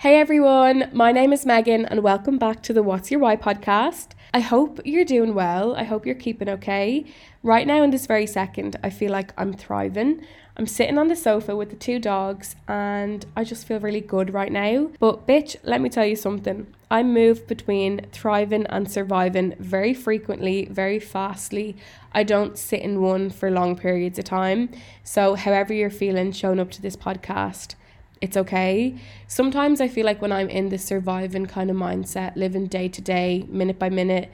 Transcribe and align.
Hey 0.00 0.20
everyone, 0.20 0.90
my 0.92 1.10
name 1.10 1.32
is 1.32 1.46
Megan 1.46 1.86
and 1.86 2.02
welcome 2.02 2.36
back 2.36 2.62
to 2.64 2.74
the 2.74 2.82
What's 2.82 3.10
Your 3.10 3.18
Why 3.18 3.34
podcast. 3.34 4.08
I 4.34 4.40
hope 4.40 4.78
you're 4.84 5.06
doing 5.06 5.32
well. 5.32 5.74
I 5.74 5.84
hope 5.84 6.04
you're 6.04 6.14
keeping 6.14 6.50
okay. 6.50 7.06
Right 7.42 7.66
now, 7.66 7.82
in 7.82 7.92
this 7.92 8.04
very 8.04 8.26
second, 8.26 8.76
I 8.84 8.90
feel 8.90 9.10
like 9.10 9.32
I'm 9.38 9.54
thriving. 9.54 10.20
I'm 10.58 10.66
sitting 10.66 10.98
on 10.98 11.08
the 11.08 11.16
sofa 11.16 11.56
with 11.56 11.70
the 11.70 11.76
two 11.76 11.98
dogs 11.98 12.56
and 12.68 13.24
I 13.38 13.44
just 13.44 13.66
feel 13.66 13.80
really 13.80 14.02
good 14.02 14.34
right 14.34 14.52
now. 14.52 14.90
But, 15.00 15.26
bitch, 15.26 15.56
let 15.62 15.80
me 15.80 15.88
tell 15.88 16.04
you 16.04 16.14
something. 16.14 16.66
I 16.90 17.02
move 17.02 17.46
between 17.46 18.04
thriving 18.12 18.66
and 18.66 18.90
surviving 18.90 19.54
very 19.58 19.94
frequently, 19.94 20.66
very 20.66 20.98
fastly. 21.00 21.74
I 22.12 22.22
don't 22.22 22.58
sit 22.58 22.80
in 22.82 23.00
one 23.00 23.30
for 23.30 23.50
long 23.50 23.76
periods 23.76 24.18
of 24.18 24.26
time. 24.26 24.68
So, 25.04 25.36
however 25.36 25.72
you're 25.72 25.88
feeling, 25.88 26.32
showing 26.32 26.60
up 26.60 26.70
to 26.72 26.82
this 26.82 26.96
podcast, 26.96 27.76
it's 28.20 28.36
okay. 28.36 28.96
Sometimes 29.26 29.80
I 29.80 29.88
feel 29.88 30.06
like 30.06 30.22
when 30.22 30.32
I'm 30.32 30.48
in 30.48 30.70
this 30.70 30.84
surviving 30.84 31.46
kind 31.46 31.70
of 31.70 31.76
mindset, 31.76 32.34
living 32.36 32.66
day 32.66 32.88
to 32.88 33.00
day, 33.00 33.44
minute 33.48 33.78
by 33.78 33.90
minute, 33.90 34.30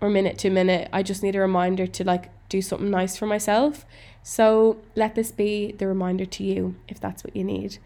or 0.00 0.08
minute 0.08 0.38
to 0.38 0.50
minute, 0.50 0.88
I 0.92 1.02
just 1.02 1.22
need 1.22 1.34
a 1.34 1.40
reminder 1.40 1.86
to 1.86 2.04
like 2.04 2.30
do 2.48 2.60
something 2.62 2.90
nice 2.90 3.16
for 3.16 3.26
myself. 3.26 3.84
So 4.22 4.78
let 4.94 5.14
this 5.14 5.32
be 5.32 5.72
the 5.72 5.86
reminder 5.86 6.24
to 6.26 6.44
you 6.44 6.76
if 6.88 7.00
that's 7.00 7.24
what 7.24 7.34
you 7.34 7.44
need. 7.44 7.78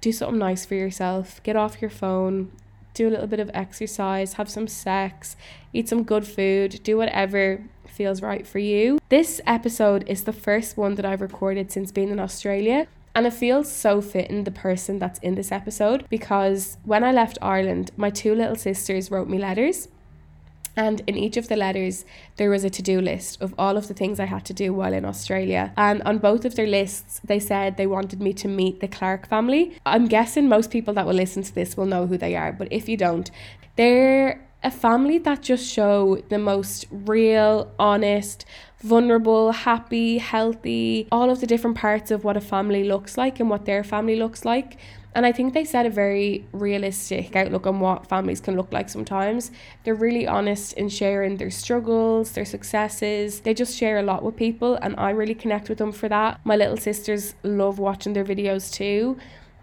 Do 0.00 0.12
something 0.12 0.38
nice 0.38 0.64
for 0.64 0.74
yourself. 0.74 1.42
Get 1.42 1.56
off 1.56 1.80
your 1.80 1.90
phone. 1.90 2.50
Do 2.94 3.08
a 3.08 3.10
little 3.10 3.26
bit 3.26 3.40
of 3.40 3.50
exercise, 3.52 4.34
have 4.34 4.48
some 4.48 4.66
sex, 4.66 5.36
eat 5.74 5.86
some 5.86 6.02
good 6.02 6.26
food, 6.26 6.80
do 6.82 6.96
whatever 6.96 7.62
feels 7.86 8.22
right 8.22 8.46
for 8.46 8.58
you. 8.58 8.98
This 9.10 9.40
episode 9.46 10.08
is 10.08 10.24
the 10.24 10.32
first 10.32 10.78
one 10.78 10.94
that 10.94 11.04
I've 11.04 11.20
recorded 11.20 11.70
since 11.70 11.92
being 11.92 12.08
in 12.08 12.18
Australia. 12.18 12.86
And 13.16 13.26
it 13.26 13.32
feels 13.32 13.72
so 13.72 14.02
fitting 14.02 14.44
the 14.44 14.50
person 14.50 14.98
that's 14.98 15.18
in 15.20 15.36
this 15.36 15.50
episode 15.50 16.06
because 16.10 16.76
when 16.84 17.02
I 17.02 17.12
left 17.12 17.38
Ireland, 17.40 17.90
my 17.96 18.10
two 18.10 18.34
little 18.34 18.56
sisters 18.56 19.10
wrote 19.10 19.26
me 19.26 19.38
letters. 19.38 19.88
And 20.76 21.00
in 21.06 21.16
each 21.16 21.38
of 21.38 21.48
the 21.48 21.56
letters, 21.56 22.04
there 22.36 22.50
was 22.50 22.62
a 22.62 22.68
to 22.68 22.82
do 22.82 23.00
list 23.00 23.40
of 23.40 23.54
all 23.56 23.78
of 23.78 23.88
the 23.88 23.94
things 23.94 24.20
I 24.20 24.26
had 24.26 24.44
to 24.44 24.52
do 24.52 24.74
while 24.74 24.92
in 24.92 25.06
Australia. 25.06 25.72
And 25.78 26.02
on 26.02 26.18
both 26.18 26.44
of 26.44 26.56
their 26.56 26.66
lists, 26.66 27.22
they 27.24 27.40
said 27.40 27.78
they 27.78 27.86
wanted 27.86 28.20
me 28.20 28.34
to 28.34 28.48
meet 28.48 28.80
the 28.80 28.88
Clark 28.88 29.26
family. 29.26 29.78
I'm 29.86 30.08
guessing 30.08 30.46
most 30.46 30.70
people 30.70 30.92
that 30.92 31.06
will 31.06 31.14
listen 31.14 31.42
to 31.42 31.54
this 31.54 31.74
will 31.74 31.86
know 31.86 32.06
who 32.06 32.18
they 32.18 32.36
are, 32.36 32.52
but 32.52 32.68
if 32.70 32.86
you 32.86 32.98
don't, 32.98 33.30
they're 33.76 34.46
a 34.62 34.70
family 34.70 35.16
that 35.18 35.42
just 35.42 35.72
show 35.72 36.16
the 36.28 36.38
most 36.38 36.86
real, 36.90 37.72
honest, 37.78 38.44
vulnerable, 38.80 39.52
happy, 39.52 40.18
healthy, 40.18 41.08
all 41.10 41.30
of 41.30 41.40
the 41.40 41.46
different 41.46 41.76
parts 41.76 42.10
of 42.10 42.24
what 42.24 42.36
a 42.36 42.40
family 42.40 42.84
looks 42.84 43.16
like 43.16 43.40
and 43.40 43.48
what 43.48 43.64
their 43.64 43.82
family 43.82 44.16
looks 44.16 44.44
like. 44.44 44.76
And 45.14 45.24
I 45.24 45.32
think 45.32 45.54
they 45.54 45.64
set 45.64 45.86
a 45.86 45.90
very 45.90 46.44
realistic 46.52 47.34
outlook 47.34 47.66
on 47.66 47.80
what 47.80 48.06
families 48.06 48.38
can 48.38 48.54
look 48.54 48.70
like 48.70 48.90
sometimes. 48.90 49.50
They're 49.82 49.94
really 49.94 50.26
honest 50.26 50.74
in 50.74 50.90
sharing 50.90 51.38
their 51.38 51.50
struggles, 51.50 52.32
their 52.32 52.44
successes. 52.44 53.40
They 53.40 53.54
just 53.54 53.74
share 53.74 53.98
a 53.98 54.02
lot 54.02 54.22
with 54.22 54.36
people, 54.36 54.74
and 54.74 54.94
I 54.98 55.10
really 55.10 55.34
connect 55.34 55.70
with 55.70 55.78
them 55.78 55.90
for 55.90 56.06
that. 56.10 56.40
My 56.44 56.54
little 56.54 56.76
sisters 56.76 57.34
love 57.42 57.78
watching 57.78 58.12
their 58.12 58.26
videos 58.26 58.70
too. 58.70 59.16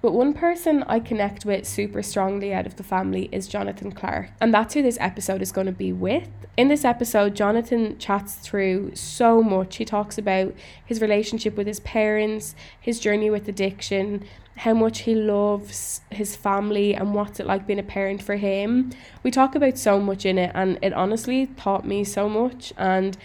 But 0.04 0.12
one 0.12 0.34
person 0.34 0.84
I 0.84 1.00
connect 1.00 1.46
with 1.46 1.66
super 1.66 2.04
strongly 2.04 2.54
out 2.54 2.66
of 2.66 2.76
the 2.76 2.84
family 2.84 3.30
is 3.32 3.48
Jonathan 3.48 3.94
Clark, 3.94 4.32
and 4.42 4.54
that's 4.54 4.73
who 4.73 4.82
this 4.82 4.98
episode 5.00 5.42
is 5.42 5.54
going 5.54 5.68
to 5.68 5.72
be 5.72 5.94
with. 5.94 6.28
In 6.58 6.68
this 6.68 6.84
episode, 6.84 7.38
Jonathan 7.38 7.98
chats 8.00 8.36
through 8.36 8.96
so 8.96 9.42
much. 9.42 9.78
He 9.78 9.86
talks 9.86 10.18
about 10.18 10.54
his 10.86 11.00
relationship 11.00 11.56
with 11.56 11.68
his 11.68 11.80
parents, 11.80 12.54
his 12.81 13.00
journey 13.00 13.30
with 13.30 13.48
addiction, 13.48 14.26
how 14.58 14.74
much 14.74 15.04
he 15.04 15.16
loves 15.16 16.02
his 16.09 16.36
family, 16.36 16.94
and 16.94 17.16
what's 17.16 17.40
it 17.40 17.46
like 17.46 17.66
being 17.66 17.80
a 17.80 17.84
parent 17.84 18.22
for 18.22 18.36
him. 18.36 18.92
We 19.24 19.31
talk 19.31 19.56
about 19.56 19.78
so 19.78 20.02
much 20.02 20.26
in 20.26 20.38
it, 20.38 20.52
and 20.54 20.80
it 20.81 20.92
honestly 20.92 21.48
taught 21.56 21.88
me 21.88 22.04
so 22.04 22.28
much. 22.28 22.74
And 22.76 23.18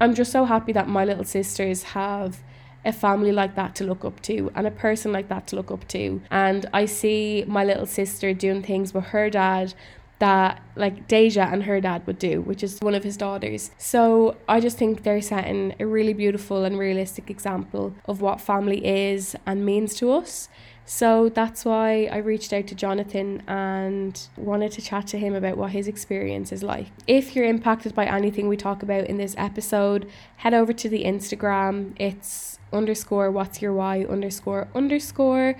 I'm 0.00 0.14
just 0.14 0.32
so 0.32 0.46
happy 0.46 0.72
that 0.72 0.88
my 0.88 1.04
little 1.04 1.24
sisters 1.24 1.82
have 1.82 2.42
a 2.84 2.92
family 2.92 3.32
like 3.32 3.54
that 3.54 3.74
to 3.76 3.84
look 3.84 4.04
up 4.04 4.20
to 4.22 4.50
and 4.54 4.66
a 4.66 4.70
person 4.70 5.12
like 5.12 5.28
that 5.28 5.46
to 5.48 5.56
look 5.56 5.70
up 5.70 5.86
to. 5.88 6.20
And 6.30 6.66
I 6.72 6.86
see 6.86 7.44
my 7.46 7.64
little 7.64 7.86
sister 7.86 8.34
doing 8.34 8.62
things 8.62 8.92
with 8.92 9.04
her 9.06 9.30
dad 9.30 9.74
that 10.18 10.62
like 10.76 11.08
Deja 11.08 11.48
and 11.50 11.64
her 11.64 11.80
dad 11.80 12.06
would 12.06 12.18
do, 12.18 12.40
which 12.42 12.62
is 12.62 12.78
one 12.78 12.94
of 12.94 13.02
his 13.02 13.16
daughters. 13.16 13.72
So 13.76 14.36
I 14.48 14.60
just 14.60 14.78
think 14.78 15.02
they're 15.02 15.20
setting 15.20 15.74
a 15.80 15.86
really 15.86 16.12
beautiful 16.12 16.64
and 16.64 16.78
realistic 16.78 17.28
example 17.28 17.94
of 18.04 18.20
what 18.20 18.40
family 18.40 18.86
is 18.86 19.34
and 19.46 19.66
means 19.66 19.94
to 19.96 20.12
us. 20.12 20.48
So 20.84 21.28
that's 21.28 21.64
why 21.64 22.08
I 22.12 22.18
reached 22.18 22.52
out 22.52 22.66
to 22.68 22.74
Jonathan 22.74 23.42
and 23.48 24.28
wanted 24.36 24.72
to 24.72 24.82
chat 24.82 25.06
to 25.08 25.18
him 25.18 25.34
about 25.34 25.56
what 25.56 25.72
his 25.72 25.88
experience 25.88 26.52
is 26.52 26.62
like. 26.62 26.88
If 27.06 27.34
you're 27.34 27.44
impacted 27.44 27.94
by 27.94 28.06
anything 28.06 28.46
we 28.46 28.56
talk 28.56 28.82
about 28.82 29.06
in 29.06 29.16
this 29.16 29.34
episode, 29.38 30.08
head 30.36 30.54
over 30.54 30.72
to 30.72 30.88
the 30.88 31.04
Instagram. 31.04 31.94
It's 31.98 32.51
underscore 32.72 33.30
what's 33.30 33.62
your 33.62 33.72
why 33.72 34.04
underscore 34.04 34.68
underscore. 34.74 35.56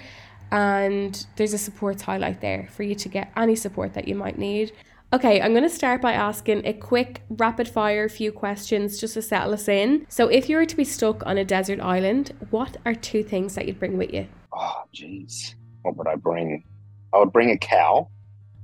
And 0.51 1.27
there's 1.37 1.55
a 1.55 1.59
supports 1.59 2.03
highlight 2.03 2.41
there 2.41 2.69
for 2.73 2.83
you 2.83 2.95
to 2.97 3.09
get 3.09 3.33
any 3.37 3.57
support 3.57 3.95
that 3.95 4.07
you 4.07 4.15
might 4.15 4.39
need. 4.39 4.73
Okay, 5.15 5.43
I'm 5.43 5.53
going 5.53 5.63
to 5.63 5.69
start 5.69 6.01
by 6.01 6.13
asking 6.13 6.65
a 6.67 6.73
quick 6.73 7.21
rapid 7.29 7.69
fire 7.69 8.09
few 8.09 8.33
questions 8.33 8.99
just 8.99 9.13
to 9.15 9.23
settle 9.23 9.53
us 9.53 9.69
in. 9.69 10.07
So, 10.09 10.29
if 10.29 10.49
you 10.49 10.57
were 10.57 10.65
to 10.65 10.77
be 10.77 10.85
stuck 10.85 11.27
on 11.27 11.37
a 11.37 11.45
desert 11.45 11.81
island, 11.81 12.33
what 12.49 12.79
are 12.87 12.95
two 12.95 13.23
things 13.23 13.55
that 13.55 13.67
you'd 13.67 13.79
bring 13.79 13.99
with 13.99 14.15
you? 14.15 14.27
Oh, 14.55 14.85
jeez. 14.95 15.55
What 15.83 15.97
would 15.99 16.07
I 16.07 16.17
bring? 16.17 16.65
I 17.13 17.19
would 17.19 17.31
bring 17.31 17.51
a 17.51 17.59
cow. 17.59 18.09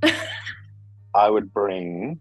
I 1.14 1.28
would 1.28 1.52
bring 1.52 2.18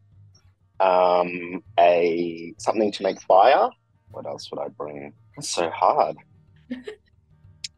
um, 0.82 1.64
a 1.80 2.54
something 2.58 2.92
to 2.92 3.04
make 3.04 3.22
fire. 3.22 3.70
What 4.12 4.26
else 4.26 4.50
would 4.52 4.60
I 4.60 4.68
bring? 4.70 5.14
It's 5.38 5.50
so 5.50 5.70
hard. 5.70 6.18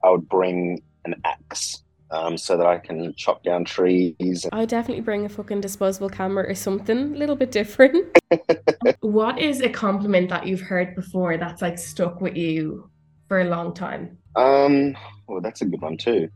I 0.03 0.09
would 0.09 0.29
bring 0.29 0.81
an 1.05 1.15
axe 1.25 1.83
um, 2.11 2.37
so 2.37 2.57
that 2.57 2.65
I 2.65 2.77
can 2.77 3.13
chop 3.15 3.43
down 3.43 3.65
trees. 3.65 4.45
I 4.51 4.59
would 4.59 4.69
definitely 4.69 5.01
bring 5.03 5.25
a 5.25 5.29
fucking 5.29 5.61
disposable 5.61 6.09
camera 6.09 6.49
or 6.49 6.55
something 6.55 7.15
a 7.15 7.17
little 7.17 7.35
bit 7.35 7.51
different. 7.51 8.17
what 9.01 9.39
is 9.39 9.61
a 9.61 9.69
compliment 9.69 10.29
that 10.29 10.47
you've 10.47 10.61
heard 10.61 10.95
before 10.95 11.37
that's 11.37 11.61
like 11.61 11.77
stuck 11.77 12.21
with 12.21 12.35
you 12.35 12.89
for 13.27 13.41
a 13.41 13.45
long 13.45 13.73
time? 13.73 14.17
Um, 14.35 14.95
well, 15.27 15.41
that's 15.41 15.61
a 15.61 15.65
good 15.65 15.81
one 15.81 15.97
too. 15.97 16.29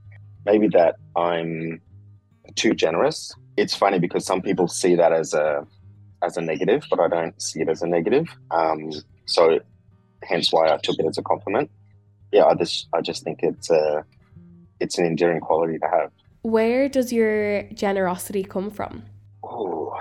Maybe 0.45 0.67
that 0.69 0.95
I'm 1.15 1.81
too 2.55 2.73
generous. 2.73 3.33
It's 3.55 3.73
funny 3.73 3.99
because 3.99 4.25
some 4.25 4.41
people 4.41 4.67
see 4.67 4.95
that 4.95 5.13
as 5.13 5.33
a 5.33 5.65
as 6.21 6.37
a 6.37 6.41
negative, 6.41 6.85
but 6.89 6.99
I 6.99 7.07
don't 7.07 7.41
see 7.41 7.61
it 7.61 7.69
as 7.69 7.81
a 7.81 7.87
negative. 7.87 8.27
Um, 8.51 8.91
so 9.25 9.59
hence 10.27 10.51
why 10.51 10.71
I 10.71 10.77
took 10.77 10.97
it 10.99 11.05
as 11.05 11.17
a 11.17 11.23
compliment. 11.23 11.69
Yeah, 12.31 12.45
I 12.45 12.55
just 12.55 12.87
I 12.93 13.01
just 13.01 13.23
think 13.23 13.39
it's 13.43 13.69
a 13.69 14.03
it's 14.79 14.97
an 14.97 15.05
endearing 15.05 15.39
quality 15.39 15.77
to 15.79 15.87
have. 15.87 16.11
Where 16.41 16.89
does 16.89 17.13
your 17.13 17.63
generosity 17.73 18.43
come 18.43 18.69
from? 18.69 19.03
Oh, 19.43 19.95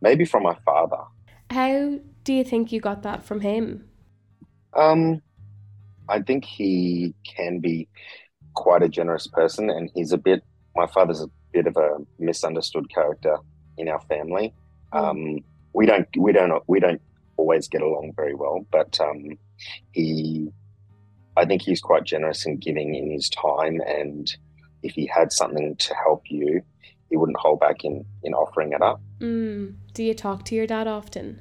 maybe 0.00 0.24
from 0.24 0.42
my 0.42 0.56
father. 0.64 1.02
How 1.50 1.98
do 2.24 2.32
you 2.32 2.44
think 2.44 2.72
you 2.72 2.80
got 2.80 3.02
that 3.02 3.24
from 3.24 3.40
him? 3.40 3.88
Um, 4.72 5.22
I 6.08 6.20
think 6.20 6.44
he 6.44 7.14
can 7.24 7.60
be 7.60 7.88
quite 8.54 8.82
a 8.82 8.88
generous 8.88 9.26
person, 9.26 9.70
and 9.70 9.90
he's 9.94 10.12
a 10.12 10.18
bit. 10.18 10.42
My 10.74 10.86
father's 10.86 11.20
a 11.20 11.28
bit 11.52 11.66
of 11.66 11.76
a 11.76 11.98
misunderstood 12.18 12.92
character 12.92 13.36
in 13.78 13.88
our 13.88 14.00
family. 14.00 14.52
Mm. 14.92 14.98
Um, 14.98 15.44
we 15.72 15.86
don't 15.86 16.08
we 16.16 16.32
don't 16.32 16.62
we 16.66 16.80
don't 16.80 17.00
always 17.44 17.68
get 17.68 17.82
along 17.82 18.12
very 18.16 18.34
well, 18.34 18.66
but 18.70 18.98
um, 19.00 19.38
he, 19.92 20.48
I 21.36 21.44
think 21.44 21.62
he's 21.62 21.80
quite 21.80 22.04
generous 22.04 22.46
in 22.46 22.56
giving 22.56 22.94
in 22.94 23.10
his 23.10 23.28
time, 23.28 23.80
and 23.86 24.34
if 24.82 24.94
he 24.94 25.06
had 25.06 25.32
something 25.32 25.76
to 25.76 25.94
help 25.94 26.22
you, 26.30 26.62
he 27.10 27.16
wouldn't 27.16 27.38
hold 27.38 27.60
back 27.60 27.84
in 27.84 28.04
in 28.22 28.32
offering 28.32 28.72
it 28.72 28.82
up. 28.82 29.00
Mm. 29.20 29.74
Do 29.92 30.02
you 30.02 30.14
talk 30.14 30.44
to 30.46 30.54
your 30.54 30.66
dad 30.66 30.86
often? 30.88 31.40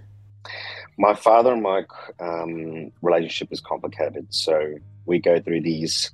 my 0.98 1.16
father 1.16 1.54
and 1.54 1.64
my 1.64 1.84
um, 2.20 2.92
relationship 3.02 3.52
is 3.52 3.62
complicated. 3.62 4.28
So 4.30 4.76
we 5.06 5.20
go 5.20 5.40
through 5.40 5.62
these 5.62 6.12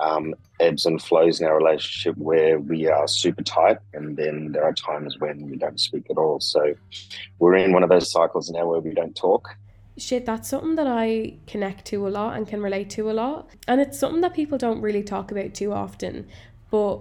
um, 0.00 0.34
ebbs 0.58 0.86
and 0.86 1.00
flows 1.00 1.40
in 1.40 1.46
our 1.46 1.56
relationship 1.56 2.16
where 2.16 2.58
we 2.58 2.86
are 2.88 3.06
super 3.06 3.42
tight, 3.42 3.78
and 3.92 4.16
then 4.16 4.52
there 4.52 4.64
are 4.64 4.72
times 4.72 5.18
when 5.18 5.48
we 5.50 5.56
don't 5.56 5.78
speak 5.78 6.06
at 6.10 6.16
all. 6.16 6.40
So 6.40 6.74
we're 7.38 7.56
in 7.56 7.72
one 7.72 7.82
of 7.82 7.88
those 7.90 8.10
cycles 8.10 8.50
now 8.50 8.66
where 8.66 8.80
we 8.80 8.92
don't 8.94 9.14
talk. 9.14 9.56
Shit, 9.96 10.24
that's 10.24 10.48
something 10.48 10.76
that 10.76 10.86
I 10.86 11.34
connect 11.46 11.84
to 11.86 12.06
a 12.06 12.10
lot 12.10 12.36
and 12.36 12.48
can 12.48 12.62
relate 12.62 12.88
to 12.90 13.10
a 13.10 13.12
lot. 13.12 13.50
And 13.68 13.80
it's 13.80 13.98
something 13.98 14.22
that 14.22 14.34
people 14.34 14.56
don't 14.56 14.80
really 14.80 15.02
talk 15.02 15.30
about 15.30 15.52
too 15.52 15.72
often. 15.72 16.26
But 16.70 17.00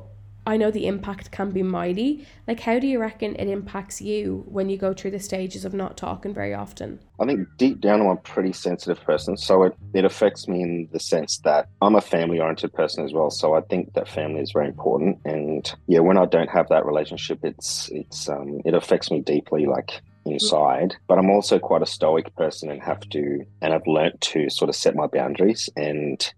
I 0.49 0.57
know 0.57 0.71
the 0.71 0.87
impact 0.87 1.29
can 1.29 1.51
be 1.51 1.61
mighty. 1.61 2.25
Like, 2.47 2.59
how 2.59 2.79
do 2.79 2.87
you 2.87 2.99
reckon 2.99 3.35
it 3.35 3.47
impacts 3.47 4.01
you 4.01 4.43
when 4.47 4.67
you 4.67 4.77
go 4.77 4.95
through 4.95 5.11
the 5.11 5.19
stages 5.19 5.63
of 5.63 5.75
not 5.75 5.95
talking 5.95 6.33
very 6.33 6.55
often? 6.55 6.99
I 7.19 7.27
think 7.27 7.47
deep 7.57 7.81
down, 7.81 8.01
I'm 8.01 8.07
a 8.07 8.15
pretty 8.15 8.53
sensitive 8.53 8.99
person. 9.03 9.37
So 9.37 9.61
it, 9.61 9.75
it 9.93 10.05
affects 10.05 10.47
me 10.47 10.63
in 10.63 10.89
the 10.91 10.99
sense 10.99 11.37
that 11.43 11.69
I'm 11.83 11.93
a 11.93 12.01
family 12.01 12.39
oriented 12.39 12.73
person 12.73 13.05
as 13.05 13.13
well. 13.13 13.29
So 13.29 13.53
I 13.53 13.61
think 13.61 13.93
that 13.93 14.09
family 14.09 14.41
is 14.41 14.51
very 14.51 14.67
important. 14.67 15.19
And 15.23 15.71
yeah, 15.85 15.99
when 15.99 16.17
I 16.17 16.25
don't 16.25 16.49
have 16.49 16.67
that 16.69 16.83
relationship, 16.83 17.41
it's, 17.43 17.87
it's, 17.91 18.27
um, 18.27 18.59
it 18.65 18.73
affects 18.73 19.11
me 19.11 19.19
deeply, 19.19 19.67
like 19.67 20.01
inside. 20.25 20.95
But 21.07 21.19
I'm 21.19 21.29
also 21.29 21.59
quite 21.59 21.83
a 21.83 21.85
stoic 21.85 22.35
person 22.35 22.71
and 22.71 22.81
have 22.81 23.01
to, 23.09 23.45
and 23.61 23.71
I've 23.71 23.85
learnt 23.85 24.19
to 24.21 24.49
sort 24.49 24.69
of 24.69 24.75
set 24.75 24.95
my 24.95 25.05
boundaries 25.05 25.69
and 25.75 26.33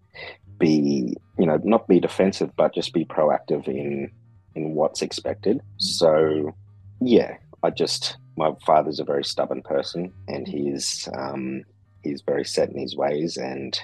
be, 0.58 1.16
you 1.42 1.48
know, 1.48 1.58
not 1.64 1.88
be 1.88 1.98
defensive, 1.98 2.54
but 2.54 2.72
just 2.72 2.92
be 2.92 3.04
proactive 3.04 3.66
in 3.66 4.12
in 4.54 4.76
what's 4.76 5.02
expected. 5.02 5.60
So, 5.76 6.54
yeah, 7.00 7.36
I 7.64 7.70
just 7.70 8.16
my 8.36 8.52
father's 8.64 9.00
a 9.00 9.04
very 9.04 9.24
stubborn 9.24 9.60
person, 9.62 10.12
and 10.28 10.46
he's 10.46 11.08
um, 11.18 11.64
he's 12.04 12.20
very 12.20 12.44
set 12.44 12.70
in 12.70 12.78
his 12.78 12.94
ways, 12.94 13.38
and 13.38 13.76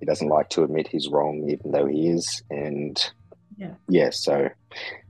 he 0.00 0.06
doesn't 0.06 0.30
like 0.30 0.48
to 0.50 0.64
admit 0.64 0.88
he's 0.88 1.08
wrong, 1.08 1.46
even 1.50 1.72
though 1.72 1.84
he 1.84 2.08
is. 2.08 2.42
And 2.48 2.98
yeah, 3.58 3.74
yeah 3.86 4.08
so 4.08 4.48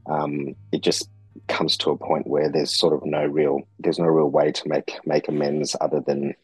um, 0.07 0.57
it 0.73 0.83
just 0.83 1.09
comes 1.47 1.77
to 1.77 1.91
a 1.91 1.97
point 1.97 2.27
where 2.27 2.49
there's 2.49 2.77
sort 2.77 2.93
of 2.93 3.07
no 3.07 3.25
real 3.25 3.61
there's 3.79 4.01
no 4.01 4.07
real 4.07 4.33
way 4.33 4.51
to 4.51 4.69
make 4.69 4.99
make 5.07 5.29
amends 5.29 5.77
other 5.81 6.01
than 6.01 6.35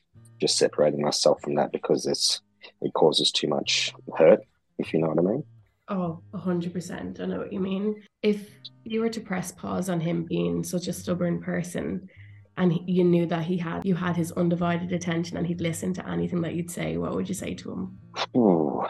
just 0.41 0.58
separating 0.58 1.02
myself 1.02 1.43
from 1.43 1.56
that 1.56 1.73
because 1.73 2.06
it's 2.06 2.41
it 2.82 2.93
causes 2.94 3.32
too 3.32 3.49
much 3.49 3.93
hurt 4.17 4.44
if 4.81 4.93
you 4.93 5.00
know 5.00 5.09
what 5.09 5.19
I 5.19 5.23
mean. 5.23 5.44
Oh, 5.88 6.23
100%. 6.35 7.21
I 7.21 7.25
know 7.27 7.38
what 7.38 7.53
you 7.53 7.61
mean. 7.61 8.03
If 8.23 8.50
you 8.85 9.00
were 9.00 9.09
to 9.09 9.21
press 9.21 9.50
pause 9.50 9.88
on 9.88 10.00
him 10.00 10.25
being 10.25 10.62
such 10.62 10.87
a 10.87 10.93
stubborn 10.93 11.43
person 11.43 12.09
and 12.56 12.79
you 12.87 13.05
knew 13.05 13.27
that 13.27 13.43
he 13.43 13.56
had 13.56 13.85
you 13.85 13.94
had 13.94 14.17
his 14.17 14.32
undivided 14.32 14.93
attention 14.93 15.37
and 15.37 15.47
he'd 15.47 15.61
listen 15.61 15.93
to 15.94 16.09
anything 16.09 16.43
that 16.43 16.55
you'd 16.55 16.71
say, 16.71 16.97
what 16.97 17.15
would 17.15 17.29
you 17.29 17.35
say 17.35 17.55
to 17.55 17.73
him? 17.73 17.99
Ooh. 18.37 18.85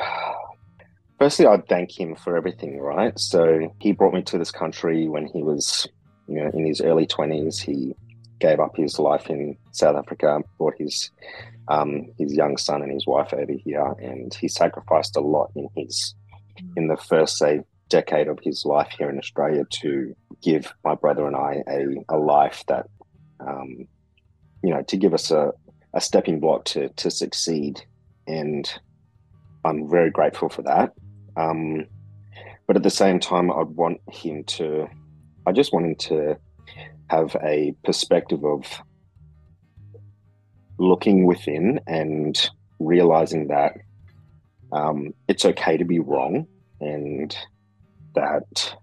Firstly, 1.18 1.46
I'd 1.46 1.68
thank 1.68 1.98
him 1.98 2.16
for 2.16 2.36
everything, 2.36 2.78
right? 2.78 3.18
So 3.18 3.74
he 3.78 3.92
brought 3.92 4.14
me 4.14 4.22
to 4.22 4.38
this 4.38 4.50
country 4.50 5.08
when 5.08 5.26
he 5.26 5.42
was, 5.42 5.86
you 6.26 6.36
know, 6.36 6.50
in 6.52 6.66
his 6.66 6.80
early 6.80 7.06
20s. 7.06 7.60
He 7.60 7.94
gave 8.40 8.58
up 8.58 8.76
his 8.76 8.98
life 8.98 9.28
in 9.30 9.56
South 9.72 9.96
Africa, 9.96 10.40
brought 10.58 10.74
his 10.78 11.10
um, 11.68 12.10
his 12.18 12.34
young 12.34 12.56
son 12.56 12.82
and 12.82 12.90
his 12.90 13.06
wife 13.06 13.32
over 13.32 13.52
here, 13.52 13.94
and 14.00 14.34
he 14.34 14.48
sacrificed 14.48 15.16
a 15.16 15.20
lot 15.20 15.52
in 15.54 15.68
his 15.76 16.14
in 16.76 16.88
the 16.88 16.96
first 16.96 17.38
say 17.38 17.60
decade 17.88 18.28
of 18.28 18.38
his 18.42 18.64
life 18.64 18.88
here 18.96 19.10
in 19.10 19.18
Australia 19.18 19.64
to 19.70 20.14
give 20.42 20.72
my 20.84 20.94
brother 20.94 21.26
and 21.26 21.36
I 21.36 21.62
a, 21.68 21.86
a 22.08 22.18
life 22.18 22.64
that 22.68 22.86
um, 23.40 23.86
you 24.62 24.70
know 24.70 24.82
to 24.82 24.96
give 24.96 25.14
us 25.14 25.30
a, 25.30 25.52
a 25.94 26.00
stepping 26.00 26.40
block 26.40 26.64
to 26.66 26.88
to 26.88 27.10
succeed, 27.10 27.82
and 28.26 28.68
I'm 29.64 29.88
very 29.88 30.10
grateful 30.10 30.48
for 30.48 30.62
that. 30.62 30.92
Um, 31.36 31.86
but 32.66 32.76
at 32.76 32.82
the 32.82 32.90
same 32.90 33.20
time, 33.20 33.50
I'd 33.50 33.68
want 33.68 34.00
him 34.10 34.44
to. 34.44 34.88
I 35.46 35.52
just 35.52 35.72
want 35.72 35.86
him 35.86 35.94
to 35.96 36.36
have 37.10 37.36
a 37.42 37.74
perspective 37.82 38.44
of 38.44 38.64
looking 40.78 41.26
within 41.26 41.80
and 41.88 42.48
realizing 42.78 43.48
that 43.48 43.72
um, 44.72 45.12
it's 45.26 45.44
okay 45.44 45.76
to 45.76 45.84
be 45.84 45.98
wrong 45.98 46.46
and 46.80 47.36
that 48.14 48.76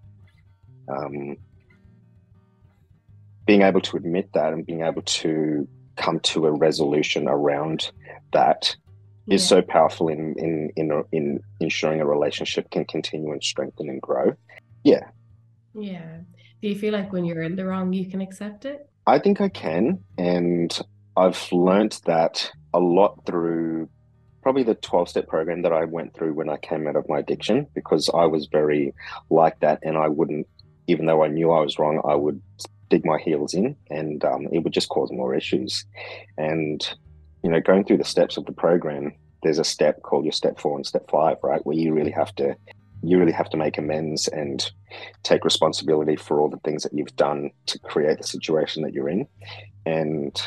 um, 0.90 1.38
being 3.46 3.62
able 3.62 3.80
to 3.80 3.96
admit 3.96 4.30
that 4.34 4.52
and 4.52 4.66
being 4.66 4.82
able 4.82 5.04
to 5.04 5.66
come 5.96 6.20
to 6.20 6.48
a 6.48 6.52
resolution 6.52 7.30
around 7.30 7.92
that 8.34 8.76
yeah. 9.26 9.36
is 9.36 9.48
so 9.48 9.62
powerful 9.62 10.10
in, 10.10 10.36
in 10.38 10.70
in 10.76 11.04
in 11.14 11.40
ensuring 11.62 12.02
a 12.02 12.06
relationship 12.06 12.70
can 12.72 12.84
continue 12.84 13.32
and 13.32 13.42
strengthen 13.42 13.88
and 13.88 14.02
grow. 14.02 14.36
Yeah. 14.84 15.06
Yeah. 15.74 16.20
Do 16.62 16.68
you 16.68 16.76
feel 16.76 16.94
like 16.94 17.12
when 17.14 17.26
you're 17.26 17.44
in 17.44 17.56
the 17.56 17.66
wrong, 17.66 17.94
you 17.94 18.10
can 18.10 18.22
accept 18.22 18.66
it? 18.66 18.90
I 19.06 19.20
think 19.20 19.42
I 19.42 19.50
can, 19.50 20.04
and 20.18 20.78
I've 21.16 21.52
learned 21.52 22.00
that 22.06 22.52
a 22.74 22.80
lot 22.80 23.26
through 23.26 23.90
probably 24.42 24.64
the 24.64 24.76
12 24.76 25.10
step 25.10 25.28
program 25.28 25.62
that 25.64 25.74
I 25.74 25.86
went 25.86 26.14
through 26.14 26.34
when 26.34 26.50
I 26.50 26.58
came 26.58 26.88
out 26.88 26.96
of 26.96 27.08
my 27.10 27.20
addiction 27.20 27.68
because 27.74 28.10
I 28.14 28.26
was 28.26 28.48
very 28.48 28.94
like 29.30 29.60
that 29.60 29.80
and 29.84 29.98
I 29.98 30.08
wouldn't, 30.08 30.48
even 30.88 31.06
though 31.06 31.24
I 31.24 31.28
knew 31.28 31.52
I 31.52 31.60
was 31.60 31.78
wrong, 31.78 32.02
I 32.06 32.16
would 32.16 32.42
dig 32.90 33.06
my 33.06 33.20
heels 33.20 33.54
in 33.54 33.76
and 33.90 34.24
um, 34.24 34.48
it 34.52 34.60
would 34.60 34.74
just 34.74 34.90
cause 34.90 35.12
more 35.12 35.36
issues. 35.36 35.86
And, 36.38 36.88
you 37.44 37.50
know, 37.50 37.60
going 37.60 37.84
through 37.84 37.98
the 37.98 38.06
steps 38.06 38.38
of 38.38 38.46
the 38.46 38.52
program, 38.52 39.14
there's 39.44 39.60
a 39.60 39.64
step 39.64 40.02
called 40.02 40.26
your 40.26 40.32
step 40.32 40.60
four 40.60 40.76
and 40.76 40.86
step 40.86 41.10
five, 41.10 41.38
right? 41.44 41.66
Where 41.66 41.76
you 41.76 41.94
really 41.94 42.12
have 42.12 42.34
to 42.36 42.56
you 43.04 43.18
really 43.20 43.32
have 43.32 43.50
to 43.50 43.58
make 43.58 43.78
amends 43.78 44.28
and 44.28 44.72
take 45.24 45.46
responsibility 45.46 46.16
for 46.16 46.40
all 46.40 46.50
the 46.50 46.60
things 46.64 46.84
that 46.84 46.94
you've 46.94 47.16
done 47.16 47.52
to 47.68 47.80
create 47.80 48.18
the 48.18 48.24
situation 48.24 48.84
that 48.84 48.94
you're 48.94 49.10
in. 49.10 49.28
And 49.86 50.40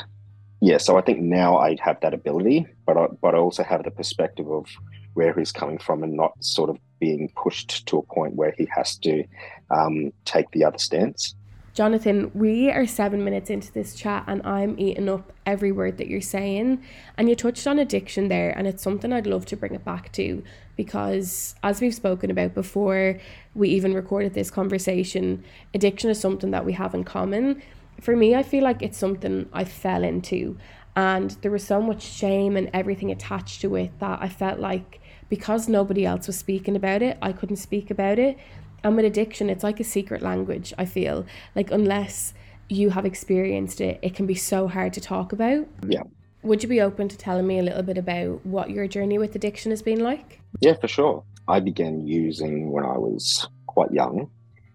yeah, 0.61 0.79
so 0.79 0.99
I 0.99 1.01
think 1.01 1.21
now 1.21 1.59
I 1.59 1.77
have 1.83 2.01
that 2.03 2.15
ability, 2.15 2.67
but 2.87 2.97
I, 2.97 3.07
but 3.23 3.35
I 3.35 3.39
also 3.39 3.63
have 3.63 3.85
the 3.85 3.91
perspective 3.91 4.51
of 4.51 4.67
where 5.15 5.33
he's 5.33 5.53
coming 5.53 5.79
from 5.79 6.03
and 6.03 6.15
not 6.15 6.33
sort 6.45 6.71
of 6.71 6.79
being 7.01 7.33
pushed 7.35 7.87
to 7.87 7.99
a 7.99 8.03
point 8.03 8.35
where 8.35 8.55
he 8.57 8.69
has 8.75 8.97
to 8.99 9.25
um, 9.71 10.13
take 10.25 10.51
the 10.51 10.65
other 10.65 10.79
stance. 10.79 11.35
Jonathan, 11.81 12.31
we 12.35 12.71
are 12.71 12.87
seven 12.87 13.25
minutes 13.25 13.49
into 13.49 13.73
this 13.73 13.95
chat 13.95 14.23
and 14.27 14.47
I'm 14.47 14.79
eating 14.79 15.09
up 15.09 15.33
every 15.47 15.73
word 15.73 15.97
that 15.97 16.09
you're 16.09 16.21
saying. 16.21 16.85
And 17.17 17.27
you 17.27 17.35
touched 17.35 17.67
on 17.67 17.79
addiction 17.79 18.29
there, 18.29 18.51
and 18.51 18.67
it's 18.67 18.83
something 18.83 19.15
I'd 19.15 19.27
love 19.27 19.47
to 19.47 19.57
bring 19.57 19.75
it 19.75 19.83
back 19.83 20.13
to 20.13 20.43
because, 20.77 21.55
as 21.63 21.81
we've 21.81 21.95
spoken 21.95 22.31
about 22.31 22.53
before 22.53 23.19
we 23.55 23.71
even 23.71 23.95
recorded 23.95 24.35
this 24.35 24.51
conversation, 24.51 25.43
addiction 25.73 26.11
is 26.11 26.21
something 26.21 26.51
that 26.51 26.67
we 26.67 26.75
have 26.75 26.95
in 26.95 27.03
common 27.03 27.63
for 27.99 28.15
me, 28.15 28.35
I 28.35 28.43
feel 28.43 28.63
like 28.63 28.83
it's 28.83 28.99
something 28.99 29.49
I 29.51 29.65
fell 29.65 30.05
into. 30.05 30.59
And 30.97 31.31
there 31.43 31.51
was 31.51 31.67
so 31.67 31.81
much 31.81 32.03
shame 32.03 32.59
and 32.59 32.69
everything 32.75 33.11
attached 33.11 33.63
to 33.63 33.77
it 33.77 33.99
that 34.01 34.19
I 34.21 34.29
felt 34.29 34.59
like 34.59 35.01
because 35.29 35.69
nobody 35.69 36.05
else 36.05 36.27
was 36.27 36.37
speaking 36.37 36.77
about 36.77 37.01
it, 37.03 37.17
I 37.23 37.33
couldn't 37.33 37.57
speak 37.57 37.91
about 37.91 38.19
it. 38.19 38.37
And 38.83 38.97
with 38.97 39.05
addiction, 39.05 39.51
it's 39.51 39.65
like 39.65 39.81
a 39.81 39.85
secret 39.85 40.23
language, 40.23 40.73
I 40.79 40.85
feel. 40.85 41.27
Like, 41.55 41.71
unless 41.71 42.35
you 42.69 42.91
have 42.91 43.05
experienced 43.05 43.81
it, 43.81 43.99
it 44.03 44.15
can 44.15 44.27
be 44.27 44.35
so 44.35 44.69
hard 44.69 44.93
to 44.95 45.01
talk 45.01 45.33
about. 45.33 45.67
Yeah. 45.87 46.03
Would 46.43 46.63
you 46.63 46.69
be 46.69 46.81
open 46.81 47.09
to 47.09 47.19
telling 47.19 47.47
me 47.47 47.59
a 47.59 47.63
little 47.63 47.83
bit 47.83 47.99
about 47.99 48.45
what 48.47 48.71
your 48.71 48.87
journey 48.89 49.19
with 49.19 49.35
addiction 49.35 49.71
has 49.71 49.83
been 49.83 50.01
like? 50.01 50.41
Yeah, 50.61 50.75
for 50.75 50.89
sure. 50.89 51.25
I 51.49 51.61
began 51.61 52.07
using 52.07 52.71
when 52.71 52.85
I 52.85 52.97
was 52.97 53.47
quite 53.67 53.91
young. 53.91 54.31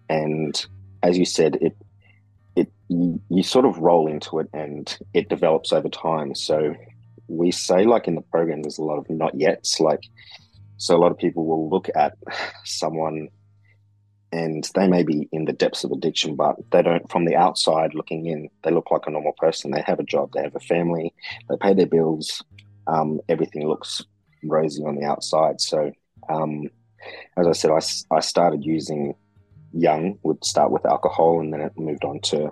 And 0.08 0.64
as 1.02 1.18
you 1.18 1.24
said, 1.24 1.56
it 1.60 1.76
it 2.54 2.72
you, 2.88 3.20
you 3.28 3.42
sort 3.42 3.64
of 3.64 3.78
roll 3.78 4.06
into 4.06 4.38
it 4.38 4.48
and 4.52 4.96
it 5.12 5.28
develops 5.28 5.72
over 5.72 5.88
time. 5.88 6.34
So 6.34 6.74
we 7.26 7.50
say 7.50 7.84
like 7.84 8.06
in 8.06 8.14
the 8.14 8.20
program, 8.20 8.62
there's 8.62 8.78
a 8.78 8.84
lot 8.84 8.98
of 8.98 9.10
not 9.10 9.34
yet's 9.34 9.80
like 9.80 10.04
so 10.78 10.96
a 10.96 10.98
lot 10.98 11.10
of 11.10 11.18
people 11.18 11.46
will 11.46 11.68
look 11.68 11.88
at 11.94 12.16
someone 12.64 13.28
and 14.36 14.68
they 14.74 14.86
may 14.86 15.02
be 15.02 15.28
in 15.32 15.46
the 15.46 15.52
depths 15.52 15.82
of 15.82 15.92
addiction, 15.92 16.36
but 16.36 16.56
they 16.70 16.82
don't, 16.82 17.10
from 17.10 17.24
the 17.24 17.36
outside 17.36 17.94
looking 17.94 18.26
in, 18.26 18.50
they 18.62 18.70
look 18.70 18.90
like 18.90 19.06
a 19.06 19.10
normal 19.10 19.32
person. 19.32 19.70
They 19.70 19.80
have 19.86 19.98
a 19.98 20.04
job, 20.04 20.32
they 20.32 20.42
have 20.42 20.54
a 20.54 20.60
family, 20.60 21.14
they 21.48 21.56
pay 21.56 21.72
their 21.72 21.86
bills, 21.86 22.44
um, 22.86 23.20
everything 23.30 23.66
looks 23.66 24.04
rosy 24.44 24.82
on 24.82 24.96
the 24.96 25.06
outside. 25.06 25.60
So, 25.60 25.90
um, 26.28 26.68
as 27.38 27.46
I 27.46 27.52
said, 27.52 27.70
I, 27.70 27.80
I 28.14 28.20
started 28.20 28.62
using 28.64 29.14
young 29.72 30.18
would 30.22 30.44
start 30.44 30.70
with 30.70 30.84
alcohol 30.84 31.40
and 31.40 31.52
then 31.52 31.60
it 31.60 31.72
moved 31.76 32.04
on 32.04 32.20
to 32.20 32.50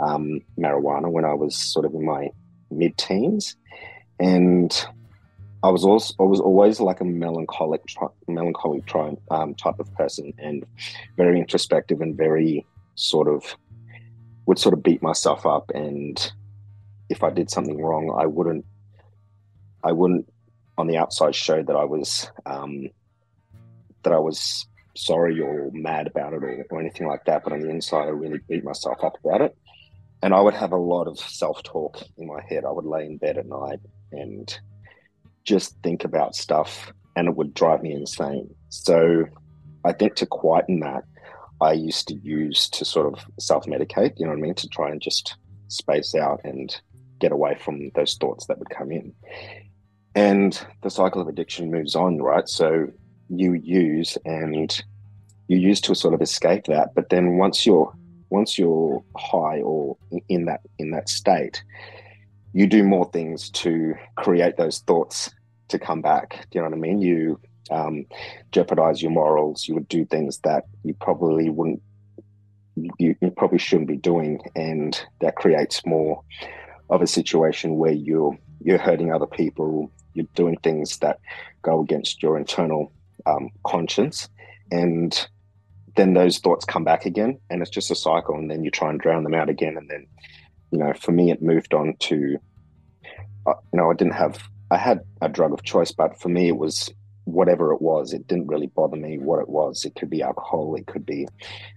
um, 0.00 0.40
marijuana 0.58 1.10
when 1.10 1.24
I 1.24 1.34
was 1.34 1.56
sort 1.56 1.86
of 1.86 1.94
in 1.94 2.04
my 2.04 2.28
mid 2.70 2.98
teens. 2.98 3.56
And 4.20 4.70
I 5.64 5.70
was 5.70 5.84
also 5.84 6.14
I 6.18 6.24
was 6.24 6.40
always 6.40 6.80
like 6.80 7.00
a 7.00 7.04
melancholic 7.04 7.82
melancholic 8.26 8.84
um, 9.30 9.54
type 9.54 9.78
of 9.78 9.92
person 9.94 10.32
and 10.38 10.66
very 11.16 11.38
introspective 11.38 12.00
and 12.00 12.16
very 12.16 12.66
sort 12.94 13.28
of 13.28 13.56
would 14.46 14.58
sort 14.58 14.74
of 14.74 14.82
beat 14.82 15.02
myself 15.02 15.46
up 15.46 15.70
and 15.74 16.32
if 17.08 17.22
I 17.22 17.30
did 17.30 17.50
something 17.50 17.80
wrong 17.80 18.16
I 18.18 18.26
wouldn't 18.26 18.64
I 19.84 19.92
wouldn't 19.92 20.26
on 20.78 20.86
the 20.86 20.96
outside 20.96 21.34
show 21.34 21.62
that 21.62 21.76
I 21.76 21.84
was 21.84 22.30
um, 22.46 22.88
that 24.02 24.12
I 24.12 24.18
was 24.18 24.66
sorry 24.94 25.40
or 25.40 25.70
mad 25.72 26.06
about 26.06 26.32
it 26.32 26.42
or, 26.42 26.66
or 26.70 26.80
anything 26.80 27.06
like 27.06 27.24
that. 27.26 27.44
But 27.44 27.52
on 27.52 27.60
the 27.60 27.70
inside, 27.70 28.04
I 28.04 28.10
really 28.10 28.40
beat 28.48 28.64
myself 28.64 29.02
up 29.02 29.16
about 29.24 29.40
it. 29.40 29.56
And 30.22 30.34
I 30.34 30.40
would 30.40 30.54
have 30.54 30.72
a 30.72 30.76
lot 30.76 31.08
of 31.08 31.18
self 31.18 31.62
talk 31.62 32.02
in 32.16 32.26
my 32.26 32.40
head. 32.48 32.64
I 32.64 32.70
would 32.70 32.84
lay 32.84 33.06
in 33.06 33.16
bed 33.16 33.38
at 33.38 33.46
night 33.46 33.80
and 34.12 34.58
just 35.44 35.76
think 35.82 36.04
about 36.04 36.34
stuff, 36.34 36.92
and 37.16 37.28
it 37.28 37.36
would 37.36 37.54
drive 37.54 37.82
me 37.82 37.92
insane. 37.92 38.54
So 38.68 39.26
I 39.84 39.92
think 39.92 40.14
to 40.16 40.26
quieten 40.26 40.80
that, 40.80 41.04
I 41.60 41.72
used 41.72 42.08
to 42.08 42.14
use 42.14 42.68
to 42.70 42.84
sort 42.84 43.12
of 43.12 43.24
self 43.38 43.66
medicate, 43.66 44.18
you 44.18 44.26
know 44.26 44.32
what 44.32 44.38
I 44.38 44.42
mean? 44.42 44.54
To 44.56 44.68
try 44.68 44.90
and 44.90 45.00
just 45.00 45.36
space 45.68 46.14
out 46.14 46.40
and 46.44 46.74
get 47.20 47.32
away 47.32 47.54
from 47.54 47.90
those 47.94 48.16
thoughts 48.16 48.46
that 48.46 48.58
would 48.58 48.70
come 48.70 48.90
in. 48.90 49.14
And 50.14 50.60
the 50.82 50.90
cycle 50.90 51.22
of 51.22 51.28
addiction 51.28 51.70
moves 51.70 51.94
on, 51.94 52.18
right? 52.18 52.48
So 52.48 52.88
you 53.28 53.54
use 53.54 54.18
and 54.24 54.82
you 55.48 55.56
use 55.56 55.80
to 55.82 55.94
sort 55.94 56.14
of 56.14 56.20
escape 56.20 56.64
that. 56.64 56.94
But 56.94 57.08
then 57.08 57.38
once 57.38 57.64
you're 57.64 57.92
once 58.28 58.58
you're 58.58 59.02
high 59.16 59.60
or 59.60 59.96
in 60.28 60.46
that 60.46 60.60
in 60.78 60.90
that 60.90 61.08
state, 61.08 61.62
you 62.52 62.66
do 62.66 62.82
more 62.82 63.10
things 63.10 63.50
to 63.50 63.94
create 64.16 64.56
those 64.56 64.80
thoughts 64.80 65.30
to 65.68 65.78
come 65.78 66.02
back. 66.02 66.46
Do 66.50 66.58
you 66.58 66.60
know 66.62 66.68
what 66.68 66.76
I 66.76 66.80
mean? 66.80 67.00
You 67.00 67.40
um, 67.70 68.06
jeopardize 68.50 69.02
your 69.02 69.10
morals. 69.10 69.66
You 69.66 69.74
would 69.74 69.88
do 69.88 70.04
things 70.04 70.38
that 70.40 70.64
you 70.82 70.94
probably 70.94 71.48
wouldn't, 71.48 71.82
you, 72.76 73.16
you 73.20 73.30
probably 73.30 73.58
shouldn't 73.58 73.88
be 73.88 73.96
doing, 73.96 74.40
and 74.54 75.00
that 75.20 75.36
creates 75.36 75.84
more 75.86 76.22
of 76.90 77.02
a 77.02 77.06
situation 77.06 77.76
where 77.76 77.92
you're 77.92 78.36
you're 78.64 78.78
hurting 78.78 79.12
other 79.12 79.26
people. 79.26 79.90
You're 80.14 80.26
doing 80.34 80.56
things 80.62 80.98
that 80.98 81.18
go 81.62 81.80
against 81.80 82.22
your 82.22 82.36
internal 82.36 82.92
um, 83.26 83.50
conscience, 83.64 84.28
and 84.70 85.28
then 85.96 86.14
those 86.14 86.38
thoughts 86.38 86.64
come 86.64 86.84
back 86.84 87.06
again, 87.06 87.38
and 87.50 87.62
it's 87.62 87.70
just 87.70 87.90
a 87.90 87.94
cycle. 87.94 88.34
And 88.34 88.50
then 88.50 88.62
you 88.64 88.70
try 88.70 88.90
and 88.90 89.00
drown 89.00 89.24
them 89.24 89.34
out 89.34 89.48
again, 89.48 89.76
and 89.76 89.88
then 89.88 90.06
you 90.72 90.78
know, 90.78 90.92
for 90.94 91.12
me, 91.12 91.30
it 91.30 91.42
moved 91.42 91.74
on 91.74 91.94
to, 92.00 92.38
uh, 93.46 93.54
you 93.72 93.76
know, 93.76 93.90
I 93.90 93.94
didn't 93.94 94.14
have, 94.14 94.42
I 94.70 94.78
had 94.78 95.00
a 95.20 95.28
drug 95.28 95.52
of 95.52 95.62
choice, 95.62 95.92
but 95.92 96.18
for 96.18 96.30
me, 96.30 96.48
it 96.48 96.56
was 96.56 96.90
whatever 97.24 97.72
it 97.72 97.82
was. 97.82 98.12
It 98.12 98.26
didn't 98.26 98.48
really 98.48 98.68
bother 98.68 98.96
me 98.96 99.18
what 99.18 99.40
it 99.40 99.48
was. 99.48 99.84
It 99.84 99.94
could 99.94 100.10
be 100.10 100.22
alcohol, 100.22 100.74
it 100.74 100.86
could 100.86 101.04
be 101.04 101.28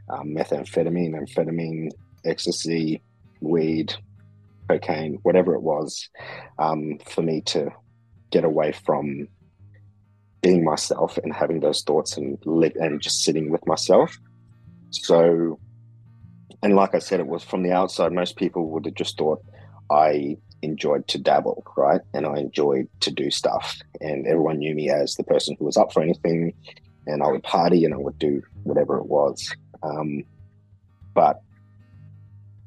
um, 0.09 0.29
methamphetamine, 0.29 1.13
amphetamine, 1.13 1.91
ecstasy, 2.23 3.01
weed, 3.41 3.93
cocaine, 4.69 5.19
whatever 5.23 5.53
it 5.53 5.61
was, 5.61 6.09
um, 6.57 6.97
for 7.05 7.21
me 7.21 7.41
to 7.41 7.69
get 8.31 8.45
away 8.45 8.71
from 8.71 9.27
being 10.41 10.63
myself 10.63 11.17
and 11.17 11.33
having 11.33 11.59
those 11.59 11.81
thoughts 11.83 12.17
and 12.17 12.37
li- 12.45 12.71
and 12.75 13.01
just 13.01 13.23
sitting 13.23 13.49
with 13.51 13.65
myself. 13.67 14.17
So 14.91 15.59
and 16.63 16.75
like 16.75 16.95
I 16.95 16.99
said, 16.99 17.19
it 17.19 17.27
was 17.27 17.43
from 17.43 17.63
the 17.63 17.71
outside, 17.71 18.11
most 18.11 18.35
people 18.35 18.69
would 18.69 18.85
have 18.85 18.95
just 18.95 19.17
thought 19.17 19.43
I 19.91 20.37
enjoyed 20.61 21.07
to 21.09 21.17
dabble, 21.17 21.63
right? 21.77 22.01
And 22.13 22.25
I 22.25 22.37
enjoyed 22.37 22.87
to 23.01 23.11
do 23.11 23.29
stuff. 23.29 23.77
And 24.01 24.25
everyone 24.27 24.59
knew 24.59 24.75
me 24.75 24.89
as 24.89 25.15
the 25.15 25.23
person 25.23 25.55
who 25.57 25.65
was 25.65 25.77
up 25.77 25.93
for 25.93 26.01
anything. 26.01 26.53
And 27.07 27.21
I 27.21 27.27
would 27.27 27.43
party 27.43 27.85
and 27.85 27.93
I 27.93 27.97
would 27.97 28.17
do 28.17 28.41
whatever 28.63 28.97
it 28.97 29.05
was. 29.05 29.55
Um, 29.83 30.23
but 31.13 31.41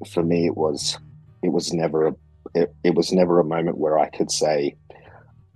for 0.06 0.22
me, 0.22 0.46
it 0.46 0.56
was 0.56 0.98
it 1.42 1.50
was 1.50 1.72
never 1.72 2.08
a 2.08 2.14
it, 2.54 2.74
it 2.84 2.94
was 2.94 3.12
never 3.12 3.40
a 3.40 3.44
moment 3.44 3.78
where 3.78 3.98
I 3.98 4.08
could 4.08 4.30
say 4.30 4.76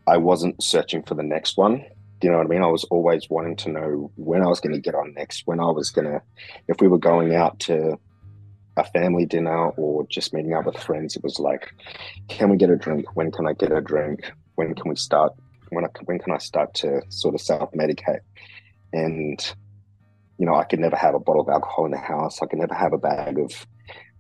I 0.07 0.17
wasn't 0.17 0.63
searching 0.63 1.03
for 1.03 1.15
the 1.15 1.23
next 1.23 1.57
one. 1.57 1.85
Do 2.21 2.29
you 2.29 2.33
know 2.33 2.39
what 2.39 2.47
I 2.47 2.51
mean? 2.51 2.63
I 2.63 2.69
was 2.69 2.85
always 2.85 3.29
wanting 3.31 3.57
to 3.57 3.71
know 3.71 4.13
when 4.17 4.43
I 4.43 4.47
was 4.47 4.61
going 4.61 4.75
to 4.75 4.81
get 4.81 4.95
on 4.95 5.15
next, 5.15 5.43
when 5.47 5.59
I 5.59 5.71
was 5.71 5.91
going 5.91 6.07
to, 6.07 6.23
if 6.69 6.81
we 6.81 6.87
were 6.87 6.99
going 6.99 7.35
out 7.35 7.59
to 7.61 7.99
a 8.77 8.85
family 8.85 9.27
dinner 9.27 9.69
or 9.71 10.07
just 10.09 10.33
meeting 10.33 10.55
up 10.55 10.67
with 10.67 10.79
friends, 10.79 11.17
it 11.17 11.23
was 11.23 11.39
like, 11.39 11.73
can 12.29 12.49
we 12.49 12.57
get 12.57 12.71
a 12.71 12.77
drink? 12.77 13.07
When 13.15 13.31
can 13.31 13.47
I 13.47 13.53
get 13.53 13.73
a 13.73 13.81
drink? 13.81 14.33
When 14.55 14.75
can 14.75 14.89
we 14.89 14.97
start? 14.97 15.33
When 15.71 15.85
I, 15.85 15.89
when 16.05 16.19
can 16.19 16.33
I 16.33 16.39
start 16.39 16.75
to 16.75 17.03
sort 17.09 17.35
of 17.35 17.41
self 17.41 17.71
medicate? 17.73 18.21
And 18.93 19.55
you 20.39 20.47
know, 20.47 20.55
I 20.55 20.65
could 20.65 20.81
never 20.81 20.97
have 20.97 21.15
a 21.15 21.21
bottle 21.21 21.43
of 21.43 21.49
alcohol 21.49 21.85
in 21.85 21.93
the 21.93 21.99
house. 21.99 22.41
I 22.43 22.47
could 22.47 22.59
never 22.59 22.75
have 22.75 22.93
a 22.93 22.99
bag 22.99 23.39
of 23.39 23.67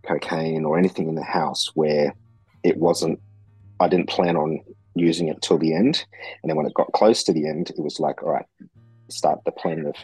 cocaine 0.06 0.64
or 0.64 0.78
anything 0.78 1.09
in 1.09 1.14
the 1.14 1.25
house 1.25 1.71
where 1.75 2.14
it 2.62 2.76
wasn't. 2.76 3.21
I 3.80 3.88
didn't 3.88 4.09
plan 4.09 4.37
on 4.37 4.61
using 4.94 5.28
it 5.28 5.42
till 5.42 5.59
the 5.59 5.75
end. 5.75 6.04
And 6.42 6.50
then 6.50 6.56
when 6.56 6.66
it 6.66 6.75
got 6.75 6.92
close 6.92 7.25
to 7.25 7.32
the 7.32 7.49
end, 7.49 7.71
it 7.71 7.78
was 7.78 7.99
like, 7.99 8.23
all 8.23 8.30
right, 8.30 8.47
start 9.09 9.40
the 9.44 9.52
plan 9.52 9.87
of 9.87 9.94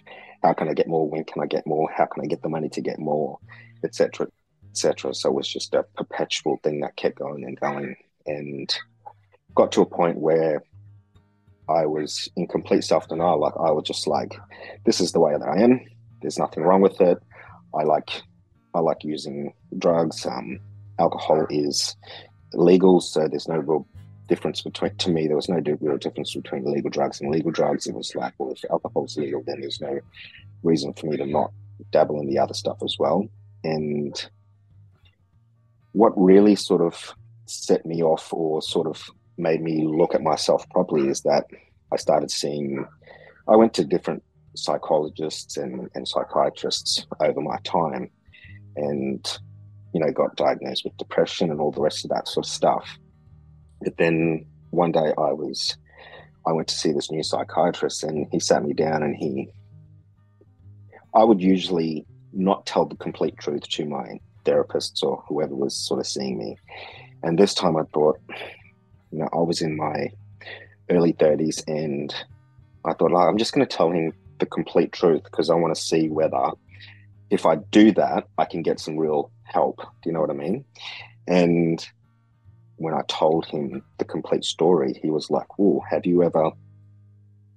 how 0.43 0.55
can 0.55 0.69
I 0.69 0.75
get 0.75 0.89
more? 0.89 1.09
When 1.09 1.25
can 1.25 1.43
I 1.43 1.47
get 1.47 1.67
more? 1.67 1.89
How 1.95 2.07
can 2.07 2.25
I 2.25 2.27
get 2.27 2.43
the 2.43 2.49
money 2.49 2.69
to 2.71 2.81
get 2.81 2.99
more? 2.99 3.39
Etc 3.85 4.27
etc. 4.85 5.15
So 5.15 5.31
it 5.31 5.35
was 5.35 5.49
just 5.49 5.75
a 5.75 5.83
perpetual 5.97 6.59
thing 6.63 6.81
that 6.81 6.97
kept 6.97 7.19
going 7.19 7.45
and 7.45 7.59
going, 7.59 7.97
and 8.27 8.75
got 9.55 9.73
to 9.73 9.83
a 9.83 9.87
point 9.87 10.19
where 10.19 10.63
I 11.69 11.87
was 11.87 12.29
in 12.37 12.47
complete 12.47 12.85
self 12.85 13.09
denial. 13.09 13.41
Like 13.41 13.55
I 13.57 13.71
was 13.71 13.85
just 13.87 14.07
like, 14.07 14.35
this 14.85 15.01
is 15.01 15.13
the 15.13 15.21
way 15.21 15.33
that 15.33 15.49
I 15.49 15.63
am. 15.63 15.81
There's 16.23 16.39
nothing 16.39 16.63
wrong 16.63 16.81
with 16.81 17.01
it. 17.01 17.19
I 17.75 17.83
like 17.83 18.23
I 18.75 18.81
like 18.81 19.05
using 19.05 19.53
drugs. 19.79 20.25
Um, 20.27 20.61
alcohol 20.99 21.47
is 21.51 21.97
legal, 22.55 23.01
so 23.01 23.29
there's 23.29 23.49
no 23.49 23.57
real 23.57 23.87
difference 24.29 24.63
between. 24.63 24.97
To 24.97 25.11
me, 25.11 25.27
there 25.27 25.37
was 25.37 25.49
no 25.49 25.61
real 25.81 25.99
difference 25.99 26.35
between 26.35 26.65
legal 26.65 26.91
drugs 26.91 27.21
and 27.21 27.31
legal 27.31 27.51
drugs. 27.51 27.87
It 27.87 27.95
was 27.95 28.15
like, 28.15 28.35
well, 28.39 28.53
if 28.53 28.65
alcohol's 28.71 29.17
legal, 29.17 29.43
then 29.47 29.61
there's 29.61 29.81
no 29.81 29.99
reason 30.63 30.93
for 30.95 31.07
me 31.07 31.17
to 31.17 31.27
not 31.27 31.53
dabble 31.91 32.21
in 32.21 32.27
the 32.27 32.39
other 32.39 32.55
stuff 32.55 32.79
as 32.83 32.97
well. 32.99 33.27
And 33.65 34.31
what 35.99 36.13
really 36.17 36.55
sort 36.55 36.81
of 36.81 37.13
set 37.47 37.85
me 37.85 38.05
off 38.05 38.33
or 38.33 38.63
sort 38.63 38.87
of 38.87 39.11
made 39.37 39.61
me 39.61 39.85
look 39.85 40.15
at 40.15 40.23
myself 40.23 40.65
properly 40.71 41.09
is 41.09 41.23
that 41.23 41.45
I 41.93 41.97
started 41.97 42.31
seeing, 42.31 42.87
I 43.49 43.57
went 43.57 43.75
to 43.75 43.85
different 43.85 44.23
psychologists 44.55 45.57
and, 45.57 45.91
and 45.97 46.07
psychiatrists 46.07 47.05
over 47.19 47.41
my 47.41 47.57
time 47.65 48.11
and, 48.77 49.27
you 49.93 49.99
know, 49.99 50.13
got 50.13 50.37
diagnosed 50.37 50.85
with 50.85 50.97
depression 50.99 51.51
and 51.51 51.61
all 51.61 51.73
the 51.73 51.81
rest 51.81 52.05
of 52.05 52.11
that 52.11 52.29
sort 52.29 52.47
of 52.47 52.53
stuff. 52.53 52.89
But 53.83 53.97
then 53.97 54.47
one 54.71 54.93
day 54.93 55.13
I 55.19 55.33
was, 55.33 55.77
I 56.47 56.53
went 56.53 56.69
to 56.69 56.77
see 56.77 56.93
this 56.93 57.11
new 57.11 57.25
psychiatrist 57.25 58.05
and 58.05 58.29
he 58.31 58.39
sat 58.39 58.63
me 58.63 58.73
down 58.73 59.03
and 59.03 59.17
he, 59.17 59.49
I 61.13 61.25
would 61.25 61.43
usually 61.43 62.07
not 62.33 62.67
tell 62.67 62.85
the 62.85 62.95
complete 62.95 63.37
truth 63.37 63.69
to 63.71 63.85
my 63.85 64.21
therapists 64.49 65.03
or 65.03 65.23
whoever 65.29 65.55
was 65.55 65.77
sort 65.77 66.01
of 66.01 66.07
seeing 66.07 66.39
me. 66.39 66.57
And 67.23 67.39
this 67.39 67.55
time 67.55 67.77
I 67.77 67.83
thought, 67.95 68.19
you 69.11 69.19
know, 69.19 69.29
I 69.33 69.39
was 69.39 69.61
in 69.61 69.77
my 69.77 70.11
early 70.91 71.13
30s 71.13 71.65
and 71.67 72.15
I 72.85 72.95
thought, 72.95 73.13
like, 73.13 73.29
I'm 73.29 73.39
just 73.39 73.53
going 73.53 73.67
to 73.67 73.77
tell 73.77 73.91
him 73.91 74.13
the 74.39 74.47
complete 74.47 74.93
truth 74.93 75.25
because 75.25 75.51
I 75.51 75.55
want 75.55 75.75
to 75.75 75.81
see 75.81 76.09
whether 76.09 76.53
if 77.31 77.45
I 77.45 77.57
do 77.57 77.93
that, 77.93 78.27
I 78.39 78.45
can 78.45 78.63
get 78.63 78.81
some 78.81 78.97
real 78.97 79.31
help. 79.45 79.79
Do 79.79 80.09
you 80.09 80.13
know 80.13 80.21
what 80.21 80.31
I 80.31 80.35
mean? 80.35 80.65
And 81.27 81.87
when 82.77 82.95
I 82.95 83.03
told 83.09 83.47
him 83.47 83.83
the 83.99 84.05
complete 84.05 84.45
story, 84.45 84.99
he 85.03 85.11
was 85.11 85.31
like, 85.31 85.47
"Oh, 85.59 85.83
have 85.91 86.07
you 86.07 86.23
ever, 86.23 86.51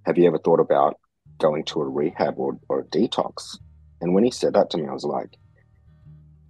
have 0.06 0.18
you 0.18 0.28
ever 0.28 0.40
thought 0.40 0.60
about 0.60 1.00
going 1.38 1.64
to 1.66 1.82
a 1.82 1.88
rehab 1.88 2.38
or, 2.38 2.60
or 2.68 2.80
a 2.80 2.86
detox?" 2.86 3.58
And 4.02 4.14
when 4.14 4.24
he 4.24 4.32
said 4.32 4.54
that 4.54 4.70
to 4.72 4.78
me, 4.78 4.88
I 4.88 4.94
was 4.94 5.06
like, 5.06 5.38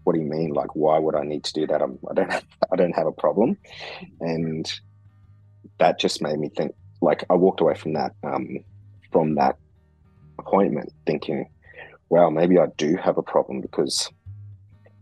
what 0.04 0.14
do 0.14 0.20
you 0.20 0.28
mean? 0.28 0.54
Like, 0.54 0.76
why 0.76 1.00
would 1.00 1.16
I 1.16 1.24
need 1.24 1.44
to 1.44 1.54
do 1.54 1.68
that? 1.68 1.82
I'm, 1.82 2.00
I 2.10 2.14
don't, 2.14 2.32
have, 2.32 2.46
I 2.74 2.76
don't 2.76 2.96
have 2.96 3.08
a 3.08 3.12
problem. 3.12 3.58
And 4.20 4.72
that 5.80 6.00
just 6.00 6.22
made 6.22 6.40
me 6.40 6.50
think. 6.50 6.74
Like, 7.02 7.24
I 7.30 7.36
walked 7.36 7.62
away 7.62 7.76
from 7.76 7.94
that, 7.94 8.14
um, 8.24 8.60
from 9.12 9.36
that 9.36 9.58
appointment, 10.38 10.92
thinking, 11.06 11.50
wow, 12.10 12.30
maybe 12.30 12.60
I 12.60 12.68
do 12.78 12.96
have 12.98 13.18
a 13.18 13.24
problem 13.24 13.62
because 13.62 14.10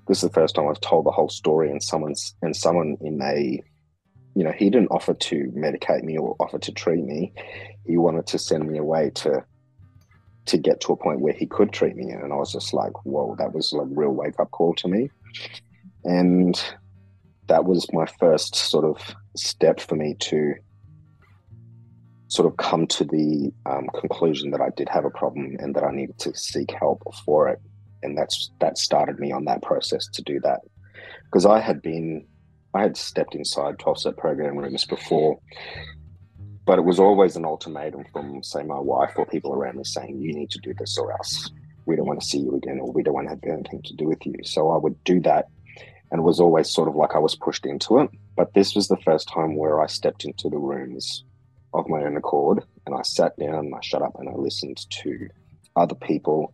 this 0.07 0.23
is 0.23 0.29
the 0.29 0.33
first 0.33 0.55
time 0.55 0.67
I've 0.67 0.81
told 0.81 1.05
the 1.05 1.11
whole 1.11 1.29
story, 1.29 1.69
and 1.69 1.83
someone's 1.83 2.35
and 2.41 2.55
someone 2.55 2.97
in 3.01 3.21
a, 3.21 3.61
you 4.33 4.43
know, 4.43 4.51
he 4.51 4.69
didn't 4.69 4.89
offer 4.89 5.13
to 5.13 5.35
medicate 5.55 6.03
me 6.03 6.17
or 6.17 6.35
offer 6.39 6.57
to 6.57 6.71
treat 6.71 7.03
me. 7.03 7.33
He 7.85 7.97
wanted 7.97 8.25
to 8.27 8.39
send 8.39 8.69
me 8.69 8.77
away 8.77 9.11
to 9.15 9.43
to 10.45 10.57
get 10.57 10.81
to 10.81 10.93
a 10.93 10.97
point 10.97 11.21
where 11.21 11.33
he 11.33 11.45
could 11.45 11.71
treat 11.71 11.95
me. 11.95 12.11
And 12.11 12.33
I 12.33 12.35
was 12.35 12.51
just 12.51 12.73
like, 12.73 12.93
whoa, 13.05 13.35
that 13.37 13.53
was 13.53 13.73
a 13.73 13.81
real 13.81 14.11
wake 14.11 14.39
up 14.39 14.51
call 14.51 14.73
to 14.75 14.87
me. 14.87 15.09
And 16.03 16.61
that 17.47 17.65
was 17.65 17.87
my 17.93 18.05
first 18.19 18.55
sort 18.55 18.85
of 18.85 19.15
step 19.35 19.79
for 19.79 19.95
me 19.95 20.15
to 20.19 20.55
sort 22.27 22.47
of 22.47 22.57
come 22.57 22.85
to 22.85 23.03
the 23.03 23.51
um, 23.65 23.87
conclusion 23.99 24.51
that 24.51 24.61
I 24.61 24.69
did 24.77 24.87
have 24.89 25.03
a 25.03 25.09
problem 25.09 25.57
and 25.59 25.75
that 25.75 25.83
I 25.83 25.91
needed 25.91 26.19
to 26.19 26.35
seek 26.35 26.71
help 26.71 27.01
for 27.25 27.49
it. 27.49 27.59
And 28.03 28.17
that's 28.17 28.51
that 28.59 28.77
started 28.77 29.19
me 29.19 29.31
on 29.31 29.45
that 29.45 29.61
process 29.61 30.07
to 30.13 30.21
do 30.21 30.39
that. 30.41 30.59
Because 31.25 31.45
I 31.45 31.59
had 31.59 31.81
been, 31.81 32.25
I 32.73 32.83
had 32.83 32.97
stepped 32.97 33.35
inside 33.35 33.79
12 33.79 33.99
step 33.99 34.17
program 34.17 34.57
rooms 34.57 34.85
before 34.85 35.39
but 36.69 36.77
it 36.77 36.85
was 36.85 36.99
always 36.99 37.35
an 37.35 37.45
ultimatum 37.45 38.05
from, 38.13 38.43
say, 38.43 38.61
my 38.61 38.77
wife 38.77 39.13
or 39.15 39.25
people 39.25 39.53
around 39.53 39.75
me 39.75 39.83
saying, 39.83 40.21
you 40.21 40.31
need 40.31 40.51
to 40.51 40.59
do 40.59 40.71
this 40.75 40.99
or 40.99 41.11
else 41.11 41.49
we 41.87 41.95
don't 41.95 42.05
want 42.05 42.21
to 42.21 42.27
see 42.27 42.37
you 42.37 42.55
again 42.57 42.79
or 42.79 42.91
we 42.91 43.01
don't 43.01 43.15
want 43.15 43.25
to 43.25 43.31
have 43.31 43.43
anything 43.43 43.81
to 43.81 43.95
do 43.95 44.05
with 44.05 44.23
you. 44.23 44.35
So 44.43 44.69
I 44.69 44.77
would 44.77 45.03
do 45.03 45.19
that. 45.21 45.47
And 46.11 46.19
it 46.19 46.21
was 46.21 46.39
always 46.39 46.69
sort 46.69 46.87
of 46.87 46.95
like 46.95 47.15
I 47.15 47.17
was 47.17 47.35
pushed 47.35 47.65
into 47.65 47.97
it. 47.97 48.11
But 48.35 48.53
this 48.53 48.75
was 48.75 48.87
the 48.87 48.97
first 48.97 49.27
time 49.27 49.55
where 49.55 49.81
I 49.81 49.87
stepped 49.87 50.25
into 50.25 50.47
the 50.47 50.59
rooms 50.59 51.23
of 51.73 51.89
my 51.89 52.03
own 52.03 52.15
accord 52.15 52.63
and 52.85 52.93
I 52.93 53.01
sat 53.01 53.35
down, 53.39 53.65
and 53.65 53.73
I 53.73 53.79
shut 53.81 54.03
up 54.03 54.15
and 54.19 54.29
I 54.29 54.33
listened 54.33 54.85
to 54.91 55.27
other 55.75 55.95
people. 55.95 56.53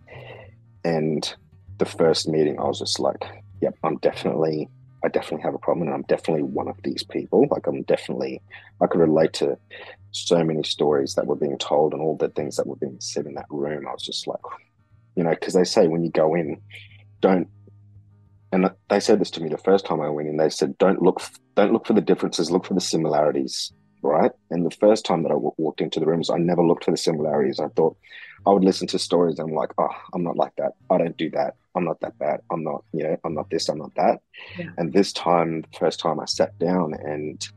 And 0.86 1.36
the 1.78 1.86
first 1.86 2.30
meeting, 2.30 2.58
I 2.58 2.64
was 2.64 2.80
just 2.80 3.02
like, 3.02 3.26
yep, 3.62 3.76
I'm 3.84 3.98
definitely, 3.98 4.70
I 5.06 5.10
definitely 5.10 5.44
have 5.44 5.54
a 5.54 5.60
problem, 5.60 5.88
and 5.88 5.94
I'm 5.94 6.02
definitely 6.04 6.42
one 6.44 6.68
of 6.68 6.78
these 6.84 7.04
people. 7.04 7.46
Like, 7.52 7.68
I'm 7.68 7.84
definitely, 7.84 8.42
I 8.82 8.88
could 8.88 9.00
relate 9.00 9.34
to 9.34 9.56
so 10.12 10.44
many 10.44 10.64
stories 10.64 11.14
that 11.14 11.28
were 11.28 11.36
being 11.36 11.60
told 11.60 11.94
and 11.94 12.02
all 12.02 12.18
the 12.18 12.30
things 12.30 12.56
that 12.56 12.66
were 12.66 12.76
being 12.78 12.98
said 13.00 13.28
in 13.28 13.36
that 13.36 13.46
room. 13.52 13.88
I 13.88 13.92
was 13.92 14.02
just 14.02 14.26
like, 14.26 14.40
you 15.16 15.24
know, 15.24 15.30
because 15.30 15.54
they 15.54 15.64
say 15.64 15.88
when 15.88 16.04
you 16.04 16.10
go 16.10 16.34
in, 16.34 16.60
don't. 17.22 17.48
And 18.52 18.72
they 18.90 19.00
said 19.00 19.20
this 19.20 19.30
to 19.32 19.44
me 19.44 19.50
the 19.50 19.58
first 19.60 19.86
time 19.86 20.02
I 20.02 20.10
went 20.10 20.30
in. 20.30 20.38
They 20.38 20.50
said, 20.50 20.78
"Don't 20.80 21.02
look, 21.02 21.22
don't 21.56 21.74
look 21.74 21.86
for 21.86 21.94
the 21.94 22.02
differences. 22.02 22.50
Look 22.50 22.66
for 22.66 22.74
the 22.74 22.82
similarities." 22.82 23.72
Right. 24.02 24.32
And 24.50 24.66
the 24.66 24.76
first 24.76 25.06
time 25.06 25.24
that 25.24 25.32
I 25.32 25.36
w- 25.36 25.52
walked 25.58 25.82
into 25.82 26.00
the 26.00 26.06
rooms, 26.06 26.30
I 26.30 26.38
never 26.38 26.64
looked 26.64 26.86
for 26.86 26.92
the 26.92 26.98
similarities. 26.98 27.60
I 27.60 27.68
thought 27.70 27.98
I 28.46 28.52
would 28.52 28.64
listen 28.64 28.88
to 28.88 29.00
stories. 29.00 29.40
And 29.40 29.50
I'm 29.50 29.56
like, 29.56 29.72
"Oh, 29.78 29.90
I'm 30.14 30.24
not 30.24 30.38
like 30.38 30.54
that. 30.58 30.74
I 30.90 30.98
don't 30.98 31.18
do 31.18 31.30
that. 31.32 31.56
I'm 31.76 31.86
not 31.86 32.00
that 32.02 32.18
bad. 32.18 32.42
I'm 32.52 32.64
not, 32.64 32.84
you 32.94 33.04
know, 33.04 33.18
I'm 33.24 33.34
not 33.34 33.50
this. 33.50 33.70
I'm 33.70 33.78
not 33.78 33.94
that." 33.96 34.20
Yeah. 34.58 34.70
And 34.78 34.94
this 34.94 35.14
time, 35.14 35.62
the 35.62 35.78
first 35.78 36.00
time 36.00 36.20
I 36.20 36.26
sat 36.26 36.58
down 36.60 36.94
and 36.94 37.48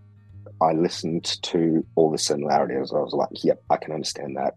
I 0.61 0.73
listened 0.73 1.25
to 1.43 1.85
all 1.95 2.11
the 2.11 2.19
similarities. 2.19 2.93
I 2.93 2.99
was 2.99 3.15
like, 3.15 3.45
"Yep, 3.45 3.63
I 3.71 3.77
can 3.77 3.93
understand 3.93 4.37
that. 4.37 4.55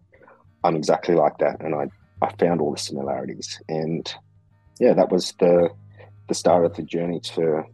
I'm 0.64 0.76
exactly 0.76 1.14
like 1.14 1.38
that." 1.38 1.60
And 1.60 1.74
I 1.74 1.88
I 2.22 2.32
found 2.38 2.60
all 2.60 2.72
the 2.72 2.78
similarities, 2.78 3.60
and 3.68 4.12
yeah, 4.78 4.94
that 4.94 5.10
was 5.10 5.32
the 5.40 5.70
the 6.28 6.34
start 6.34 6.64
of 6.64 6.74
the 6.74 6.82
journey 6.82 7.20
to 7.20 7.64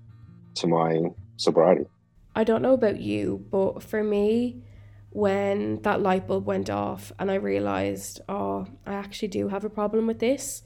to 0.57 0.67
my 0.67 1.11
sobriety. 1.37 1.87
I 2.35 2.45
don't 2.45 2.63
know 2.63 2.75
about 2.75 3.01
you, 3.01 3.45
but 3.51 3.83
for 3.83 4.03
me, 4.03 4.63
when 5.11 5.83
that 5.83 6.01
light 6.01 6.27
bulb 6.27 6.47
went 6.47 6.71
off 6.71 7.13
and 7.19 7.31
I 7.31 7.35
realized, 7.35 8.21
oh, 8.29 8.67
I 8.87 8.95
actually 8.95 9.29
do 9.29 9.49
have 9.49 9.65
a 9.65 9.71
problem 9.71 10.07
with 10.07 10.19
this, 10.19 10.63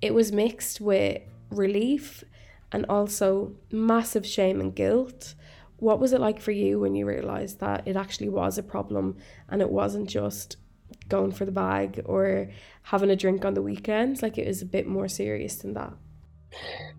it 0.00 0.14
was 0.14 0.32
mixed 0.32 0.80
with 0.80 1.22
relief 1.50 2.24
and 2.72 2.84
also 2.88 3.54
massive 3.70 4.26
shame 4.26 4.60
and 4.60 4.74
guilt. 4.74 5.34
What 5.78 6.00
was 6.00 6.12
it 6.12 6.20
like 6.20 6.40
for 6.40 6.52
you 6.52 6.80
when 6.80 6.94
you 6.94 7.06
realized 7.06 7.60
that 7.60 7.86
it 7.86 7.96
actually 7.96 8.28
was 8.28 8.58
a 8.58 8.62
problem 8.62 9.16
and 9.48 9.60
it 9.60 9.70
wasn't 9.70 10.08
just 10.08 10.56
going 11.08 11.32
for 11.32 11.44
the 11.44 11.52
bag 11.52 12.02
or 12.04 12.50
having 12.82 13.10
a 13.10 13.16
drink 13.16 13.44
on 13.44 13.54
the 13.54 13.62
weekends. 13.62 14.22
Like 14.22 14.38
it 14.38 14.46
was 14.46 14.62
a 14.62 14.66
bit 14.66 14.86
more 14.86 15.08
serious 15.08 15.56
than 15.56 15.74
that. 15.74 15.92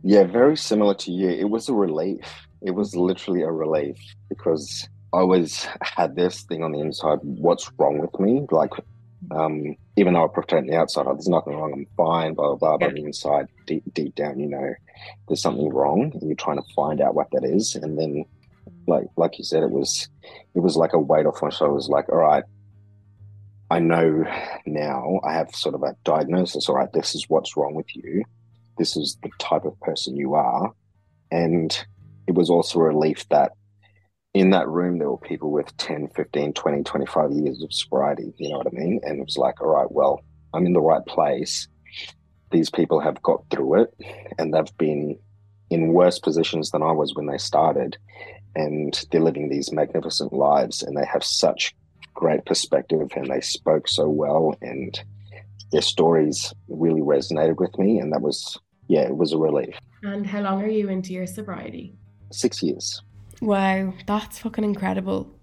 Yeah, 0.04 0.24
very 0.24 0.58
similar 0.58 0.94
to 0.96 1.12
you. 1.12 1.30
It 1.30 1.50
was 1.50 1.70
a 1.70 1.74
relief. 1.74 2.48
It 2.62 2.72
was 2.72 2.96
literally 2.96 3.44
a 3.44 3.52
relief 3.52 3.98
because 4.30 4.88
I 5.14 5.20
always 5.20 5.68
had 5.82 6.16
this 6.16 6.44
thing 6.44 6.64
on 6.64 6.72
the 6.72 6.80
inside 6.80 7.20
what's 7.22 7.72
wrong 7.78 8.00
with 8.00 8.20
me? 8.20 8.46
Like, 8.52 8.72
um, 9.32 9.76
even 9.98 10.14
though 10.14 10.26
I 10.26 10.28
pretend 10.32 10.70
the 10.70 10.78
outside, 10.78 11.08
oh, 11.08 11.14
there's 11.14 11.28
nothing 11.28 11.54
wrong, 11.54 11.74
I'm 11.74 11.88
fine, 11.98 12.36
blah, 12.36 12.56
blah, 12.56 12.56
blah. 12.56 12.78
But 12.78 12.90
on 12.90 12.94
the 12.94 13.06
inside, 13.06 13.48
deep, 13.66 13.84
deep 13.94 14.14
down, 14.14 14.40
you 14.40 14.48
know, 14.48 14.74
there's 15.28 15.42
something 15.42 15.70
wrong 15.70 16.12
and 16.14 16.22
you're 16.22 16.36
trying 16.36 16.58
to 16.58 16.74
find 16.76 17.02
out 17.02 17.16
what 17.16 17.32
that 17.32 17.44
is. 17.44 17.76
And 17.76 17.98
then, 17.98 18.26
like, 18.88 19.08
like 19.18 19.40
you 19.40 19.44
said, 19.44 19.64
it 19.64 19.72
was, 19.72 20.08
it 20.54 20.60
was 20.60 20.78
like 20.78 20.94
a 20.94 21.00
weight 21.00 21.26
off 21.26 21.42
my 21.42 21.50
shoulders. 21.50 21.90
Like, 21.90 22.10
all 22.10 22.20
right, 22.20 22.44
I 23.72 23.80
know 23.80 24.24
now 24.68 25.20
I 25.24 25.34
have 25.34 25.50
sort 25.56 25.74
of 25.74 25.82
a 25.82 25.96
diagnosis. 26.04 26.70
All 26.70 26.76
right, 26.76 26.94
this 26.94 27.16
is 27.16 27.26
what's 27.28 27.58
wrong 27.58 27.74
with 27.74 27.96
you. 27.96 28.24
This 28.78 28.96
is 28.96 29.18
the 29.24 29.32
type 29.40 29.66
of 29.66 29.80
person 29.80 30.16
you 30.16 30.36
are. 30.36 30.74
And 31.32 31.76
it 32.28 32.36
was 32.36 32.52
also 32.52 32.80
a 32.80 32.84
relief 32.84 33.28
that 33.30 33.54
in 34.40 34.52
that 34.52 34.68
room 34.68 35.00
there 35.00 35.10
were 35.10 35.18
people 35.18 35.52
with 35.52 35.76
10, 35.78 36.10
15, 36.10 36.54
20, 36.54 36.84
25 36.84 37.32
years 37.32 37.62
of 37.62 37.74
sobriety. 37.74 38.34
You 38.38 38.52
know 38.52 38.58
what 38.58 38.68
I 38.68 38.72
mean? 38.72 39.00
And 39.04 39.20
it 39.20 39.26
was 39.26 39.38
like, 39.38 39.62
all 39.62 39.70
right, 39.70 39.92
well, 39.92 40.24
I'm 40.54 40.66
in 40.66 40.74
the 40.74 40.82
right 40.82 41.06
place. 41.06 41.68
These 42.52 42.70
people 42.70 43.00
have 43.00 43.22
got 43.22 43.44
through 43.50 43.82
it 43.82 43.94
and 44.38 44.54
they've 44.54 44.78
been 44.78 45.18
in 45.70 45.94
worse 45.94 46.20
positions 46.20 46.72
than 46.72 46.82
I 46.82 46.92
was 46.92 47.14
when 47.16 47.26
they 47.26 47.38
started. 47.38 47.98
And 48.56 49.06
they're 49.12 49.22
living 49.22 49.50
these 49.50 49.72
magnificent 49.72 50.34
lives 50.34 50.82
and 50.82 50.98
they 50.98 51.06
have 51.06 51.24
such 51.24 51.76
great 52.18 52.46
perspective 52.46 53.12
and 53.16 53.28
they 53.28 53.42
spoke 53.42 53.88
so 53.88 54.10
well 54.10 54.56
and 54.62 55.00
their 55.72 55.84
stories 55.84 56.54
really 56.68 57.02
resonated 57.02 57.58
with 57.58 57.78
me 57.78 58.00
and 58.00 58.12
that 58.12 58.22
was 58.22 58.58
yeah 58.88 59.02
it 59.02 59.16
was 59.16 59.34
a 59.34 59.38
relief 59.38 59.78
and 60.02 60.26
how 60.26 60.42
long 60.42 60.64
are 60.64 60.68
you 60.68 60.90
into 60.90 61.14
your 61.14 61.28
sobriety 61.28 61.94
six 62.32 62.64
years 62.64 63.04
wow 63.42 63.94
that's 64.06 64.40
fucking 64.40 64.64
incredible. 64.64 65.34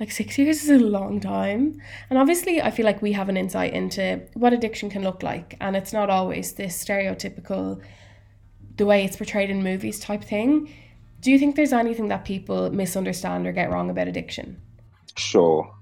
Like 0.00 0.12
six 0.12 0.38
years 0.38 0.62
is 0.62 0.70
a 0.70 0.78
long 0.78 1.20
time. 1.20 1.80
And 2.08 2.18
obviously 2.18 2.62
i 2.62 2.70
feel 2.70 2.86
like 2.86 3.02
we 3.02 3.12
have 3.12 3.28
an 3.28 3.36
insight 3.36 3.72
into 3.72 4.22
what 4.34 4.52
addiction 4.52 4.90
can 4.90 5.02
look 5.02 5.22
like. 5.22 5.56
And 5.60 5.76
it's 5.76 5.92
not 5.92 6.10
always 6.10 6.52
this 6.52 6.82
stereotypical 6.84 7.80
the 8.76 8.86
way 8.86 9.04
it's 9.04 9.16
portrayed 9.16 9.50
in 9.50 9.62
movies 9.62 10.00
type 10.00 10.24
thing. 10.24 10.72
Do 11.20 11.32
you 11.32 11.38
think 11.38 11.56
there's 11.56 11.72
anything 11.72 12.08
that 12.08 12.24
people 12.24 12.70
misunderstand 12.70 13.46
or 13.46 13.52
get 13.52 13.70
wrong 13.70 13.90
about 13.90 14.06
addiction? 14.08 14.62
Sure. 15.16 15.74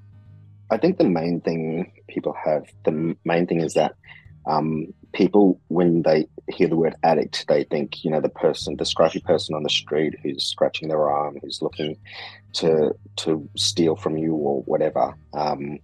I 0.70 0.78
think 0.78 0.96
the 0.96 1.04
main 1.04 1.42
thing 1.42 1.92
people 2.08 2.34
have, 2.44 2.64
the 2.84 3.16
main 3.24 3.46
thing 3.46 3.60
is 3.60 3.74
that 3.74 3.94
um, 4.46 4.86
people, 5.12 5.60
when 5.68 6.02
they 6.02 6.26
hear 6.48 6.68
the 6.68 6.76
word 6.76 6.94
addict, 7.02 7.44
they 7.48 7.64
think, 7.64 8.04
you 8.04 8.10
know, 8.10 8.20
the 8.20 8.28
person, 8.28 8.76
the 8.76 8.84
scratchy 8.84 9.20
person 9.20 9.54
on 9.54 9.62
the 9.62 9.70
street 9.70 10.14
who's 10.22 10.44
scratching 10.44 10.88
their 10.88 11.10
arm, 11.10 11.36
who's 11.42 11.60
looking 11.62 11.96
to 12.54 12.92
to 13.16 13.48
steal 13.56 13.96
from 13.96 14.16
you 14.16 14.34
or 14.34 14.62
whatever. 14.62 15.14
Um, 15.32 15.78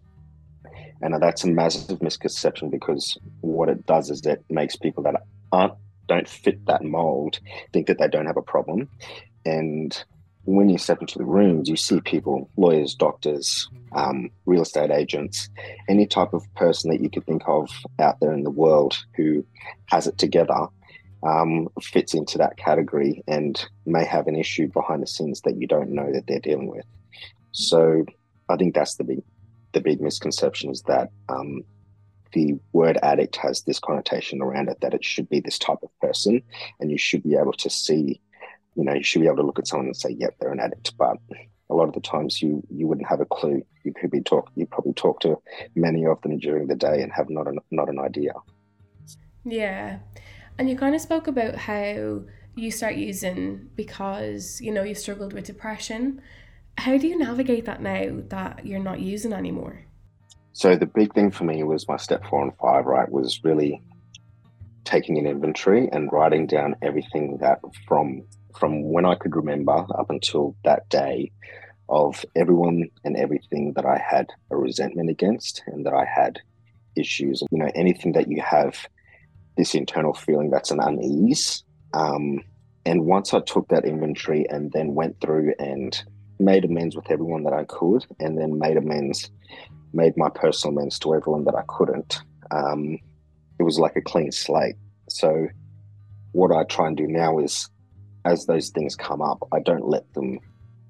and 1.01 1.21
that's 1.21 1.45
a 1.45 1.49
massive 1.49 2.01
misconception 2.01 2.71
because 2.71 3.19
what 3.41 3.69
it 3.69 3.85
does 3.87 4.11
is 4.11 4.25
it 4.25 4.45
makes 4.49 4.77
people 4.77 5.03
that 5.03 5.17
aren't 5.51 5.75
don't 6.09 6.29
fit 6.29 6.65
that 6.67 6.83
mold 6.83 7.41
think 7.73 7.87
that 7.87 7.99
they 7.99 8.09
don't 8.09 8.27
have 8.27 8.37
a 8.37 8.43
problem, 8.43 8.89
and 9.45 10.05
when 10.45 10.69
you 10.69 10.79
step 10.79 11.01
into 11.01 11.19
the 11.19 11.25
rooms, 11.25 11.69
you 11.69 11.77
see 11.77 12.01
people, 12.01 12.51
lawyers, 12.57 12.95
doctors, 12.95 13.69
um, 13.93 14.31
real 14.45 14.63
estate 14.63 14.91
agents, 14.91 15.49
any 15.89 16.07
type 16.07 16.33
of 16.33 16.43
person 16.55 16.91
that 16.91 17.01
you 17.01 17.09
could 17.09 17.25
think 17.27 17.43
of 17.47 17.71
out 17.99 18.19
there 18.21 18.33
in 18.33 18.43
the 18.43 18.51
world 18.51 18.97
who 19.17 19.45
has 19.87 20.07
it 20.07 20.19
together 20.19 20.67
um, 21.23 21.69
fits 21.81 22.15
into 22.15 22.39
that 22.39 22.57
category 22.57 23.23
and 23.29 23.65
may 23.87 24.05
have 24.05 24.27
an 24.27 24.37
issue 24.37 24.67
behind 24.69 25.03
the 25.03 25.07
scenes 25.07 25.41
that 25.43 25.57
you 25.57 25.67
don't 25.67 25.91
know 25.91 26.11
that 26.13 26.27
they're 26.27 26.41
dealing 26.41 26.69
with. 26.69 26.85
So 27.53 28.05
I 28.49 28.57
think 28.57 28.75
that's 28.75 28.97
the 28.97 29.05
big, 29.05 29.23
the 29.73 29.81
big 29.81 30.01
misconception 30.01 30.71
is 30.71 30.83
that 30.83 31.11
um, 31.29 31.63
the 32.33 32.59
word 32.73 32.99
addict 33.03 33.37
has 33.37 33.63
this 33.63 33.79
connotation 33.79 34.43
around 34.43 34.69
it 34.69 34.81
that 34.81 34.95
it 34.95 35.05
should 35.05 35.29
be 35.29 35.41
this 35.41 35.59
type 35.59 35.79
of 35.83 35.91
person, 36.01 36.43
and 36.81 36.91
you 36.91 36.99
should 36.99 37.23
be 37.23 37.37
able 37.37 37.53
to 37.53 37.71
see 37.71 38.21
you 38.75 38.85
know, 38.85 38.95
you 38.95 39.03
should 39.03 39.21
be 39.21 39.27
able 39.27 39.37
to 39.37 39.43
look 39.43 39.59
at 39.59 39.67
someone 39.67 39.87
and 39.87 39.97
say, 39.97 40.11
yep, 40.11 40.35
they're 40.39 40.53
an 40.53 40.61
addict. 40.61 40.97
But 40.97 41.17
a 41.71 41.75
lot 41.75 41.89
of 41.89 41.95
the 41.95 42.01
times 42.01 42.43
you 42.43 42.63
you 42.71 42.87
wouldn't 42.87 43.09
have 43.09 43.21
a 43.21 43.27
clue. 43.27 43.63
You 43.85 43.93
could 43.93 44.11
be 44.11 44.21
talk 44.21 44.51
you 44.55 44.67
probably 44.67 44.93
talk 44.93 45.21
to 45.21 45.37
many 45.75 46.07
of 46.07 46.21
them 46.23 46.39
during 46.39 46.67
the 46.67 46.77
day 46.77 47.03
and 47.03 47.13
have 47.13 47.31
not 47.31 47.49
an 47.49 47.59
not 47.71 47.89
an 47.89 47.99
idea. 47.99 48.33
Yeah. 49.45 49.99
And 50.59 50.69
you 50.69 50.77
kind 50.77 50.95
of 50.95 51.01
spoke 51.01 51.27
about 51.27 51.57
how 51.57 52.23
you 52.55 52.71
start 52.71 52.97
using 52.97 53.71
because, 53.75 54.61
you 54.61 54.71
know, 54.71 54.83
you 54.83 54.95
struggled 54.95 55.33
with 55.33 55.47
depression. 55.47 56.21
How 56.79 56.99
do 56.99 57.07
you 57.07 57.19
navigate 57.19 57.65
that 57.65 57.81
now 57.81 58.23
that 58.29 58.67
you're 58.67 58.79
not 58.79 59.01
using 59.01 59.33
anymore? 59.33 59.87
So 60.53 60.77
the 60.77 60.87
big 60.87 61.15
thing 61.15 61.31
for 61.31 61.45
me 61.45 61.63
was 61.63 61.89
my 61.89 61.97
step 61.97 62.27
four 62.29 62.43
and 62.43 62.53
five, 62.59 62.85
right, 62.85 63.11
was 63.11 63.43
really 63.43 63.83
taking 64.85 65.17
an 65.17 65.27
inventory 65.27 65.89
and 65.93 66.13
writing 66.13 66.47
down 66.47 66.77
everything 66.83 67.39
that 67.41 67.61
from 67.89 68.23
from 68.59 68.93
when 68.93 69.05
I 69.05 69.15
could 69.15 69.35
remember 69.35 69.73
up 69.73 70.11
until 70.11 70.57
that 70.65 70.89
day 70.89 71.33
of 71.89 72.25
everyone 72.37 72.89
and 73.05 73.17
everything 73.17 73.73
that 73.75 73.85
I 73.85 73.99
had 73.99 74.29
a 74.51 74.57
resentment 74.57 75.11
against 75.11 75.63
and 75.67 75.85
that 75.87 75.95
I 75.95 76.05
had 76.05 76.41
issues. 76.97 77.43
You 77.51 77.59
know, 77.59 77.71
anything 77.75 78.13
that 78.13 78.29
you 78.29 78.41
have 78.41 78.87
this 79.57 79.75
internal 79.75 80.15
feeling 80.15 80.51
that's 80.51 80.71
an 80.71 80.81
unease. 80.81 81.65
Um, 81.93 82.43
and 82.85 83.05
once 83.05 83.35
I 83.35 83.41
took 83.41 83.69
that 83.69 83.85
inventory 83.85 84.47
and 84.49 84.73
then 84.73 84.95
went 84.95 85.21
through 85.21 85.55
and 85.59 86.03
made 86.39 86.65
amends 86.65 86.97
with 86.97 87.11
everyone 87.11 87.45
that 87.45 87.53
I 87.53 87.65
could, 87.65 88.05
and 88.19 88.39
then 88.39 88.59
made 88.59 88.77
amends, 88.77 89.31
made 89.93 90.17
my 90.17 90.29
personal 90.31 90.77
amends 90.77 90.99
to 91.01 91.15
everyone 91.15 91.45
that 91.45 91.55
I 91.55 91.63
couldn't, 91.69 92.21
um, 92.51 92.99
it 93.59 93.63
was 93.63 93.79
like 93.79 93.97
a 93.97 94.01
clean 94.01 94.33
slate. 94.33 94.77
So, 95.09 95.49
what 96.33 96.51
I 96.51 96.65
try 96.65 96.89
and 96.89 96.97
do 96.97 97.07
now 97.07 97.39
is 97.39 97.69
as 98.25 98.47
those 98.47 98.71
things 98.71 98.97
come 98.97 99.21
up, 99.21 99.43
I 99.53 99.61
don't 99.61 99.89
let 99.89 100.13
them, 100.15 100.39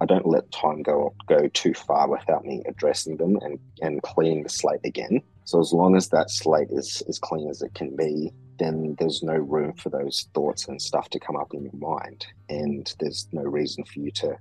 I 0.00 0.06
don't 0.06 0.26
let 0.26 0.50
time 0.52 0.82
go 0.82 1.14
go 1.28 1.48
too 1.48 1.74
far 1.74 2.08
without 2.08 2.44
me 2.44 2.62
addressing 2.66 3.16
them 3.16 3.38
and 3.42 3.58
and 3.80 4.02
cleaning 4.02 4.42
the 4.42 4.48
slate 4.48 4.84
again. 4.84 5.22
So 5.44 5.60
as 5.60 5.72
long 5.72 5.96
as 5.96 6.08
that 6.08 6.30
slate 6.30 6.68
is 6.70 7.02
as 7.08 7.18
clean 7.18 7.48
as 7.48 7.62
it 7.62 7.74
can 7.74 7.96
be, 7.96 8.32
then 8.58 8.96
there's 8.98 9.22
no 9.22 9.34
room 9.34 9.74
for 9.74 9.90
those 9.90 10.28
thoughts 10.34 10.68
and 10.68 10.80
stuff 10.80 11.08
to 11.10 11.20
come 11.20 11.36
up 11.36 11.52
in 11.54 11.62
your 11.64 11.72
mind, 11.74 12.26
and 12.48 12.92
there's 13.00 13.28
no 13.32 13.42
reason 13.42 13.84
for 13.84 14.00
you 14.00 14.10
to 14.12 14.36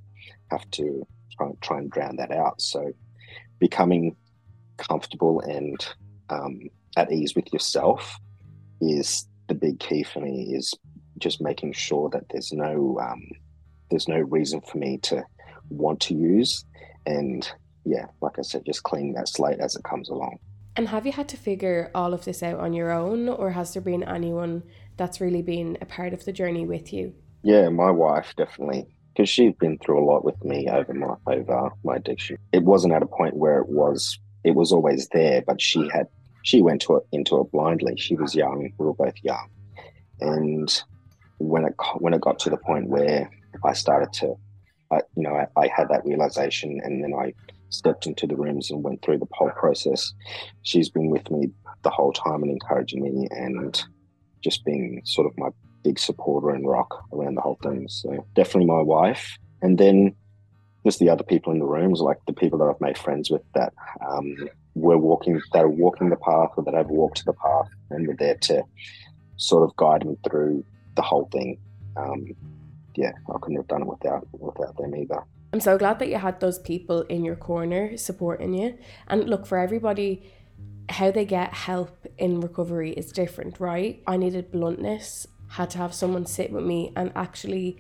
have 0.52 0.70
to 0.72 1.06
try, 1.38 1.48
try 1.62 1.78
and 1.80 1.90
drown 1.90 2.18
that 2.18 2.32
out. 2.32 2.62
So 2.62 2.92
becoming 3.60 4.16
comfortable 4.78 5.40
and 5.42 5.86
um, 6.30 6.70
at 6.98 7.12
ease 7.12 7.36
with 7.36 7.52
yourself 7.54 8.18
is 8.82 9.28
the 9.48 9.56
big 9.56 9.80
key 9.80 10.04
for 10.04 10.20
me 10.20 10.54
is 10.56 10.74
just 11.22 11.42
making 11.42 11.74
sure 11.74 12.10
that 12.10 12.26
there's 12.30 12.52
no 12.52 13.00
um, 13.02 13.24
there's 13.90 14.08
no 14.08 14.20
reason 14.20 14.62
for 14.62 14.78
me 14.78 14.98
to 15.00 15.24
want 15.70 16.00
to 16.02 16.14
use, 16.14 16.66
and 17.06 17.50
yeah, 17.86 18.06
like 18.22 18.38
I 18.38 18.42
said, 18.42 18.66
just 18.66 18.84
cleaning 18.84 19.14
that 19.14 19.28
slate 19.28 19.60
as 19.60 19.76
it 19.76 19.84
comes 19.84 20.10
along. 20.10 20.40
And 20.76 20.88
have 20.88 21.06
you 21.06 21.12
had 21.12 21.28
to 21.30 21.38
figure 21.38 21.92
all 21.94 22.14
of 22.14 22.24
this 22.26 22.42
out 22.42 22.60
on 22.60 22.74
your 22.74 22.92
own, 22.92 23.28
or 23.28 23.52
has 23.52 23.74
there 23.74 23.82
been 23.82 24.04
anyone 24.04 24.64
that's 24.98 25.20
really 25.20 25.42
been 25.42 25.78
a 25.82 25.86
part 25.86 26.14
of 26.14 26.26
the 26.26 26.32
journey 26.32 26.66
with 26.66 26.94
you? 26.94 27.14
Yeah, 27.44 27.70
my 27.70 27.92
wife 27.92 28.34
definitely, 28.38 28.88
because 29.14 29.30
she's 29.30 29.54
been 29.56 29.78
through 29.80 30.04
a 30.04 30.06
lot 30.06 30.24
with 30.24 30.42
me 30.44 30.68
over 30.70 30.94
my 30.94 31.16
over 31.28 31.72
my 31.84 31.96
addiction. 31.98 32.38
It 32.54 32.64
wasn't 32.64 32.94
at 32.94 33.04
a 33.04 33.08
point 33.08 33.36
where 33.36 33.60
it 33.60 33.68
was 33.68 34.20
it 34.44 34.56
was 34.56 34.72
always 34.72 35.08
there, 35.10 35.42
but 35.46 35.62
she 35.62 35.90
had 35.90 36.08
she 36.44 36.62
went 36.62 36.82
to 36.84 36.98
it 36.98 37.04
into 37.12 37.40
it 37.42 37.52
blindly. 37.52 37.96
She 37.98 38.16
was 38.16 38.36
young, 38.36 38.72
we 38.78 38.86
were 38.86 38.94
both 38.94 39.16
young, 39.24 39.50
and 40.20 40.84
when 41.42 41.66
it 41.66 41.76
when 42.00 42.14
it 42.14 42.22
got 42.22 42.40
to 42.40 42.50
the 42.50 42.58
point 42.58 42.90
where 42.90 43.30
I 43.66 43.74
started 43.74 44.14
to, 44.14 44.36
I, 44.92 45.02
you 45.16 45.24
know, 45.24 45.36
I, 45.36 45.48
I 45.60 45.68
had 45.68 45.90
that 45.90 46.06
realization, 46.06 46.80
and 46.84 47.04
then 47.04 47.14
I 47.14 47.34
stepped 47.70 48.06
into 48.06 48.28
the 48.28 48.36
rooms 48.36 48.70
and 48.70 48.84
went 48.84 49.02
through 49.02 49.20
the 49.20 49.28
whole 49.32 49.52
process. 49.52 50.14
She's 50.64 50.90
been 50.90 51.10
with 51.10 51.30
me 51.32 51.50
the 51.84 51.90
whole 51.90 52.12
time 52.12 52.44
and 52.44 52.52
encouraging 52.52 53.02
me 53.02 53.28
and 53.32 53.82
just 54.44 54.66
being 54.66 55.02
sort 55.06 55.28
of 55.28 55.38
my 55.38 55.50
big 55.84 55.98
supporter 55.98 56.50
and 56.50 56.68
rock 56.68 57.06
around 57.14 57.36
the 57.36 57.42
whole 57.42 57.58
thing. 57.64 57.88
So 57.88 58.26
definitely 58.36 58.66
my 58.66 58.82
wife. 58.82 59.38
And 59.62 59.78
then 59.78 60.16
just 60.86 61.00
the 61.00 61.10
other 61.10 61.24
people 61.24 61.54
in 61.54 61.60
the 61.60 61.66
rooms, 61.66 62.02
like 62.02 62.18
the 62.28 62.34
people 62.34 62.60
that 62.60 62.66
I've 62.66 62.82
made 62.82 62.98
friends 62.98 63.30
with 63.30 63.44
that 63.56 63.74
um, 64.08 64.50
were 64.76 64.98
walking, 64.98 65.42
that 65.54 65.64
are 65.64 65.70
walking 65.70 66.10
the 66.10 66.16
path 66.18 66.52
or 66.58 66.64
that 66.64 66.74
have 66.74 66.90
walked 66.90 67.26
the 67.26 67.34
path 67.34 67.70
and 67.90 68.08
were 68.08 68.16
there 68.18 68.36
to 68.36 68.64
sort 69.38 69.64
of 69.64 69.76
guide 69.76 70.06
me 70.06 70.18
through 70.28 70.64
the 70.96 71.02
whole 71.02 71.30
thing. 71.32 71.58
Um, 71.96 72.28
yeah, 72.96 73.12
I 73.30 73.38
couldn't 73.40 73.58
have 73.58 73.68
done 73.68 73.84
it 73.84 73.88
without 73.88 74.28
without 74.32 74.78
them 74.78 74.96
either. 74.96 75.24
I'm 75.54 75.60
so 75.60 75.78
glad 75.78 76.00
that 76.00 76.08
you 76.08 76.18
had 76.18 76.40
those 76.40 76.60
people 76.60 77.02
in 77.04 77.26
your 77.26 77.36
corner 77.36 77.98
supporting 77.98 78.54
you. 78.54 78.78
And 79.08 79.30
look, 79.30 79.46
for 79.46 79.58
everybody, 79.58 80.24
how 80.90 81.12
they 81.12 81.26
get 81.26 81.54
help 81.54 82.08
in 82.18 82.40
recovery 82.40 82.92
is 82.92 83.12
different, 83.12 83.60
right? 83.60 84.02
I 84.08 84.18
needed 84.18 84.52
bluntness, 84.52 85.28
had 85.50 85.70
to 85.72 85.78
have 85.80 85.94
someone 85.94 86.26
sit 86.26 86.52
with 86.52 86.64
me 86.64 86.94
and 86.96 87.12
actually 87.16 87.78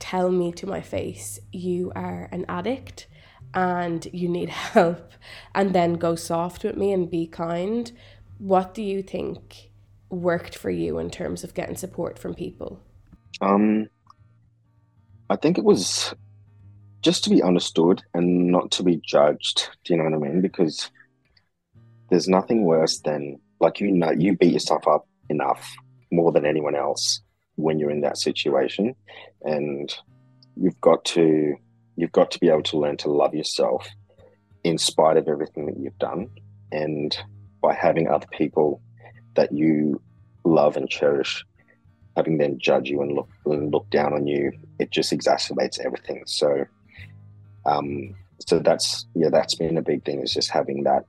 tell 0.00 0.30
me 0.30 0.52
to 0.52 0.66
my 0.66 0.80
face, 0.80 1.38
you 1.52 1.92
are 1.94 2.28
an 2.32 2.44
addict 2.48 3.06
and 3.54 4.06
you 4.12 4.28
need 4.28 4.48
help, 4.74 5.12
and 5.54 5.72
then 5.74 5.94
go 5.94 6.16
soft 6.16 6.64
with 6.64 6.76
me 6.76 6.92
and 6.92 7.10
be 7.10 7.26
kind. 7.26 7.92
What 8.38 8.74
do 8.74 8.82
you 8.82 9.02
think 9.02 9.70
worked 10.14 10.56
for 10.56 10.70
you 10.70 10.98
in 10.98 11.10
terms 11.10 11.44
of 11.44 11.54
getting 11.54 11.76
support 11.76 12.18
from 12.18 12.34
people? 12.34 12.80
Um, 13.40 13.88
I 15.30 15.36
think 15.36 15.58
it 15.58 15.64
was 15.64 16.14
just 17.02 17.24
to 17.24 17.30
be 17.30 17.42
understood 17.42 18.02
and 18.14 18.50
not 18.50 18.70
to 18.72 18.82
be 18.82 19.00
judged. 19.04 19.68
Do 19.84 19.92
you 19.92 19.98
know 19.98 20.04
what 20.04 20.26
I 20.26 20.30
mean? 20.30 20.40
Because 20.40 20.90
there's 22.10 22.28
nothing 22.28 22.64
worse 22.64 23.00
than 23.00 23.38
like 23.60 23.80
you 23.80 23.90
know 23.90 24.10
you 24.10 24.36
beat 24.36 24.52
yourself 24.52 24.86
up 24.86 25.06
enough 25.28 25.70
more 26.10 26.32
than 26.32 26.46
anyone 26.46 26.74
else 26.74 27.20
when 27.56 27.78
you're 27.78 27.90
in 27.90 28.00
that 28.02 28.18
situation, 28.18 28.94
and 29.42 29.94
you've 30.56 30.80
got 30.80 31.04
to 31.04 31.54
you've 31.96 32.12
got 32.12 32.30
to 32.30 32.38
be 32.38 32.48
able 32.48 32.62
to 32.62 32.78
learn 32.78 32.96
to 32.98 33.10
love 33.10 33.34
yourself 33.34 33.88
in 34.64 34.78
spite 34.78 35.16
of 35.16 35.28
everything 35.28 35.66
that 35.66 35.76
you've 35.78 35.98
done, 35.98 36.28
and 36.72 37.16
by 37.60 37.74
having 37.74 38.08
other 38.08 38.26
people 38.32 38.80
that 39.34 39.52
you 39.52 40.00
love 40.44 40.76
and 40.76 40.88
cherish 40.88 41.44
having 42.16 42.38
them 42.38 42.58
judge 42.58 42.88
you 42.88 43.02
and 43.02 43.12
look 43.12 43.28
and 43.46 43.72
look 43.72 43.88
down 43.90 44.12
on 44.12 44.26
you, 44.26 44.52
it 44.78 44.90
just 44.90 45.12
exacerbates 45.12 45.80
everything. 45.80 46.22
So 46.26 46.64
um, 47.66 48.14
so 48.46 48.58
that's 48.58 49.06
yeah, 49.14 49.30
that's 49.30 49.54
been 49.54 49.78
a 49.78 49.82
big 49.82 50.04
thing 50.04 50.20
is 50.20 50.34
just 50.34 50.50
having 50.50 50.84
that 50.84 51.04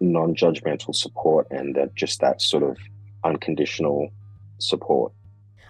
non-judgmental 0.00 0.94
support 0.94 1.46
and 1.50 1.74
that 1.74 1.94
just 1.94 2.20
that 2.20 2.40
sort 2.40 2.62
of 2.62 2.76
unconditional 3.24 4.10
support. 4.58 5.12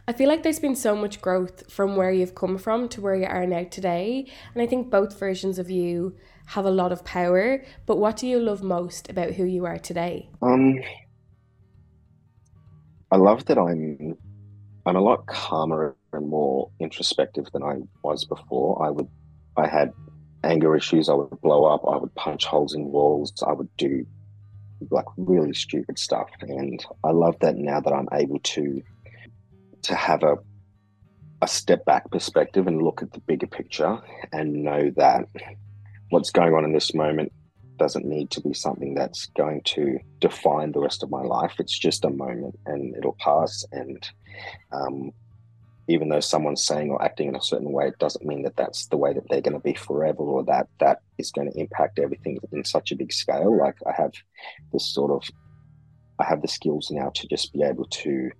I 0.08 0.12
feel 0.12 0.28
like 0.28 0.44
there's 0.44 0.60
been 0.60 0.76
so 0.76 0.94
much 0.94 1.20
growth 1.20 1.70
from 1.70 1.96
where 1.96 2.12
you've 2.12 2.34
come 2.34 2.58
from 2.58 2.88
to 2.90 3.00
where 3.00 3.16
you 3.16 3.26
are 3.26 3.46
now 3.46 3.64
today, 3.64 4.26
and 4.54 4.62
I 4.62 4.66
think 4.66 4.90
both 4.90 5.18
versions 5.18 5.58
of 5.58 5.68
you 5.68 6.14
have 6.46 6.64
a 6.64 6.70
lot 6.70 6.92
of 6.92 7.04
power. 7.04 7.64
But 7.86 7.98
what 7.98 8.16
do 8.16 8.28
you 8.28 8.38
love 8.38 8.62
most 8.62 9.10
about 9.10 9.32
who 9.32 9.44
you 9.44 9.64
are 9.64 9.78
today? 9.78 10.28
Um, 10.42 10.78
I 13.10 13.16
love 13.16 13.44
that 13.46 13.58
I'm 13.58 14.16
I'm 14.84 14.96
a 14.96 15.00
lot 15.00 15.26
calmer 15.26 15.96
and 16.12 16.28
more 16.28 16.70
introspective 16.80 17.46
than 17.52 17.62
I 17.62 17.76
was 18.02 18.24
before. 18.24 18.84
I 18.84 18.90
would 18.90 19.08
I 19.56 19.66
had 19.68 19.92
anger 20.44 20.76
issues. 20.76 21.08
I 21.08 21.14
would 21.14 21.40
blow 21.40 21.64
up. 21.64 21.82
I 21.88 21.96
would 21.96 22.14
punch 22.14 22.44
holes 22.44 22.74
in 22.74 22.86
walls. 22.86 23.32
I 23.46 23.52
would 23.52 23.68
do 23.76 24.06
like 24.90 25.06
really 25.16 25.54
stupid 25.54 25.98
stuff. 25.98 26.28
And 26.42 26.84
I 27.04 27.10
love 27.10 27.36
that 27.40 27.56
now 27.56 27.80
that 27.80 27.92
I'm 27.92 28.08
able 28.12 28.38
to 28.40 28.82
to 29.82 29.94
have 29.94 30.22
a 30.22 30.36
a 31.42 31.48
step 31.48 31.84
back 31.84 32.10
perspective 32.10 32.66
and 32.66 32.82
look 32.82 33.02
at 33.02 33.12
the 33.12 33.20
bigger 33.20 33.46
picture 33.46 33.98
and 34.32 34.64
know 34.64 34.90
that 34.96 35.28
what's 36.08 36.30
going 36.30 36.54
on 36.54 36.64
in 36.64 36.72
this 36.72 36.94
moment 36.94 37.30
doesn't 37.78 38.04
need 38.04 38.30
to 38.30 38.40
be 38.40 38.54
something 38.54 38.94
that's 38.94 39.26
going 39.36 39.60
to 39.64 39.98
define 40.20 40.72
the 40.72 40.80
rest 40.80 41.02
of 41.02 41.10
my 41.10 41.22
life. 41.22 41.54
It's 41.58 41.78
just 41.78 42.04
a 42.04 42.10
moment 42.10 42.58
and 42.66 42.96
it'll 42.96 43.16
pass. 43.20 43.64
And 43.72 44.08
um, 44.72 45.12
even 45.88 46.08
though 46.08 46.20
someone's 46.20 46.64
saying 46.64 46.90
or 46.90 47.02
acting 47.02 47.28
in 47.28 47.36
a 47.36 47.42
certain 47.42 47.72
way, 47.72 47.88
it 47.88 47.98
doesn't 47.98 48.26
mean 48.26 48.42
that 48.42 48.56
that's 48.56 48.86
the 48.86 48.96
way 48.96 49.12
that 49.12 49.24
they're 49.28 49.40
going 49.40 49.54
to 49.54 49.60
be 49.60 49.74
forever 49.74 50.22
or 50.22 50.44
that 50.44 50.68
that 50.80 50.98
is 51.18 51.30
going 51.30 51.50
to 51.50 51.58
impact 51.58 51.98
everything 51.98 52.38
in 52.52 52.64
such 52.64 52.90
a 52.90 52.96
big 52.96 53.12
scale. 53.12 53.56
Like 53.56 53.76
I 53.86 53.92
have 53.92 54.12
this 54.72 54.92
sort 54.92 55.12
of, 55.12 55.28
I 56.18 56.24
have 56.24 56.42
the 56.42 56.48
skills 56.48 56.90
now 56.90 57.10
to 57.10 57.28
just 57.28 57.52
be 57.52 57.62
able 57.62 57.84
to, 57.84 58.30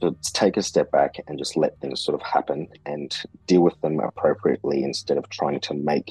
to 0.00 0.16
take 0.32 0.56
a 0.56 0.62
step 0.62 0.90
back 0.90 1.16
and 1.26 1.38
just 1.38 1.56
let 1.56 1.78
things 1.80 2.04
sort 2.04 2.20
of 2.20 2.26
happen 2.26 2.68
and 2.84 3.16
deal 3.46 3.62
with 3.62 3.80
them 3.80 4.00
appropriately 4.00 4.82
instead 4.82 5.18
of 5.18 5.28
trying 5.28 5.60
to 5.60 5.74
make, 5.74 6.10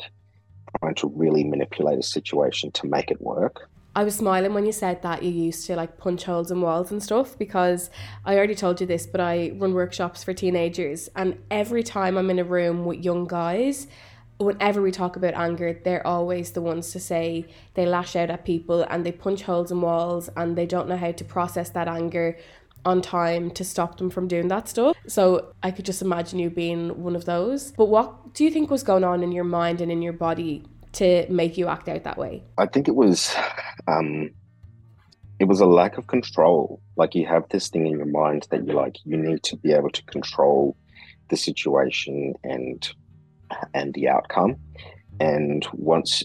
trying 0.79 0.95
to 0.95 1.07
really 1.15 1.43
manipulate 1.43 1.99
a 1.99 2.03
situation 2.03 2.71
to 2.71 2.87
make 2.87 3.11
it 3.11 3.21
work. 3.21 3.69
I 3.97 4.03
was 4.03 4.15
smiling 4.15 4.53
when 4.53 4.65
you 4.65 4.73
said 4.73 5.01
that 5.03 5.23
you 5.23 5.31
used 5.31 5.65
to 5.67 5.75
like 5.77 5.97
punch 5.97 6.25
holes 6.25 6.51
in 6.51 6.59
walls 6.59 6.91
and 6.91 7.01
stuff 7.01 7.37
because 7.37 7.89
I 8.25 8.35
already 8.35 8.55
told 8.55 8.81
you 8.81 8.87
this, 8.87 9.07
but 9.07 9.21
I 9.21 9.53
run 9.55 9.73
workshops 9.73 10.21
for 10.21 10.33
teenagers, 10.33 11.07
and 11.15 11.37
every 11.49 11.81
time 11.81 12.17
I'm 12.17 12.29
in 12.29 12.39
a 12.39 12.43
room 12.43 12.83
with 12.83 13.05
young 13.05 13.25
guys, 13.25 13.87
whenever 14.37 14.81
we 14.81 14.91
talk 14.91 15.15
about 15.15 15.33
anger, 15.33 15.79
they're 15.85 16.05
always 16.05 16.51
the 16.51 16.61
ones 16.61 16.91
to 16.91 16.99
say 16.99 17.45
they 17.75 17.85
lash 17.85 18.17
out 18.17 18.29
at 18.29 18.43
people 18.43 18.85
and 18.89 19.05
they 19.05 19.11
punch 19.13 19.43
holes 19.43 19.71
in 19.71 19.79
walls 19.79 20.29
and 20.35 20.57
they 20.57 20.65
don't 20.65 20.89
know 20.89 20.97
how 20.97 21.13
to 21.13 21.23
process 21.23 21.69
that 21.69 21.87
anger 21.87 22.37
on 22.85 23.01
time 23.01 23.49
to 23.51 23.63
stop 23.63 23.97
them 23.97 24.09
from 24.09 24.27
doing 24.27 24.47
that 24.49 24.69
stuff. 24.69 24.95
So 25.07 25.53
I 25.63 25.71
could 25.71 25.85
just 25.85 26.01
imagine 26.01 26.39
you 26.39 26.49
being 26.49 27.01
one 27.01 27.15
of 27.15 27.25
those. 27.25 27.71
But 27.71 27.85
what 27.85 28.33
do 28.33 28.43
you 28.43 28.51
think 28.51 28.69
was 28.69 28.83
going 28.83 29.03
on 29.03 29.23
in 29.23 29.31
your 29.31 29.43
mind 29.43 29.81
and 29.81 29.91
in 29.91 30.01
your 30.01 30.13
body 30.13 30.63
to 30.93 31.25
make 31.29 31.57
you 31.57 31.67
act 31.67 31.89
out 31.89 32.03
that 32.03 32.17
way? 32.17 32.43
I 32.57 32.67
think 32.67 32.87
it 32.87 32.95
was 32.95 33.35
um 33.87 34.29
it 35.39 35.45
was 35.45 35.59
a 35.59 35.65
lack 35.65 35.97
of 35.97 36.07
control. 36.07 36.81
Like 36.95 37.15
you 37.15 37.25
have 37.25 37.49
this 37.49 37.69
thing 37.69 37.87
in 37.87 37.97
your 37.97 38.05
mind 38.05 38.47
that 38.51 38.65
you're 38.65 38.75
like 38.75 38.97
you 39.03 39.17
need 39.17 39.43
to 39.43 39.57
be 39.57 39.73
able 39.73 39.89
to 39.89 40.03
control 40.05 40.77
the 41.29 41.37
situation 41.37 42.35
and 42.43 42.87
and 43.73 43.93
the 43.93 44.07
outcome. 44.07 44.57
And 45.19 45.67
once 45.73 46.23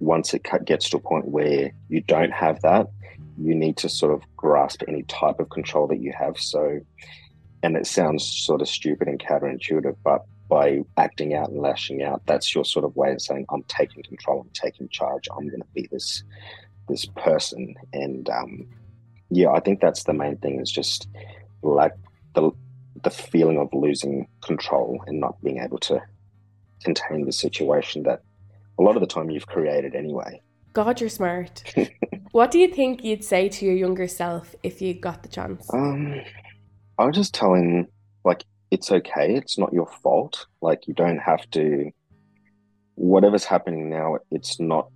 once 0.00 0.32
it 0.32 0.46
gets 0.64 0.90
to 0.90 0.96
a 0.96 1.00
point 1.00 1.26
where 1.26 1.72
you 1.88 2.00
don't 2.02 2.30
have 2.30 2.60
that, 2.62 2.86
you 3.40 3.54
need 3.54 3.76
to 3.78 3.88
sort 3.88 4.12
of 4.12 4.22
grasp 4.36 4.82
any 4.88 5.02
type 5.04 5.38
of 5.40 5.50
control 5.50 5.86
that 5.88 6.00
you 6.00 6.12
have. 6.18 6.38
So, 6.38 6.80
and 7.62 7.76
it 7.76 7.86
sounds 7.86 8.24
sort 8.24 8.60
of 8.60 8.68
stupid 8.68 9.08
and 9.08 9.18
counterintuitive, 9.18 9.96
but 10.04 10.24
by 10.48 10.80
acting 10.96 11.34
out 11.34 11.50
and 11.50 11.60
lashing 11.60 12.02
out, 12.02 12.22
that's 12.26 12.54
your 12.54 12.64
sort 12.64 12.84
of 12.84 12.96
way 12.96 13.12
of 13.12 13.20
saying, 13.20 13.46
"I'm 13.50 13.64
taking 13.64 14.02
control. 14.02 14.40
I'm 14.40 14.50
taking 14.54 14.88
charge. 14.88 15.28
I'm 15.30 15.48
going 15.48 15.60
to 15.60 15.68
be 15.74 15.88
this 15.90 16.22
this 16.88 17.04
person." 17.04 17.74
And 17.92 18.28
um, 18.30 18.66
yeah, 19.30 19.50
I 19.50 19.60
think 19.60 19.80
that's 19.80 20.04
the 20.04 20.14
main 20.14 20.38
thing. 20.38 20.60
Is 20.60 20.70
just 20.70 21.08
like 21.62 21.92
the 22.34 22.50
the 23.02 23.10
feeling 23.10 23.58
of 23.58 23.68
losing 23.72 24.26
control 24.42 25.02
and 25.06 25.20
not 25.20 25.40
being 25.42 25.58
able 25.58 25.78
to 25.78 26.02
contain 26.82 27.26
the 27.26 27.32
situation 27.32 28.04
that 28.04 28.22
a 28.78 28.82
lot 28.82 28.96
of 28.96 29.00
the 29.00 29.06
time 29.06 29.30
you've 29.30 29.46
created 29.46 29.94
anyway. 29.94 30.40
God, 30.72 31.00
you're 31.00 31.10
smart. 31.10 31.62
what 32.32 32.50
do 32.50 32.58
you 32.58 32.68
think 32.68 33.04
you'd 33.04 33.24
say 33.24 33.48
to 33.48 33.64
your 33.64 33.74
younger 33.74 34.06
self 34.08 34.54
if 34.62 34.82
you 34.82 34.94
got 34.94 35.22
the 35.22 35.28
chance? 35.28 35.68
Um, 35.72 36.20
I 36.98 37.04
would 37.04 37.14
just 37.14 37.34
tell 37.34 37.54
him 37.54 37.88
like 38.24 38.44
it's 38.70 38.90
okay. 38.90 39.34
It's 39.34 39.58
not 39.58 39.72
your 39.72 39.86
fault. 40.02 40.46
Like 40.60 40.86
you 40.86 40.94
don't 40.94 41.18
have 41.18 41.48
to. 41.52 41.90
Whatever's 42.96 43.44
happening 43.44 43.88
now, 43.88 44.18
it's 44.30 44.58
not 44.58 44.88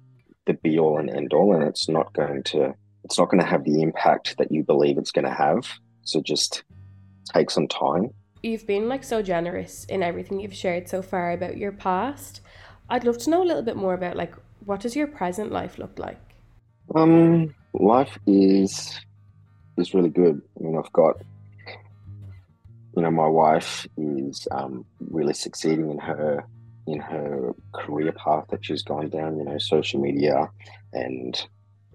the 0.46 0.54
be 0.54 0.78
all 0.78 0.98
and 0.98 1.08
end 1.08 1.32
all, 1.32 1.54
and 1.54 1.62
it's 1.62 1.88
not 1.88 2.12
going 2.14 2.42
to 2.44 2.74
it's 3.04 3.18
not 3.18 3.30
going 3.30 3.40
to 3.40 3.46
have 3.46 3.64
the 3.64 3.82
impact 3.82 4.36
that 4.38 4.52
you 4.52 4.62
believe 4.62 4.98
it's 4.98 5.12
going 5.12 5.24
to 5.24 5.34
have. 5.34 5.66
So 6.02 6.20
just 6.20 6.64
take 7.32 7.50
some 7.50 7.68
time. 7.68 8.10
You've 8.42 8.66
been 8.66 8.88
like 8.88 9.04
so 9.04 9.22
generous 9.22 9.84
in 9.84 10.02
everything 10.02 10.40
you've 10.40 10.54
shared 10.54 10.88
so 10.88 11.00
far 11.00 11.32
about 11.32 11.56
your 11.56 11.72
past. 11.72 12.40
I'd 12.90 13.04
love 13.04 13.18
to 13.18 13.30
know 13.30 13.42
a 13.42 13.46
little 13.46 13.62
bit 13.62 13.76
more 13.76 13.94
about 13.94 14.16
like 14.16 14.34
what 14.64 14.80
does 14.80 14.96
your 14.96 15.06
present 15.06 15.50
life 15.50 15.78
look 15.78 15.98
like? 15.98 16.31
Um, 16.94 17.54
life 17.72 18.18
is 18.26 19.00
is 19.78 19.94
really 19.94 20.10
good. 20.10 20.42
I 20.58 20.62
mean, 20.62 20.76
I've 20.76 20.92
got 20.92 21.16
you 22.96 23.02
know, 23.02 23.10
my 23.10 23.26
wife 23.26 23.86
is 23.96 24.46
um, 24.50 24.84
really 25.00 25.34
succeeding 25.34 25.90
in 25.90 25.98
her 25.98 26.44
in 26.86 27.00
her 27.00 27.52
career 27.72 28.12
path 28.12 28.46
that 28.50 28.64
she's 28.64 28.82
gone 28.82 29.08
down. 29.08 29.38
You 29.38 29.44
know, 29.44 29.58
social 29.58 30.00
media 30.00 30.50
and 30.92 31.46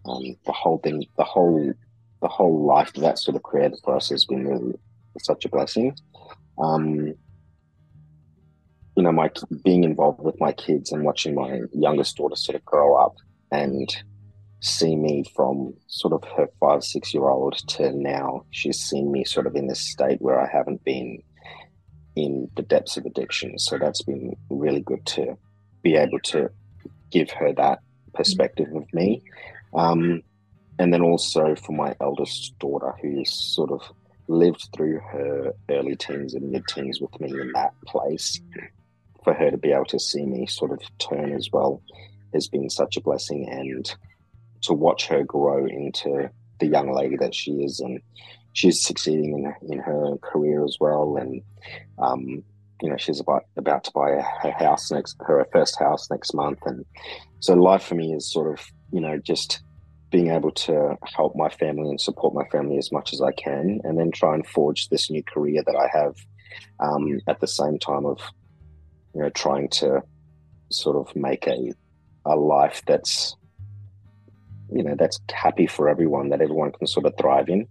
um, 0.05 0.35
the 0.45 0.51
whole 0.51 0.79
thing, 0.79 1.05
the 1.17 1.23
whole 1.23 1.73
the 2.21 2.27
whole 2.27 2.65
life 2.65 2.93
that 2.93 3.19
sort 3.19 3.35
of 3.35 3.43
created 3.43 3.79
for 3.83 3.95
us 3.95 4.09
has 4.09 4.25
been 4.25 4.47
really 4.47 4.73
such 5.19 5.45
a 5.45 5.49
blessing. 5.49 5.95
Um, 6.57 7.13
you 8.95 9.03
know, 9.03 9.11
my 9.11 9.29
being 9.63 9.83
involved 9.83 10.21
with 10.21 10.39
my 10.39 10.51
kids 10.51 10.91
and 10.91 11.03
watching 11.03 11.35
my 11.35 11.61
youngest 11.73 12.17
daughter 12.17 12.35
sort 12.35 12.55
of 12.55 12.65
grow 12.65 12.95
up 12.95 13.15
and 13.51 13.95
see 14.59 14.95
me 14.95 15.23
from 15.35 15.73
sort 15.87 16.13
of 16.13 16.23
her 16.35 16.47
five, 16.59 16.83
six 16.83 17.13
year 17.13 17.29
old 17.29 17.57
to 17.67 17.91
now. 17.91 18.45
She's 18.51 18.79
seen 18.79 19.11
me 19.11 19.23
sort 19.23 19.47
of 19.47 19.55
in 19.55 19.67
this 19.67 19.81
state 19.81 20.21
where 20.21 20.39
I 20.39 20.49
haven't 20.51 20.83
been 20.83 21.21
in 22.15 22.49
the 22.55 22.63
depths 22.63 22.97
of 22.97 23.05
addiction. 23.05 23.59
So 23.59 23.77
that's 23.77 24.01
been 24.01 24.35
really 24.49 24.81
good 24.81 25.05
to 25.07 25.37
be 25.83 25.95
able 25.95 26.19
to 26.19 26.49
give 27.11 27.29
her 27.31 27.53
that 27.53 27.79
perspective 28.13 28.67
of 28.75 28.91
me. 28.93 29.21
Um, 29.73 30.23
and 30.79 30.93
then 30.93 31.01
also 31.01 31.55
for 31.55 31.73
my 31.73 31.95
eldest 32.01 32.57
daughter, 32.59 32.93
who's 33.01 33.31
sort 33.31 33.71
of 33.71 33.81
lived 34.27 34.69
through 34.75 34.99
her 34.99 35.53
early 35.69 35.95
teens 35.95 36.33
and 36.33 36.51
mid 36.51 36.67
teens 36.67 36.99
with 36.99 37.19
me 37.19 37.29
in 37.29 37.51
that 37.53 37.73
place, 37.85 38.41
for 39.23 39.33
her 39.33 39.51
to 39.51 39.57
be 39.57 39.71
able 39.71 39.85
to 39.85 39.99
see 39.99 40.25
me 40.25 40.45
sort 40.47 40.71
of 40.71 40.79
turn 40.99 41.33
as 41.33 41.49
well 41.51 41.81
has 42.33 42.47
been 42.47 42.69
such 42.69 42.97
a 42.97 43.01
blessing. 43.01 43.47
And 43.49 43.95
to 44.61 44.73
watch 44.73 45.07
her 45.07 45.23
grow 45.23 45.65
into 45.65 46.29
the 46.59 46.67
young 46.67 46.91
lady 46.91 47.17
that 47.17 47.35
she 47.35 47.51
is, 47.63 47.79
and 47.79 48.01
she's 48.53 48.81
succeeding 48.81 49.33
in 49.61 49.71
in 49.71 49.79
her 49.79 50.17
career 50.21 50.63
as 50.65 50.77
well. 50.79 51.17
And 51.17 51.41
um, 51.99 52.43
you 52.81 52.89
know, 52.89 52.97
she's 52.97 53.19
about 53.19 53.45
about 53.55 53.83
to 53.85 53.91
buy 53.91 54.11
her 54.41 54.51
house 54.51 54.91
next, 54.91 55.17
her 55.21 55.45
first 55.51 55.79
house 55.79 56.09
next 56.09 56.33
month, 56.33 56.59
and 56.65 56.85
so 57.39 57.53
life 57.53 57.83
for 57.83 57.95
me 57.95 58.13
is 58.13 58.31
sort 58.31 58.51
of 58.51 58.65
you 58.91 59.01
know 59.01 59.17
just 59.17 59.61
being 60.09 60.29
able 60.31 60.51
to 60.51 60.95
help 61.03 61.35
my 61.35 61.49
family 61.49 61.89
and 61.89 61.99
support 61.99 62.33
my 62.33 62.45
family 62.45 62.77
as 62.77 62.91
much 62.91 63.13
as 63.13 63.21
I 63.21 63.31
can, 63.33 63.81
and 63.83 63.99
then 63.99 64.11
try 64.11 64.35
and 64.35 64.47
forge 64.47 64.89
this 64.89 65.09
new 65.09 65.23
career 65.23 65.63
that 65.65 65.75
I 65.75 65.87
have 65.97 66.15
um, 66.79 67.19
at 67.27 67.39
the 67.39 67.47
same 67.47 67.77
time 67.77 68.05
of 68.05 68.19
you 69.13 69.21
know 69.21 69.29
trying 69.29 69.69
to 69.69 70.01
sort 70.69 70.95
of 70.97 71.15
make 71.15 71.47
a 71.47 71.71
a 72.25 72.35
life 72.35 72.81
that's 72.85 73.36
you 74.71 74.83
know 74.83 74.95
that's 74.97 75.19
happy 75.31 75.67
for 75.67 75.89
everyone 75.89 76.29
that 76.29 76.41
everyone 76.41 76.71
can 76.71 76.87
sort 76.87 77.05
of 77.05 77.13
thrive 77.17 77.49
in 77.49 77.67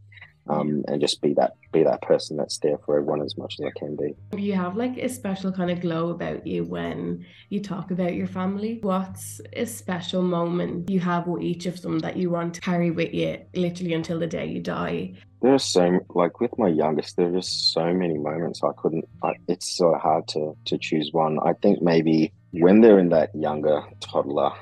um, 0.48 0.85
and 0.88 1.00
just 1.00 1.20
be 1.20 1.35
that 1.35 1.54
be 1.72 1.82
that 1.82 2.02
person 2.02 2.37
that's 2.37 2.59
there 2.59 2.78
for 2.78 2.96
everyone 2.96 3.22
as 3.22 3.37
much 3.37 3.56
as 3.59 3.66
I 3.66 3.78
can 3.78 3.96
be. 3.96 4.14
You 4.37 4.54
have 4.54 4.76
like 4.76 4.96
a 4.96 5.09
special 5.09 5.52
kind 5.52 5.70
of 5.70 5.80
glow 5.80 6.11
about 6.11 6.46
you 6.46 6.64
when 6.64 7.26
you 7.48 7.61
talk 7.61 7.90
about 7.90 8.14
your 8.14 8.26
family. 8.26 8.78
What's 8.80 9.40
a 9.52 9.66
special 9.66 10.22
moment 10.22 10.88
you 10.88 11.00
have 11.00 11.26
with 11.26 11.42
each 11.42 11.66
of 11.66 11.82
them 11.82 11.98
that 12.00 12.16
you 12.16 12.30
want 12.30 12.54
to 12.54 12.61
carry 12.61 12.90
with 12.90 13.12
you 13.12 13.38
literally 13.54 13.94
until 13.94 14.18
the 14.18 14.26
day 14.26 14.46
you 14.46 14.61
die? 14.61 15.14
There 15.42 15.54
are 15.54 15.59
so 15.59 16.00
like 16.11 16.40
with 16.40 16.56
my 16.59 16.68
youngest, 16.68 17.16
there 17.16 17.28
are 17.28 17.32
just 17.32 17.72
so 17.72 17.92
many 17.92 18.16
moments 18.16 18.62
I 18.62 18.70
couldn't. 18.76 19.06
I, 19.22 19.35
it's 19.48 19.76
so 19.76 19.94
hard 19.94 20.28
to 20.28 20.56
to 20.66 20.78
choose 20.78 21.11
one. 21.12 21.38
I 21.42 21.52
think 21.54 21.82
maybe 21.82 22.32
when 22.52 22.80
they're 22.80 22.98
in 22.98 23.11
that 23.11 23.35
younger 23.35 23.82
toddler 24.00 24.52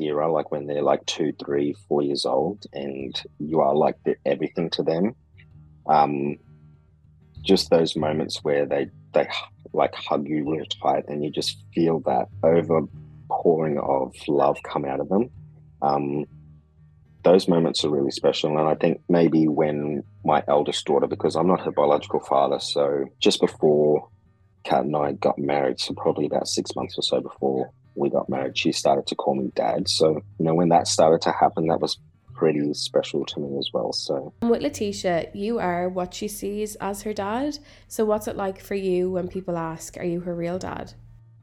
era, 0.00 0.30
like 0.30 0.50
when 0.50 0.66
they're 0.66 0.82
like 0.82 1.04
two, 1.06 1.32
three, 1.44 1.74
four 1.88 2.02
years 2.02 2.24
old, 2.24 2.64
and 2.72 3.20
you 3.38 3.60
are 3.60 3.74
like 3.74 3.96
everything 4.24 4.70
to 4.70 4.82
them. 4.82 5.14
Um, 5.86 6.38
just 7.42 7.70
those 7.70 7.96
moments 7.96 8.42
where 8.42 8.66
they 8.66 8.88
they 9.12 9.28
like 9.72 9.94
hug 9.94 10.28
you 10.28 10.50
real 10.50 10.64
tight, 10.66 11.04
and 11.08 11.22
you 11.24 11.30
just 11.30 11.58
feel 11.74 12.00
that 12.00 12.28
overpouring 12.42 13.78
of 13.82 14.14
love 14.28 14.58
come 14.62 14.84
out 14.84 15.00
of 15.00 15.08
them. 15.08 15.30
Um, 15.82 16.24
those 17.22 17.48
moments 17.48 17.84
are 17.84 17.90
really 17.90 18.10
special, 18.10 18.58
and 18.58 18.68
I 18.68 18.74
think 18.74 19.00
maybe 19.08 19.48
when 19.48 20.04
my 20.24 20.42
eldest 20.46 20.84
daughter, 20.84 21.06
because 21.06 21.36
I'm 21.36 21.48
not 21.48 21.60
her 21.62 21.72
biological 21.72 22.20
father, 22.20 22.60
so 22.60 23.06
just 23.18 23.40
before 23.40 24.08
Kat 24.64 24.84
and 24.84 24.96
I 24.96 25.12
got 25.12 25.38
married, 25.38 25.80
so 25.80 25.94
probably 25.94 26.26
about 26.26 26.48
six 26.48 26.74
months 26.74 26.98
or 26.98 27.02
so 27.02 27.20
before 27.20 27.70
we 27.94 28.10
got 28.10 28.28
married, 28.28 28.58
she 28.58 28.72
started 28.72 29.06
to 29.08 29.14
call 29.14 29.34
me 29.34 29.50
dad. 29.54 29.88
So, 29.88 30.22
you 30.38 30.44
know, 30.44 30.54
when 30.54 30.68
that 30.70 30.88
started 30.88 31.20
to 31.22 31.32
happen, 31.32 31.66
that 31.68 31.80
was 31.80 31.98
pretty 32.34 32.74
special 32.74 33.24
to 33.24 33.40
me 33.40 33.58
as 33.58 33.70
well. 33.72 33.92
So, 33.92 34.32
with 34.42 34.62
Letitia, 34.62 35.28
you 35.34 35.58
are 35.58 35.88
what 35.88 36.14
she 36.14 36.28
sees 36.28 36.74
as 36.76 37.02
her 37.02 37.12
dad. 37.14 37.58
So, 37.88 38.04
what's 38.04 38.28
it 38.28 38.36
like 38.36 38.60
for 38.60 38.74
you 38.74 39.10
when 39.10 39.28
people 39.28 39.56
ask, 39.56 39.96
Are 39.96 40.04
you 40.04 40.20
her 40.20 40.34
real 40.34 40.58
dad? 40.58 40.92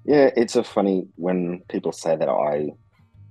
Yeah, 0.04 0.30
it's 0.36 0.56
a 0.56 0.64
funny 0.64 1.08
when 1.16 1.62
people 1.70 1.92
say 1.92 2.16
that 2.16 2.30
I 2.30 2.72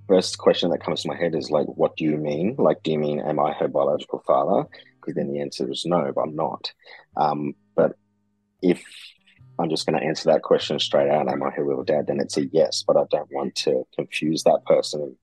first 0.07 0.37
question 0.37 0.71
that 0.71 0.83
comes 0.83 1.03
to 1.03 1.07
my 1.07 1.15
head 1.15 1.35
is 1.35 1.51
like, 1.51 1.67
What 1.67 1.95
do 1.95 2.03
you 2.03 2.17
mean? 2.17 2.55
Like, 2.57 2.83
do 2.83 2.91
you 2.91 2.99
mean, 2.99 3.19
Am 3.19 3.39
I 3.39 3.53
her 3.53 3.67
biological 3.67 4.23
father? 4.25 4.67
Because 4.99 5.15
then 5.15 5.31
the 5.31 5.41
answer 5.41 5.69
is 5.71 5.83
no, 5.85 6.11
but 6.13 6.21
I'm 6.21 6.35
not. 6.35 6.71
Um, 7.17 7.53
but 7.75 7.95
if 8.61 8.83
I'm 9.61 9.69
just 9.69 9.85
going 9.85 9.99
to 9.99 10.05
answer 10.05 10.31
that 10.31 10.41
question 10.41 10.79
straight 10.79 11.09
out. 11.09 11.29
Am 11.29 11.43
I 11.43 11.51
her 11.51 11.63
real 11.63 11.83
dad? 11.83 12.07
Then 12.07 12.19
it's 12.19 12.37
a 12.37 12.45
yes, 12.47 12.83
but 12.85 12.97
I 12.97 13.03
don't 13.11 13.31
want 13.31 13.55
to 13.55 13.85
confuse 13.95 14.43
that 14.43 14.61
person. 14.65 15.15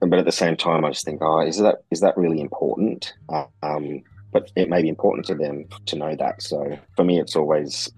But 0.00 0.18
at 0.18 0.24
the 0.24 0.32
same 0.32 0.56
time, 0.56 0.84
I 0.84 0.90
just 0.90 1.04
think, 1.04 1.22
oh, 1.22 1.40
is 1.40 1.58
that 1.58 1.76
is 1.90 2.00
that 2.00 2.16
really 2.16 2.40
important? 2.40 3.14
Um, 3.62 4.02
but 4.32 4.52
it 4.54 4.68
may 4.68 4.82
be 4.82 4.88
important 4.88 5.24
to 5.26 5.34
them 5.34 5.66
to 5.86 5.96
know 5.96 6.14
that. 6.16 6.42
So 6.42 6.78
for 6.94 7.04
me, 7.04 7.18
it's 7.18 7.36
always 7.36 7.90